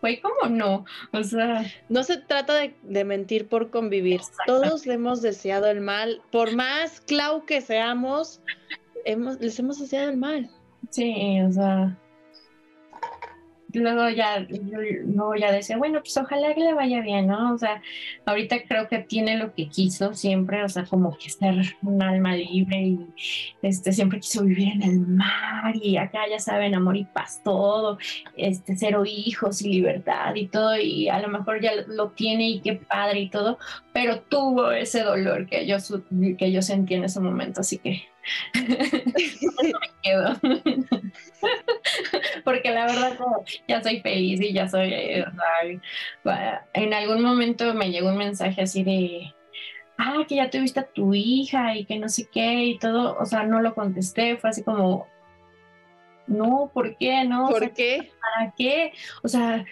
Fue 0.00 0.20
como 0.20 0.50
no, 0.50 0.84
o 1.12 1.22
sea. 1.22 1.64
No 1.88 2.02
se 2.02 2.18
trata 2.18 2.54
de, 2.54 3.04
mentir 3.04 3.48
por 3.48 3.70
convivir. 3.70 4.20
Todos 4.46 4.86
le 4.86 4.94
hemos 4.94 5.22
deseado 5.22 5.66
el 5.66 5.80
mal. 5.80 6.20
Por 6.30 6.54
más 6.54 7.00
clau 7.00 7.44
que 7.46 7.60
seamos, 7.60 8.40
hemos, 9.04 9.40
les 9.40 9.58
hemos 9.58 9.80
deseado 9.80 10.10
el 10.10 10.18
mal. 10.18 10.50
Sí, 10.90 11.40
o 11.40 11.50
sea, 11.50 11.98
luego 13.76 14.08
ya, 14.10 14.46
luego 14.48 15.34
ya 15.36 15.52
decía, 15.52 15.76
bueno, 15.76 16.00
pues 16.00 16.16
ojalá 16.16 16.54
que 16.54 16.60
le 16.60 16.74
vaya 16.74 17.00
bien, 17.00 17.26
¿no? 17.26 17.54
O 17.54 17.58
sea, 17.58 17.82
ahorita 18.24 18.64
creo 18.66 18.88
que 18.88 18.98
tiene 18.98 19.36
lo 19.36 19.54
que 19.54 19.68
quiso 19.68 20.14
siempre, 20.14 20.64
o 20.64 20.68
sea, 20.68 20.84
como 20.84 21.16
que 21.16 21.30
ser 21.30 21.54
un 21.82 22.02
alma 22.02 22.34
libre 22.34 22.80
y 22.80 22.98
este, 23.62 23.92
siempre 23.92 24.20
quiso 24.20 24.44
vivir 24.44 24.68
en 24.68 24.82
el 24.82 25.00
mar 25.00 25.74
y 25.74 25.96
acá 25.96 26.20
ya 26.28 26.38
saben, 26.38 26.74
amor 26.74 26.96
y 26.96 27.04
paz 27.04 27.40
todo, 27.44 27.98
este, 28.36 28.76
cero 28.76 29.04
hijos 29.06 29.62
y 29.62 29.68
libertad 29.68 30.34
y 30.34 30.46
todo, 30.46 30.76
y 30.78 31.08
a 31.08 31.20
lo 31.20 31.28
mejor 31.28 31.60
ya 31.60 31.72
lo 31.86 32.10
tiene 32.10 32.48
y 32.48 32.60
qué 32.60 32.74
padre 32.74 33.20
y 33.20 33.30
todo, 33.30 33.58
pero 33.92 34.20
tuvo 34.20 34.72
ese 34.72 35.02
dolor 35.02 35.46
que 35.46 35.66
yo, 35.66 35.76
que 36.38 36.52
yo 36.52 36.62
sentí 36.62 36.94
en 36.94 37.04
ese 37.04 37.20
momento, 37.20 37.60
así 37.60 37.78
que 37.78 38.04
Porque 42.44 42.70
la 42.70 42.86
verdad 42.86 43.18
ya 43.68 43.82
soy 43.82 44.00
feliz 44.00 44.40
y 44.40 44.52
ya 44.52 44.68
soy... 44.68 44.92
Eh, 44.92 45.24
en 46.74 46.94
algún 46.94 47.22
momento 47.22 47.74
me 47.74 47.90
llegó 47.90 48.08
un 48.08 48.18
mensaje 48.18 48.62
así 48.62 48.84
de, 48.84 49.34
ah, 49.98 50.24
que 50.28 50.36
ya 50.36 50.50
tuviste 50.50 50.80
a 50.80 50.86
tu 50.86 51.14
hija 51.14 51.76
y 51.76 51.84
que 51.84 51.98
no 51.98 52.08
sé 52.08 52.28
qué 52.30 52.64
y 52.64 52.78
todo, 52.78 53.16
o 53.18 53.26
sea, 53.26 53.44
no 53.44 53.60
lo 53.60 53.74
contesté, 53.74 54.36
fue 54.36 54.50
así 54.50 54.62
como, 54.62 55.06
no, 56.26 56.70
¿por 56.72 56.96
qué? 56.96 57.24
No, 57.24 57.48
¿por 57.48 57.72
qué? 57.72 58.12
¿Para 58.20 58.52
qué? 58.52 58.92
O 59.22 59.28
sea, 59.28 59.64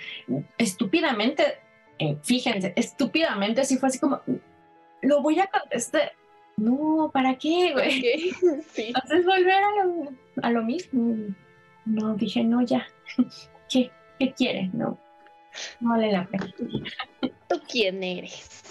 estúpidamente, 0.59 1.59
eh, 1.99 2.17
fíjense, 2.23 2.73
estúpidamente 2.77 3.65
sí 3.65 3.77
fue 3.77 3.89
así 3.89 3.99
como, 3.99 4.21
lo 5.03 5.23
voy 5.23 5.41
a 5.41 5.47
contestar, 5.47 6.13
no, 6.57 7.11
¿para 7.13 7.37
qué, 7.37 7.73
güey? 7.73 8.03
Entonces 8.77 9.25
volver 9.25 9.63
a 10.43 10.51
lo, 10.51 10.63
mismo. 10.63 11.35
No, 11.85 12.15
dije, 12.15 12.45
no, 12.45 12.63
ya. 12.63 12.87
¿Qué, 13.69 13.91
qué 14.19 14.33
quieres? 14.33 14.73
No, 14.75 14.99
no 15.81 15.91
vale 15.91 16.13
la 16.13 16.27
pena. 16.27 16.53
¿Tú 17.49 17.61
quién 17.69 18.03
eres? 18.03 18.63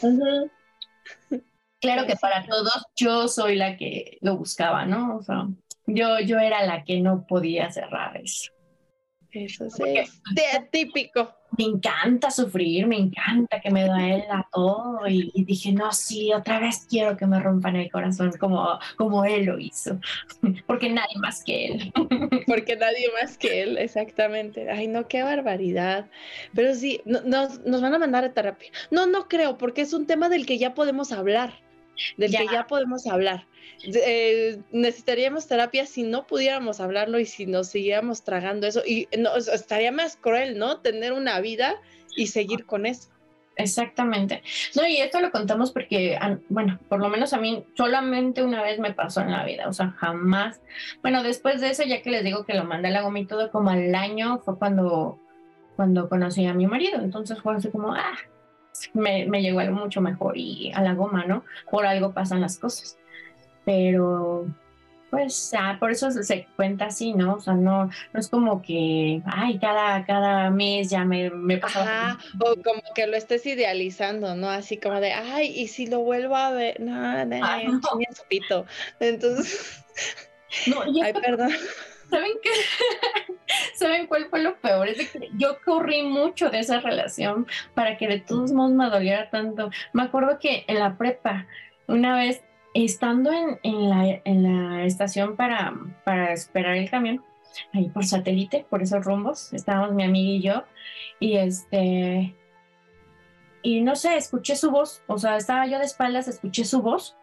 Claro 1.80 2.08
que 2.08 2.16
para 2.16 2.46
todos 2.46 2.86
yo 2.96 3.28
soy 3.28 3.56
la 3.56 3.76
que 3.76 4.18
lo 4.22 4.38
buscaba, 4.38 4.86
¿no? 4.86 5.18
O 5.18 5.24
sea, 5.24 5.48
yo, 5.86 6.20
yo 6.22 6.40
era 6.40 6.66
la 6.66 6.84
que 6.84 7.02
no 7.02 7.26
podía 7.28 7.70
cerrar 7.72 8.16
eso. 8.18 8.52
Eso 9.32 9.70
sí, 9.70 9.84
típico. 10.72 11.36
Me 11.58 11.66
encanta 11.66 12.32
sufrir, 12.32 12.88
me 12.88 12.98
encanta 12.98 13.60
que 13.60 13.70
me 13.70 13.86
duela 13.88 14.48
todo 14.52 15.08
y, 15.08 15.44
dije, 15.44 15.72
no, 15.72 15.92
sí, 15.92 16.34
otra 16.34 16.60
vez 16.60 16.86
quiero 16.90 17.16
que 17.18 17.26
me 17.26 17.40
rompan 17.40 17.76
el 17.76 17.92
corazón 17.92 18.32
como, 18.40 18.80
como 18.98 19.26
él 19.26 19.46
lo 19.46 19.60
hizo, 19.60 20.00
porque 20.68 20.90
nadie 20.90 21.18
más 21.18 21.44
que 21.44 21.66
él. 21.68 21.94
Porque 22.48 22.76
nadie 22.76 23.08
más 23.20 23.38
que 23.38 23.64
él, 23.64 23.78
exactamente. 23.78 24.70
Ay, 24.70 24.88
no, 24.88 25.08
qué 25.08 25.24
barbaridad. 25.24 26.08
Pero 26.54 26.76
sí, 26.76 27.02
nos, 27.06 27.64
nos 27.66 27.82
van 27.82 27.94
a 27.94 28.00
mandar 28.00 28.26
a 28.26 28.34
terapia. 28.34 28.70
No, 28.92 29.08
no 29.08 29.28
creo, 29.28 29.58
porque 29.58 29.82
es 29.82 29.94
un 29.94 30.06
tema 30.06 30.30
del 30.30 30.46
que 30.46 30.58
ya 30.58 30.74
podemos 30.74 31.12
hablar 31.12 31.54
del 32.18 32.32
que 32.32 32.46
ya 32.52 32.68
podemos 32.68 33.08
hablar. 33.08 33.48
Eh, 33.84 34.60
necesitaríamos 34.72 35.48
terapia 35.48 35.86
si 35.86 36.04
no 36.04 36.26
pudiéramos 36.26 36.80
hablarlo 36.80 37.20
y 37.20 37.26
si 37.26 37.46
nos 37.46 37.68
siguiéramos 37.68 38.24
tragando 38.24 38.68
eso. 38.68 38.82
Y 38.86 39.08
no, 39.18 39.36
estaría 39.36 39.92
más 39.92 40.16
cruel, 40.16 40.58
¿no? 40.58 40.80
Tener 40.80 41.14
una 41.14 41.40
vida 41.42 41.76
y 42.16 42.28
seguir 42.28 42.66
con 42.66 42.86
eso. 42.86 43.10
Exactamente. 43.56 44.42
No, 44.76 44.86
y 44.88 44.98
esto 44.98 45.22
lo 45.22 45.32
contamos 45.32 45.72
porque, 45.72 46.18
bueno, 46.50 46.80
por 46.90 47.00
lo 47.00 47.10
menos 47.10 47.34
a 47.34 47.38
mí 47.38 47.64
solamente 47.76 48.42
una 48.42 48.64
vez 48.64 48.80
me 48.80 48.94
pasó 48.94 49.22
en 49.22 49.32
la 49.32 49.44
vida, 49.44 49.68
o 49.68 49.74
sea, 49.74 49.92
jamás. 49.92 50.60
Bueno, 51.02 51.22
después 51.22 51.62
de 51.62 51.70
eso, 51.70 51.84
ya 51.84 52.02
que 52.02 52.10
les 52.10 52.24
digo 52.24 52.46
que 52.46 52.56
lo 52.56 52.64
mandé 52.64 52.88
a 52.88 52.92
la 52.92 53.02
goma 53.02 53.20
y 53.20 53.26
todo, 53.26 53.52
como 53.52 53.70
al 53.70 53.94
año 53.94 54.40
fue 54.40 54.58
cuando, 54.58 55.20
cuando 55.76 56.10
conocí 56.10 56.46
a 56.48 56.54
mi 56.54 56.66
marido. 56.66 57.00
Entonces 57.00 57.40
fue 57.42 57.56
así 57.56 57.70
como, 57.70 57.94
ah, 57.94 58.18
me, 58.94 59.26
me 59.26 59.42
llegó 59.42 59.60
algo 59.60 59.76
mucho 59.76 60.02
mejor 60.02 60.38
y 60.38 60.72
a 60.74 60.82
la 60.82 60.94
goma, 60.94 61.26
¿no? 61.26 61.44
Por 61.70 61.86
algo 61.86 62.14
pasan 62.14 62.42
las 62.42 62.58
cosas. 62.58 62.98
Pero, 63.66 64.48
pues, 65.10 65.54
ah, 65.58 65.78
por 65.80 65.92
eso 65.92 66.12
se 66.12 66.48
cuenta 66.56 66.86
así, 66.86 67.14
¿no? 67.14 67.36
O 67.36 67.40
sea, 67.40 67.54
no, 67.54 67.86
no 67.86 68.20
es 68.20 68.30
como 68.30 68.62
que, 68.62 69.22
ay, 69.26 69.60
cada, 69.60 70.04
cada 70.06 70.50
mes 70.50 70.90
ya 70.90 71.06
me, 71.06 71.30
me 71.30 71.58
pasa. 71.58 72.18
o 72.40 72.56
como 72.64 72.82
que 72.96 73.08
lo 73.08 73.16
estés 73.16 73.46
idealizando, 73.46 74.36
¿no? 74.36 74.50
Así 74.50 74.78
como 74.78 75.00
de, 75.00 75.14
ay, 75.14 75.48
y 75.56 75.68
si 75.68 75.86
lo 75.88 76.00
vuelvo 76.00 76.36
a 76.36 76.52
ver, 76.52 76.80
no, 76.80 77.26
no, 77.26 77.46
ah, 77.46 77.62
no. 77.64 77.80
Entonces, 79.00 79.86
no, 80.68 80.82
ay, 81.04 81.14
perdón. 81.14 81.52
¿Saben 82.14 82.34
qué? 82.44 83.34
¿Saben 83.74 84.06
cuál 84.06 84.26
fue 84.30 84.44
lo 84.44 84.56
peor? 84.58 84.88
Es 84.88 85.10
que 85.10 85.32
yo 85.36 85.58
corrí 85.66 86.04
mucho 86.04 86.52
de 86.52 86.60
esa 86.60 86.80
relación 86.80 87.48
para 87.74 87.98
que 87.98 88.08
de 88.08 88.20
todos 88.20 88.52
modos 88.52 88.74
me 88.74 88.88
doliera 88.88 89.32
tanto. 89.32 89.72
Me 89.94 90.04
acuerdo 90.04 90.38
que 90.38 90.64
en 90.68 90.78
la 90.78 90.96
prepa, 90.96 91.48
una 91.88 92.16
vez 92.16 92.44
estando 92.76 93.32
en, 93.64 93.90
la, 93.90 94.86
estación 94.86 95.36
para, 95.36 95.74
para 96.04 96.34
esperar 96.34 96.76
el 96.78 96.88
camión, 96.88 97.24
ahí 97.74 97.90
por 97.90 98.06
satélite, 98.06 98.64
por 98.70 98.84
esos 98.84 99.04
rumbos, 99.04 99.52
estábamos 99.52 99.94
mi 99.94 100.04
amiga 100.04 100.34
y 100.34 100.42
yo, 100.42 100.64
y 101.20 101.38
este, 101.38 102.36
y 103.64 103.82
no 103.82 103.96
sé, 103.96 104.18
escuché 104.18 104.56
su 104.56 104.70
voz, 104.70 105.02
o 105.08 105.18
sea, 105.18 105.38
estaba 105.38 105.66
yo 105.66 105.80
de 105.80 105.86
espaldas, 105.86 106.28
escuché 106.28 106.64
su 106.64 106.84
voz, 106.84 107.16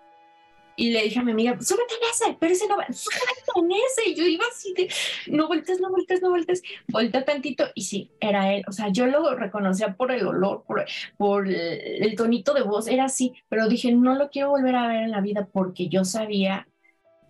y 0.80 0.90
le 0.92 1.02
dije 1.02 1.18
a 1.18 1.22
mi 1.22 1.32
amiga, 1.32 1.60
súbete 1.60 1.92
en 1.92 2.10
ese, 2.10 2.36
pero 2.40 2.54
ese 2.54 2.66
no 2.66 2.78
va, 2.78 2.86
súbete 2.90 3.52
en 3.54 3.70
ese. 3.70 4.08
Y 4.08 4.14
yo 4.14 4.24
iba 4.24 4.44
así 4.50 4.72
de, 4.72 4.88
no 5.26 5.46
voltees, 5.46 5.78
no 5.78 5.90
voltees, 5.90 6.22
no 6.22 6.30
voltees. 6.30 6.62
Volteé 6.88 7.20
tantito 7.20 7.66
y 7.74 7.82
sí, 7.82 8.10
era 8.18 8.54
él. 8.54 8.64
O 8.66 8.72
sea, 8.72 8.88
yo 8.88 9.04
lo 9.04 9.34
reconocía 9.34 9.94
por 9.94 10.10
el 10.10 10.26
olor, 10.26 10.64
por, 10.66 10.86
por 11.18 11.46
el 11.46 12.14
tonito 12.16 12.54
de 12.54 12.62
voz, 12.62 12.88
era 12.88 13.04
así. 13.04 13.34
Pero 13.50 13.68
dije, 13.68 13.92
no 13.92 14.14
lo 14.14 14.30
quiero 14.30 14.48
volver 14.48 14.74
a 14.74 14.88
ver 14.88 15.02
en 15.02 15.10
la 15.10 15.20
vida 15.20 15.46
porque 15.52 15.88
yo 15.88 16.06
sabía 16.06 16.66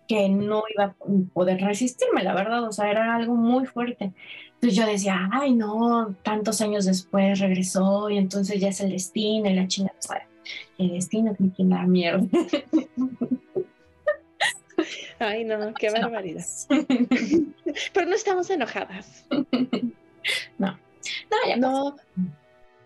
que 0.07 0.29
no 0.29 0.63
iba 0.73 0.85
a 0.85 0.95
poder 1.33 1.59
resistirme, 1.59 2.23
la 2.23 2.33
verdad. 2.33 2.63
O 2.63 2.71
sea, 2.71 2.89
era 2.89 3.13
algo 3.15 3.35
muy 3.35 3.65
fuerte. 3.65 4.13
Entonces 4.53 4.77
yo 4.77 4.85
decía, 4.85 5.29
ay, 5.33 5.53
no, 5.55 6.15
tantos 6.23 6.61
años 6.61 6.85
después 6.85 7.37
regresó 7.39 8.09
y 8.09 8.17
entonces 8.17 8.61
ya 8.61 8.69
es 8.69 8.79
el 8.79 8.91
destino 8.91 9.49
y 9.49 9.55
la 9.55 9.67
chingada. 9.67 9.97
El 10.77 10.91
destino 10.91 11.35
que 11.35 11.63
la 11.63 11.85
mierda. 11.85 12.27
Ay, 15.19 15.43
no, 15.43 15.73
qué 15.75 15.91
barbaridad. 15.91 16.43
Pero 17.93 18.07
no 18.07 18.15
estamos 18.15 18.49
enojadas. 18.49 19.25
No. 20.57 20.79
No, 21.29 21.37
ya 21.47 21.59
pasó. 21.59 21.95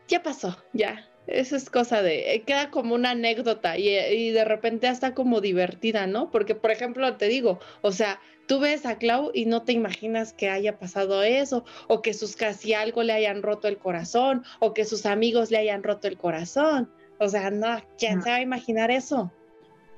ya 0.07 0.23
pasó, 0.23 0.57
ya. 0.73 1.09
Eso 1.27 1.55
es 1.55 1.69
cosa 1.69 2.01
de, 2.03 2.35
eh, 2.35 2.43
queda 2.43 2.69
como 2.69 2.93
una 2.93 3.11
anécdota 3.11 3.77
y, 3.79 3.89
y, 3.89 4.29
de 4.29 4.45
repente 4.45 4.87
hasta 4.87 5.15
como 5.15 5.41
divertida, 5.41 6.05
¿no? 6.05 6.29
Porque, 6.29 6.53
por 6.53 6.69
ejemplo, 6.69 7.17
te 7.17 7.27
digo, 7.27 7.59
o 7.81 7.91
sea, 7.91 8.19
tú 8.47 8.59
ves 8.59 8.85
a 8.85 8.97
Clau 8.99 9.31
y 9.33 9.45
no 9.45 9.63
te 9.63 9.71
imaginas 9.71 10.33
que 10.33 10.49
haya 10.49 10.77
pasado 10.77 11.23
eso, 11.23 11.65
o 11.87 12.01
que 12.03 12.13
sus 12.13 12.35
casi 12.35 12.73
algo 12.73 13.01
le 13.01 13.13
hayan 13.13 13.41
roto 13.41 13.67
el 13.67 13.77
corazón, 13.77 14.43
o 14.59 14.73
que 14.73 14.85
sus 14.85 15.05
amigos 15.05 15.49
le 15.49 15.57
hayan 15.57 15.83
roto 15.83 16.07
el 16.07 16.17
corazón. 16.17 16.91
O 17.19 17.27
sea, 17.29 17.49
no, 17.51 17.81
¿quién 17.97 18.21
se 18.21 18.29
va 18.29 18.37
a 18.37 18.41
imaginar 18.41 18.91
eso? 18.91 19.31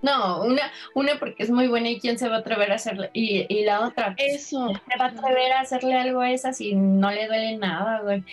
No, 0.02 0.44
una, 0.44 0.72
una 0.94 1.18
porque 1.18 1.42
es 1.42 1.50
muy 1.50 1.68
buena 1.68 1.90
y 1.90 2.00
quién 2.00 2.20
se 2.20 2.30
va 2.30 2.36
a 2.36 2.40
atrever 2.40 2.72
a 2.72 2.76
hacerle, 2.76 3.10
y, 3.14 3.46
y 3.50 3.64
la 3.66 3.82
otra, 3.82 4.14
eso. 4.18 4.68
¿quién 4.68 4.82
se 4.92 5.00
va 5.00 5.06
a 5.06 5.08
atrever 5.08 5.52
a 5.54 5.62
hacerle 5.62 5.96
algo 5.96 6.22
a 6.22 6.32
esa 6.32 6.54
si 6.54 6.76
no 6.76 7.10
le 7.10 7.26
duele 7.26 7.58
nada, 7.58 8.02
güey? 8.02 8.24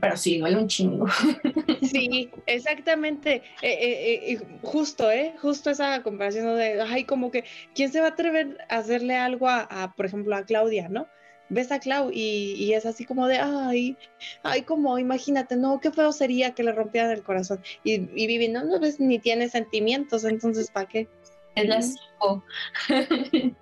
Pero 0.00 0.16
sí, 0.16 0.38
duele 0.38 0.56
un 0.56 0.68
chingo. 0.68 1.06
Sí, 1.82 2.30
exactamente, 2.46 3.42
eh, 3.62 3.78
eh, 3.80 4.32
eh, 4.32 4.40
justo, 4.62 5.10
¿eh? 5.10 5.34
Justo 5.40 5.70
esa 5.70 6.02
comparación 6.02 6.56
de, 6.56 6.82
ay, 6.82 7.04
como 7.04 7.30
que, 7.30 7.44
¿quién 7.74 7.90
se 7.90 8.00
va 8.00 8.08
a 8.08 8.10
atrever 8.10 8.58
a 8.68 8.76
hacerle 8.76 9.16
algo 9.16 9.48
a, 9.48 9.60
a 9.62 9.94
por 9.94 10.06
ejemplo, 10.06 10.36
a 10.36 10.44
Claudia, 10.44 10.88
¿no? 10.88 11.08
Ves 11.48 11.72
a 11.72 11.78
Clau 11.78 12.10
y, 12.12 12.72
es 12.72 12.86
así 12.86 13.04
como 13.04 13.26
de, 13.26 13.38
ay, 13.38 13.96
ay, 14.42 14.62
como, 14.62 14.98
imagínate, 14.98 15.56
no, 15.56 15.80
qué 15.80 15.90
feo 15.90 16.12
sería 16.12 16.54
que 16.54 16.62
le 16.62 16.72
rompieran 16.72 17.10
el 17.10 17.22
corazón. 17.22 17.60
Y, 17.84 17.94
y 18.14 18.26
Vivi, 18.26 18.48
no, 18.48 18.64
no 18.64 18.78
ves 18.80 19.00
ni 19.00 19.18
tiene 19.18 19.48
sentimientos, 19.48 20.24
entonces, 20.24 20.70
¿para 20.70 20.86
qué? 20.86 21.08
Es 21.54 21.68
la 21.68 21.82
cinco. 21.82 22.44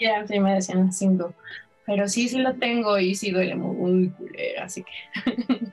ya, 0.00 0.26
sí 0.26 0.40
me 0.40 0.54
decían 0.54 0.92
cinco. 0.92 1.34
Pero 1.84 2.08
sí, 2.08 2.28
sí 2.28 2.38
lo 2.38 2.54
tengo 2.54 2.98
y 2.98 3.14
sí 3.14 3.30
duele 3.30 3.54
muy, 3.54 3.76
muy 3.76 4.10
culera, 4.10 4.64
así 4.64 4.82
que... 4.82 5.72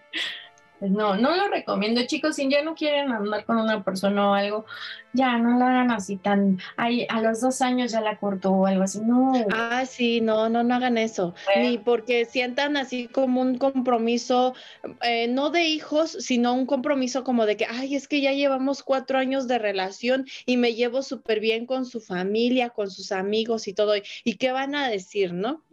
Pues 0.83 0.91
no, 0.91 1.15
no 1.15 1.33
lo 1.33 1.47
recomiendo, 1.47 2.05
chicos. 2.05 2.35
Si 2.35 2.49
ya 2.49 2.61
no 2.61 2.75
quieren 2.75 3.09
andar 3.13 3.45
con 3.45 3.55
una 3.57 3.85
persona 3.85 4.29
o 4.29 4.33
algo, 4.33 4.65
ya 5.13 5.37
no 5.37 5.57
lo 5.57 5.63
hagan 5.63 5.91
así 5.91 6.17
tan. 6.17 6.59
Ay, 6.75 7.07
a 7.09 7.21
los 7.21 7.39
dos 7.39 7.61
años 7.61 7.93
ya 7.93 8.01
la 8.01 8.17
cortó 8.17 8.51
o 8.51 8.65
algo 8.65 8.83
así. 8.83 8.99
No. 8.99 9.31
Ah, 9.53 9.85
sí, 9.85 10.19
no, 10.19 10.49
no, 10.49 10.61
no 10.61 10.75
hagan 10.75 10.97
eso. 10.97 11.35
Ni 11.55 11.77
porque 11.77 12.25
sientan 12.25 12.75
así 12.75 13.07
como 13.07 13.39
un 13.39 13.57
compromiso, 13.57 14.55
eh, 15.03 15.29
no 15.29 15.51
de 15.51 15.63
hijos, 15.63 16.17
sino 16.19 16.53
un 16.53 16.65
compromiso 16.65 17.23
como 17.23 17.45
de 17.45 17.55
que, 17.55 17.65
ay, 17.65 17.95
es 17.95 18.09
que 18.09 18.19
ya 18.19 18.33
llevamos 18.33 18.83
cuatro 18.83 19.17
años 19.19 19.47
de 19.47 19.59
relación 19.59 20.25
y 20.45 20.57
me 20.57 20.73
llevo 20.73 21.01
súper 21.01 21.39
bien 21.39 21.65
con 21.65 21.85
su 21.85 22.01
familia, 22.01 22.71
con 22.71 22.91
sus 22.91 23.13
amigos 23.13 23.69
y 23.69 23.73
todo. 23.73 23.93
¿Y 24.25 24.35
qué 24.35 24.51
van 24.51 24.75
a 24.75 24.89
decir, 24.89 25.31
no? 25.31 25.63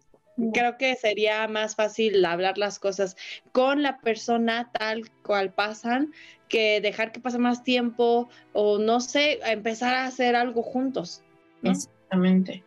Creo 0.53 0.77
que 0.77 0.95
sería 0.97 1.47
más 1.49 1.77
fácil 1.77 2.25
hablar 2.25 2.59
las 2.59 2.79
cosas 2.79 3.17
con 3.53 3.83
la 3.83 3.99
persona 3.99 4.71
tal 4.73 5.11
cual 5.23 5.53
pasan 5.53 6.13
que 6.49 6.81
dejar 6.81 7.13
que 7.13 7.21
pase 7.21 7.39
más 7.39 7.63
tiempo 7.63 8.29
o 8.53 8.79
no 8.79 9.01
sé, 9.01 9.39
empezar 9.45 9.95
a 9.95 10.07
hacer 10.07 10.37
algo 10.37 10.63
juntos. 10.63 11.23
Exactamente. 11.63 12.65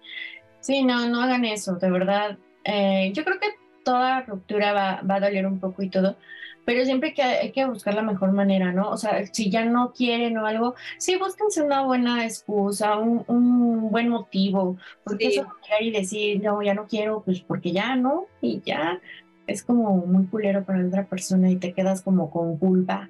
Sí, 0.62 0.84
no, 0.84 1.08
no 1.10 1.22
hagan 1.22 1.46
eso, 1.46 1.76
de 1.76 1.92
verdad. 1.92 2.38
Eh, 2.64 3.12
yo 3.14 3.24
creo 3.26 3.40
que 3.40 3.50
toda 3.84 4.22
ruptura 4.22 4.72
va, 4.74 5.02
va, 5.02 5.16
a 5.16 5.20
doler 5.20 5.46
un 5.46 5.60
poco 5.60 5.84
y 5.84 5.90
todo, 5.90 6.18
pero 6.66 6.86
siempre 6.86 7.14
que 7.14 7.22
hay 7.22 7.52
que 7.52 7.66
buscar 7.66 7.94
la 7.94 8.02
mejor 8.02 8.32
manera, 8.32 8.72
¿no? 8.72 8.90
O 8.90 8.98
sea, 8.98 9.26
si 9.28 9.50
ya 9.50 9.66
no 9.66 9.94
quieren 9.94 10.38
o 10.38 10.46
algo, 10.46 10.76
sí, 10.98 11.16
búsquense 11.18 11.62
una 11.62 11.84
buena 11.84 12.26
excusa, 12.26 12.98
un, 12.98 13.24
un 13.28 13.92
buen 13.92 14.10
motivo, 14.10 14.78
porque 15.04 15.28
eso 15.28 15.46
y 15.80 15.92
decir, 15.92 16.42
no, 16.42 16.62
ya 16.62 16.74
no 16.74 16.88
quiero, 16.88 17.22
pues 17.24 17.42
porque 17.42 17.72
ya 17.72 17.96
no, 17.96 18.28
y 18.42 18.62
ya 18.66 19.02
es 19.48 19.64
como 19.64 19.98
muy 19.98 20.26
culero 20.28 20.64
para 20.64 20.80
la 20.80 20.88
otra 20.88 21.06
persona 21.06 21.50
y 21.50 21.58
te 21.58 21.74
quedas 21.74 22.02
como 22.02 22.32
con 22.32 22.58
culpa. 22.58 23.10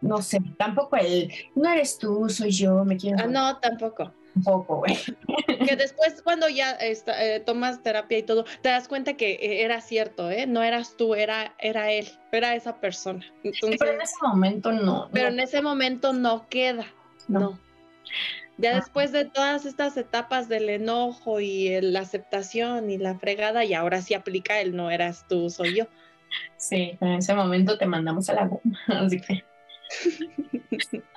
No 0.00 0.22
sé, 0.22 0.40
tampoco 0.58 0.96
el, 0.96 1.32
no 1.54 1.70
eres 1.70 1.98
tú, 1.98 2.28
soy 2.28 2.50
yo, 2.50 2.84
me 2.84 2.96
quiero. 2.96 3.18
Ah, 3.20 3.26
no, 3.26 3.58
tampoco 3.58 4.12
un 4.36 4.42
poco, 4.42 4.76
güey. 4.76 4.96
Que 5.66 5.76
después 5.76 6.22
cuando 6.22 6.48
ya 6.48 6.76
eh, 6.80 7.42
tomas 7.44 7.82
terapia 7.82 8.18
y 8.18 8.22
todo, 8.22 8.44
te 8.62 8.68
das 8.68 8.88
cuenta 8.88 9.14
que 9.14 9.32
eh, 9.32 9.64
era 9.64 9.80
cierto, 9.80 10.30
¿eh? 10.30 10.46
No 10.46 10.62
eras 10.62 10.96
tú, 10.96 11.14
era, 11.14 11.54
era 11.58 11.90
él, 11.90 12.08
era 12.32 12.54
esa 12.54 12.76
persona. 12.76 13.24
pero 13.42 13.92
en 13.92 14.00
ese 14.00 14.16
momento 14.22 14.72
no. 14.72 15.08
Pero 15.12 15.28
en 15.28 15.40
ese 15.40 15.62
momento 15.62 16.12
no 16.12 16.48
queda, 16.48 16.86
no. 17.28 17.58
Ya 18.58 18.72
ah. 18.72 18.74
después 18.76 19.12
de 19.12 19.24
todas 19.24 19.66
estas 19.66 19.96
etapas 19.96 20.48
del 20.48 20.68
enojo 20.68 21.40
y 21.40 21.80
la 21.80 22.00
aceptación 22.00 22.90
y 22.90 22.98
la 22.98 23.18
fregada, 23.18 23.64
y 23.64 23.74
ahora 23.74 24.02
sí 24.02 24.14
aplica 24.14 24.60
el 24.60 24.76
no 24.76 24.90
eras 24.90 25.26
tú, 25.28 25.50
soy 25.50 25.76
yo. 25.76 25.86
Sí, 26.56 26.96
en 27.00 27.08
ese 27.14 27.34
momento 27.34 27.78
te 27.78 27.86
mandamos 27.86 28.28
a 28.28 28.34
la 28.34 28.46
goma, 28.46 28.78
así 28.88 29.20
que... 29.20 29.44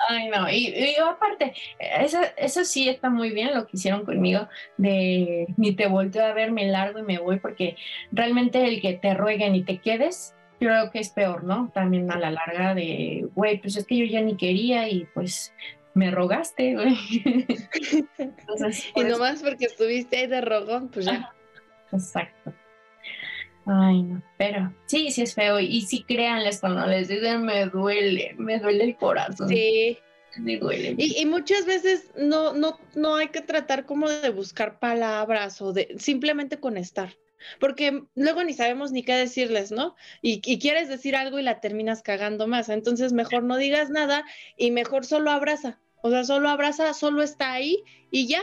Ay, 0.09 0.30
no, 0.30 0.49
y, 0.49 0.95
aparte, 0.95 1.53
eso, 1.80 2.19
eso 2.38 2.63
sí 2.63 2.89
está 2.89 3.09
muy 3.09 3.32
bien 3.32 3.53
lo 3.53 3.67
que 3.67 3.77
hicieron 3.77 4.05
conmigo, 4.05 4.47
de 4.77 5.47
ni 5.57 5.73
te 5.73 5.88
volteo 5.88 6.25
a 6.25 6.34
ver, 6.34 6.51
me 6.51 6.67
largo 6.67 6.99
y 6.99 7.03
me 7.03 7.19
voy, 7.19 7.39
porque 7.39 7.75
realmente 8.11 8.65
el 8.65 8.82
que 8.82 8.93
te 8.93 9.13
rueguen 9.13 9.55
y 9.55 9.63
te 9.63 9.80
quedes, 9.80 10.36
yo 10.59 10.67
creo 10.67 10.91
que 10.91 10.99
es 10.99 11.09
peor, 11.09 11.43
¿no? 11.43 11.71
También 11.73 12.11
a 12.11 12.19
la 12.19 12.32
larga 12.32 12.75
de, 12.75 13.27
güey, 13.34 13.59
pues 13.59 13.77
es 13.77 13.86
que 13.86 13.97
yo 13.97 14.05
ya 14.05 14.21
ni 14.21 14.36
quería 14.36 14.89
y 14.89 15.05
pues 15.13 15.53
me 15.93 16.11
rogaste, 16.11 16.75
güey. 16.75 16.97
y 18.95 19.03
nomás 19.03 19.41
porque 19.41 19.65
estuviste 19.65 20.17
ahí 20.17 20.27
de 20.27 20.41
rogón, 20.41 20.89
pues 20.89 21.05
ya. 21.05 21.34
Exacto. 21.91 22.53
Ay, 23.66 24.01
no, 24.03 24.22
pero 24.38 24.74
sí, 24.86 25.12
sí 25.12 25.22
es 25.22 25.36
feo. 25.36 25.60
Y 25.60 25.82
sí, 25.82 26.03
créanles 26.03 26.60
cuando 26.60 26.86
les 26.88 27.07
dicen 27.07 27.43
me 27.43 27.66
duele, 27.66 28.36
me 28.38 28.60
duele 28.60 28.84
el 28.84 28.95
corazón. 28.95 29.49
Sí. 29.49 29.97
Me 30.38 30.57
duele. 30.57 30.95
Y, 30.97 31.26
muchas 31.26 31.66
veces 31.66 32.12
no, 32.16 32.53
no, 32.53 32.80
no 32.95 33.16
hay 33.16 33.30
que 33.30 33.41
tratar 33.41 33.86
como 33.86 34.07
de 34.10 34.30
buscar 34.30 34.80
palabras 34.80 35.62
o 35.62 35.74
de 35.74 35.95
simplemente 35.97 36.60
con 36.60 36.78
estar. 36.78 37.18
Porque 37.60 38.03
luego 38.16 38.43
ni 38.43 38.53
sabemos 38.53 38.91
ni 38.91 39.03
qué 39.03 39.14
decirles, 39.14 39.72
¿no? 39.72 39.95
Y, 40.22 40.41
y, 40.45 40.60
quieres 40.60 40.88
decir 40.88 41.16
algo 41.16 41.39
y 41.39 41.43
la 41.43 41.60
terminas 41.60 42.03
cagando 42.03 42.47
más. 42.47 42.70
Entonces 42.70 43.12
mejor 43.12 43.43
no 43.43 43.57
digas 43.57 43.89
nada 43.89 44.24
y 44.55 44.72
mejor 44.72 45.05
solo 45.05 45.32
abraza. 45.32 45.80
O 46.01 46.12
sea, 46.12 46.24
solo 46.24 46.49
abraza, 46.49 46.93
solo 46.93 47.24
está 47.24 47.53
ahí 47.53 47.84
y 48.12 48.28
ya. 48.28 48.41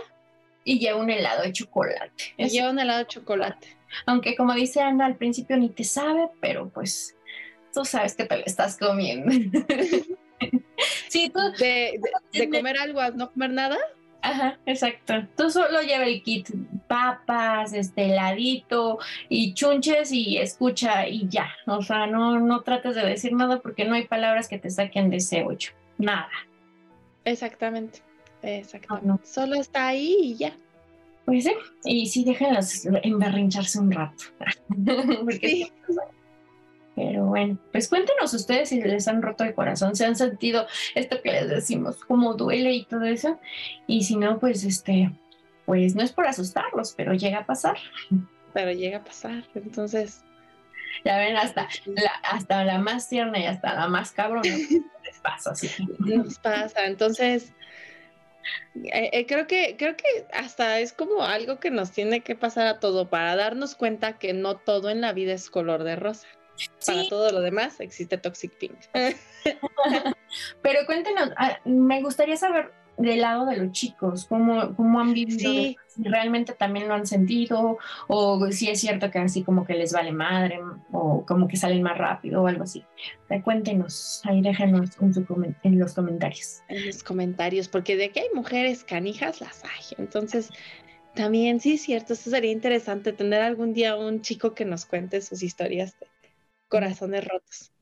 Y 0.64 0.78
lleva 0.78 0.98
un 0.98 1.10
helado 1.10 1.42
de 1.42 1.52
chocolate. 1.52 2.34
Y 2.36 2.48
lleva 2.48 2.70
un 2.70 2.78
helado 2.78 2.98
de 3.00 3.06
chocolate. 3.06 3.75
Aunque 4.04 4.36
como 4.36 4.54
dice 4.54 4.80
Ana, 4.80 5.06
al 5.06 5.16
principio 5.16 5.56
ni 5.56 5.68
te 5.68 5.84
sabe, 5.84 6.28
pero 6.40 6.68
pues 6.68 7.16
tú 7.72 7.84
sabes 7.84 8.14
que 8.14 8.24
te 8.24 8.36
lo 8.36 8.44
estás 8.44 8.78
comiendo. 8.78 9.30
sí, 11.08 11.30
tú... 11.30 11.40
De, 11.58 12.00
comer 12.50 12.78
algo 12.78 13.00
a 13.00 13.10
no 13.10 13.30
comer 13.32 13.50
nada. 13.50 13.78
Ajá, 14.22 14.58
exacto. 14.66 15.14
Tú 15.36 15.50
solo 15.50 15.82
lleva 15.82 16.04
el 16.04 16.22
kit, 16.22 16.48
papas, 16.88 17.72
este 17.72 18.06
heladito 18.06 18.98
y 19.28 19.54
chunches 19.54 20.10
y 20.10 20.38
escucha 20.38 21.06
y 21.06 21.28
ya. 21.28 21.48
O 21.66 21.82
sea, 21.82 22.06
no, 22.06 22.40
no 22.40 22.62
trates 22.62 22.96
de 22.96 23.06
decir 23.06 23.32
nada 23.32 23.60
porque 23.60 23.84
no 23.84 23.94
hay 23.94 24.06
palabras 24.06 24.48
que 24.48 24.58
te 24.58 24.70
saquen 24.70 25.10
de 25.10 25.18
ese 25.18 25.44
hoyo. 25.44 25.70
Nada. 25.98 26.30
Exactamente. 27.24 28.00
Exactamente. 28.42 29.26
Solo 29.26 29.56
está 29.56 29.88
ahí 29.88 30.16
y 30.20 30.36
ya. 30.36 30.52
Pues 31.26 31.44
sí, 31.44 31.52
y 31.84 32.06
sí, 32.06 32.24
déjenlos 32.24 32.86
emberrincharse 33.02 33.80
un 33.80 33.90
rato. 33.90 34.24
Pero 36.94 37.26
bueno, 37.26 37.58
pues 37.72 37.88
cuéntenos 37.88 38.32
ustedes 38.32 38.70
si 38.70 38.80
les 38.80 39.06
han 39.06 39.20
roto 39.20 39.44
el 39.44 39.54
corazón, 39.54 39.94
si 39.94 40.04
han 40.04 40.16
sentido 40.16 40.66
esto 40.94 41.20
que 41.20 41.32
les 41.32 41.48
decimos, 41.48 42.02
cómo 42.06 42.34
duele 42.34 42.72
y 42.72 42.86
todo 42.86 43.04
eso. 43.04 43.38
Y 43.86 44.04
si 44.04 44.16
no, 44.16 44.38
pues 44.38 44.64
este, 44.64 45.12
pues 45.66 45.94
no 45.94 46.02
es 46.02 46.12
por 46.12 46.26
asustarlos, 46.26 46.94
pero 46.96 47.12
llega 47.12 47.40
a 47.40 47.46
pasar. 47.46 47.76
Pero 48.54 48.72
llega 48.72 48.98
a 48.98 49.04
pasar, 49.04 49.44
entonces. 49.54 50.22
Ya 51.04 51.18
ven, 51.18 51.36
hasta 51.36 51.68
la, 51.86 52.12
hasta 52.22 52.64
la 52.64 52.78
más 52.78 53.08
tierna 53.08 53.38
y 53.40 53.44
hasta 53.44 53.74
la 53.74 53.88
más 53.88 54.12
cabrona 54.12 54.48
les 55.04 55.20
pasa 55.22 55.50
así. 55.50 55.68
Nos 55.98 56.38
pasa, 56.38 56.86
entonces 56.86 57.52
eh, 58.74 59.10
eh, 59.12 59.26
creo 59.26 59.46
que 59.46 59.76
creo 59.78 59.96
que 59.96 60.04
hasta 60.32 60.80
es 60.80 60.92
como 60.92 61.22
algo 61.22 61.58
que 61.58 61.70
nos 61.70 61.92
tiene 61.92 62.20
que 62.20 62.34
pasar 62.36 62.66
a 62.66 62.80
todo 62.80 63.08
para 63.08 63.36
darnos 63.36 63.74
cuenta 63.74 64.18
que 64.18 64.32
no 64.32 64.56
todo 64.56 64.90
en 64.90 65.00
la 65.00 65.12
vida 65.12 65.32
es 65.32 65.50
color 65.50 65.84
de 65.84 65.96
rosa. 65.96 66.26
Para 66.86 67.06
todo 67.08 67.30
lo 67.32 67.42
demás 67.42 67.80
existe 67.80 68.16
Toxic 68.16 68.56
Pink. 68.56 68.76
Pero 70.62 70.86
cuéntenos, 70.86 71.30
ah, 71.36 71.58
me 71.64 72.02
gustaría 72.02 72.36
saber 72.36 72.72
del 72.96 73.20
lado 73.20 73.46
de 73.46 73.56
los 73.56 73.72
chicos, 73.72 74.24
cómo, 74.24 74.74
cómo 74.74 75.00
han 75.00 75.12
vivido, 75.12 75.38
si 75.38 75.76
realmente 75.98 76.52
también 76.54 76.88
lo 76.88 76.94
han 76.94 77.06
sentido, 77.06 77.78
o 78.08 78.50
si 78.50 78.68
es 78.68 78.80
cierto 78.80 79.10
que 79.10 79.18
así 79.18 79.42
como 79.42 79.66
que 79.66 79.74
les 79.74 79.92
vale 79.92 80.12
madre, 80.12 80.60
o 80.92 81.24
como 81.26 81.48
que 81.48 81.56
salen 81.56 81.82
más 81.82 81.98
rápido 81.98 82.42
o 82.42 82.46
algo 82.46 82.64
así. 82.64 82.84
cuéntenos, 83.44 84.22
ahí 84.24 84.40
déjenos 84.40 84.90
en, 85.00 85.56
en, 85.62 85.78
los 85.78 85.94
comentarios. 85.94 86.62
En 86.68 86.86
los 86.86 87.02
comentarios, 87.02 87.68
porque 87.68 87.96
de 87.96 88.10
que 88.10 88.20
hay 88.20 88.28
mujeres 88.34 88.84
canijas, 88.84 89.40
las 89.40 89.64
hay. 89.64 89.96
Entonces, 89.98 90.50
también 91.14 91.60
sí 91.60 91.74
es 91.74 91.82
cierto, 91.82 92.12
eso 92.12 92.30
sería 92.30 92.52
interesante 92.52 93.12
tener 93.12 93.42
algún 93.42 93.72
día 93.72 93.96
un 93.96 94.20
chico 94.20 94.54
que 94.54 94.64
nos 94.64 94.86
cuente 94.86 95.20
sus 95.20 95.42
historias 95.42 95.98
de 95.98 96.06
corazones 96.68 97.26
rotos. 97.26 97.72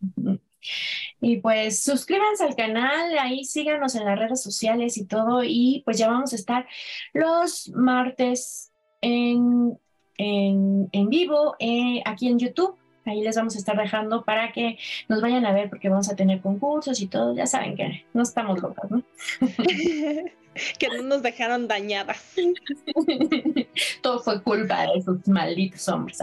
Y 1.20 1.38
pues 1.38 1.82
suscríbanse 1.82 2.44
al 2.44 2.56
canal, 2.56 3.18
ahí 3.18 3.44
síganos 3.44 3.94
en 3.94 4.04
las 4.04 4.18
redes 4.18 4.42
sociales 4.42 4.96
y 4.96 5.06
todo. 5.06 5.42
Y 5.44 5.82
pues 5.84 5.98
ya 5.98 6.08
vamos 6.08 6.32
a 6.32 6.36
estar 6.36 6.66
los 7.12 7.70
martes 7.70 8.72
en, 9.00 9.78
en, 10.18 11.08
vivo 11.08 11.56
eh, 11.58 12.02
aquí 12.04 12.28
en 12.28 12.38
YouTube. 12.38 12.76
Ahí 13.06 13.20
les 13.20 13.36
vamos 13.36 13.54
a 13.54 13.58
estar 13.58 13.76
dejando 13.76 14.24
para 14.24 14.52
que 14.52 14.78
nos 15.08 15.20
vayan 15.20 15.44
a 15.44 15.52
ver 15.52 15.68
porque 15.68 15.90
vamos 15.90 16.08
a 16.08 16.16
tener 16.16 16.40
concursos 16.40 17.00
y 17.00 17.06
todo. 17.06 17.34
Ya 17.34 17.46
saben 17.46 17.76
que 17.76 18.04
no 18.14 18.22
estamos 18.22 18.62
locas, 18.62 18.90
¿no? 18.90 19.02
que 20.78 20.88
no 20.88 21.02
nos 21.02 21.22
dejaron 21.22 21.68
dañadas. 21.68 22.34
todo 24.02 24.20
fue 24.20 24.42
culpa 24.42 24.82
de 24.82 24.98
esos 24.98 25.28
malditos 25.28 25.86
hombres. 25.88 26.18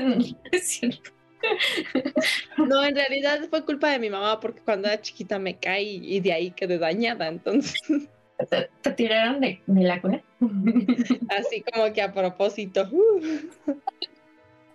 es 0.52 0.68
cierto. 0.68 1.17
No, 2.56 2.84
en 2.84 2.94
realidad 2.94 3.40
fue 3.48 3.64
culpa 3.64 3.90
de 3.90 3.98
mi 3.98 4.10
mamá 4.10 4.40
porque 4.40 4.60
cuando 4.60 4.88
era 4.88 5.00
chiquita 5.00 5.38
me 5.38 5.56
caí 5.58 6.00
y 6.02 6.20
de 6.20 6.32
ahí 6.32 6.50
quedé 6.50 6.78
dañada, 6.78 7.28
entonces. 7.28 7.80
¿Te, 8.82 8.90
tiraron 8.92 9.40
de, 9.40 9.60
la 9.66 10.00
cuna? 10.00 10.22
Así 11.30 11.64
como 11.72 11.92
que 11.92 12.02
a 12.02 12.12
propósito. 12.12 12.88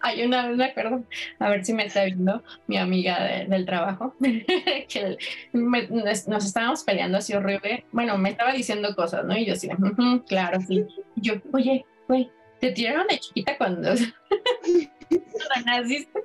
Hay 0.01 0.21
una 0.25 0.47
vez 0.47 0.57
me 0.57 0.65
acuerdo, 0.65 1.05
a 1.39 1.49
ver 1.49 1.63
si 1.63 1.71
me 1.71 1.85
está 1.85 2.03
viendo 2.03 2.43
mi 2.67 2.77
amiga 2.77 3.45
del 3.47 3.65
trabajo, 3.65 4.13
que 4.19 5.17
nos, 5.53 6.45
estábamos 6.45 6.83
peleando 6.83 7.19
así 7.19 7.33
horrible. 7.33 7.85
Bueno, 7.93 8.17
me 8.17 8.31
estaba 8.31 8.51
diciendo 8.51 8.93
cosas, 8.95 9.23
¿no? 9.23 9.37
Y 9.37 9.45
yo 9.45 9.53
así, 9.53 9.69
claro, 10.27 10.59
sí. 10.67 10.85
yo, 11.15 11.35
oye, 11.53 11.85
güey, 12.09 12.29
te 12.59 12.71
tiraron 12.71 13.07
de 13.07 13.19
chiquita 13.19 13.57
cuando 13.57 13.93
naciste, 15.65 16.23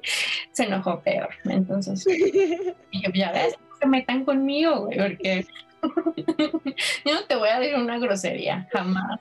se 0.53 0.64
enojó 0.64 1.01
peor. 1.01 1.31
Entonces, 1.45 2.05
yo, 2.93 3.11
ya 3.14 3.33
ves, 3.33 3.55
se 3.81 3.87
metan 3.87 4.24
conmigo, 4.24 4.87
güey, 4.87 4.99
porque 4.99 5.47
yo 7.05 7.14
no 7.14 7.24
te 7.24 7.37
voy 7.37 7.49
a 7.49 7.61
decir 7.61 7.76
una 7.76 7.99
grosería, 7.99 8.68
jamás. 8.72 9.20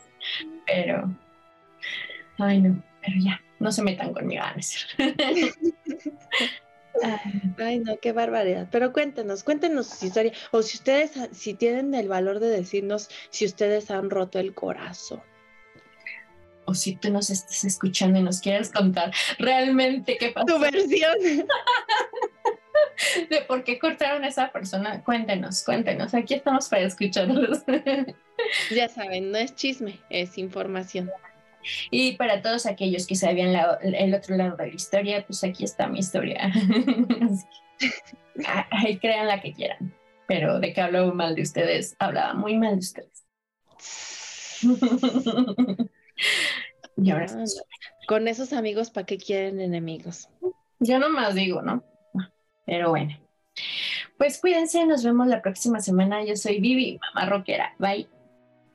Pero, 0.65 1.09
ay, 2.39 2.61
no, 2.61 2.81
pero 3.01 3.15
ya, 3.19 3.41
no 3.59 3.71
se 3.71 3.83
metan 3.83 4.13
conmigo, 4.13 4.43
a 4.43 4.53
decir. 4.53 4.81
Ay, 7.59 7.79
no, 7.79 7.97
qué 7.97 8.11
barbaridad. 8.11 8.67
Pero 8.71 8.91
cuéntenos, 8.91 9.43
cuéntenos 9.43 9.87
su 9.87 10.07
historia. 10.07 10.33
O 10.51 10.63
si 10.63 10.77
ustedes, 10.77 11.11
si 11.31 11.53
tienen 11.53 11.93
el 11.93 12.07
valor 12.07 12.39
de 12.39 12.49
decirnos 12.49 13.09
si 13.29 13.45
ustedes 13.45 13.91
han 13.91 14.09
roto 14.09 14.39
el 14.39 14.55
corazón 14.55 15.21
o 16.67 16.75
si 16.75 16.95
tú 16.95 17.09
nos 17.09 17.29
estás 17.29 17.63
escuchando 17.63 18.19
y 18.19 18.23
nos 18.23 18.41
quieres 18.41 18.71
contar 18.71 19.11
realmente 19.39 20.17
qué 20.17 20.31
pasó. 20.31 20.45
Tu 20.45 20.59
versión. 20.59 21.47
de 23.29 23.41
por 23.41 23.63
qué 23.63 23.79
cortaron 23.79 24.23
a 24.23 24.27
esa 24.27 24.51
persona, 24.51 25.03
cuéntenos, 25.03 25.63
cuéntenos. 25.63 26.13
Aquí 26.13 26.35
estamos 26.35 26.67
para 26.67 26.83
escucharlos. 26.83 27.63
ya 28.75 28.89
saben, 28.89 29.31
no 29.31 29.37
es 29.37 29.55
chisme, 29.55 29.99
es 30.09 30.37
información. 30.37 31.09
Y 31.89 32.13
para 32.13 32.41
todos 32.41 32.65
aquellos 32.65 33.07
que 33.07 33.15
sabían 33.15 33.55
el 33.81 34.13
otro 34.13 34.35
lado 34.35 34.57
de 34.57 34.67
la 34.67 34.73
historia, 34.73 35.25
pues 35.25 35.43
aquí 35.43 35.63
está 35.63 35.87
mi 35.87 35.99
historia. 35.99 36.51
Ahí 38.71 38.97
crean 38.99 39.27
la 39.27 39.41
que 39.41 39.53
quieran. 39.53 39.93
Pero 40.27 40.59
de 40.59 40.73
que 40.73 40.81
hablo 40.81 41.13
mal 41.13 41.35
de 41.35 41.43
ustedes, 41.43 41.95
hablaba 41.99 42.33
muy 42.33 42.57
mal 42.57 42.75
de 42.75 42.79
ustedes. 42.79 43.23
Y 46.95 47.11
ahora 47.11 47.27
con 48.07 48.27
esos 48.27 48.53
amigos, 48.53 48.89
¿para 48.89 49.05
qué 49.05 49.17
quieren 49.17 49.59
enemigos? 49.59 50.29
Yo 50.79 50.97
nomás 50.97 51.35
digo, 51.35 51.61
¿no? 51.61 51.83
Pero 52.65 52.89
bueno. 52.89 53.17
Pues 54.17 54.39
cuídense, 54.39 54.85
nos 54.85 55.03
vemos 55.03 55.27
la 55.27 55.41
próxima 55.41 55.79
semana. 55.79 56.23
Yo 56.23 56.35
soy 56.35 56.59
Vivi, 56.59 56.99
mamá 57.13 57.29
rockera. 57.29 57.75
Bye. 57.77 58.07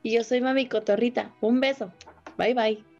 Y 0.03 0.13
yo 0.13 0.23
soy 0.23 0.41
Mami 0.41 0.67
Cotorrita. 0.67 1.31
Un 1.41 1.59
beso. 1.59 1.91
Bye 2.37 2.53
bye. 2.53 2.92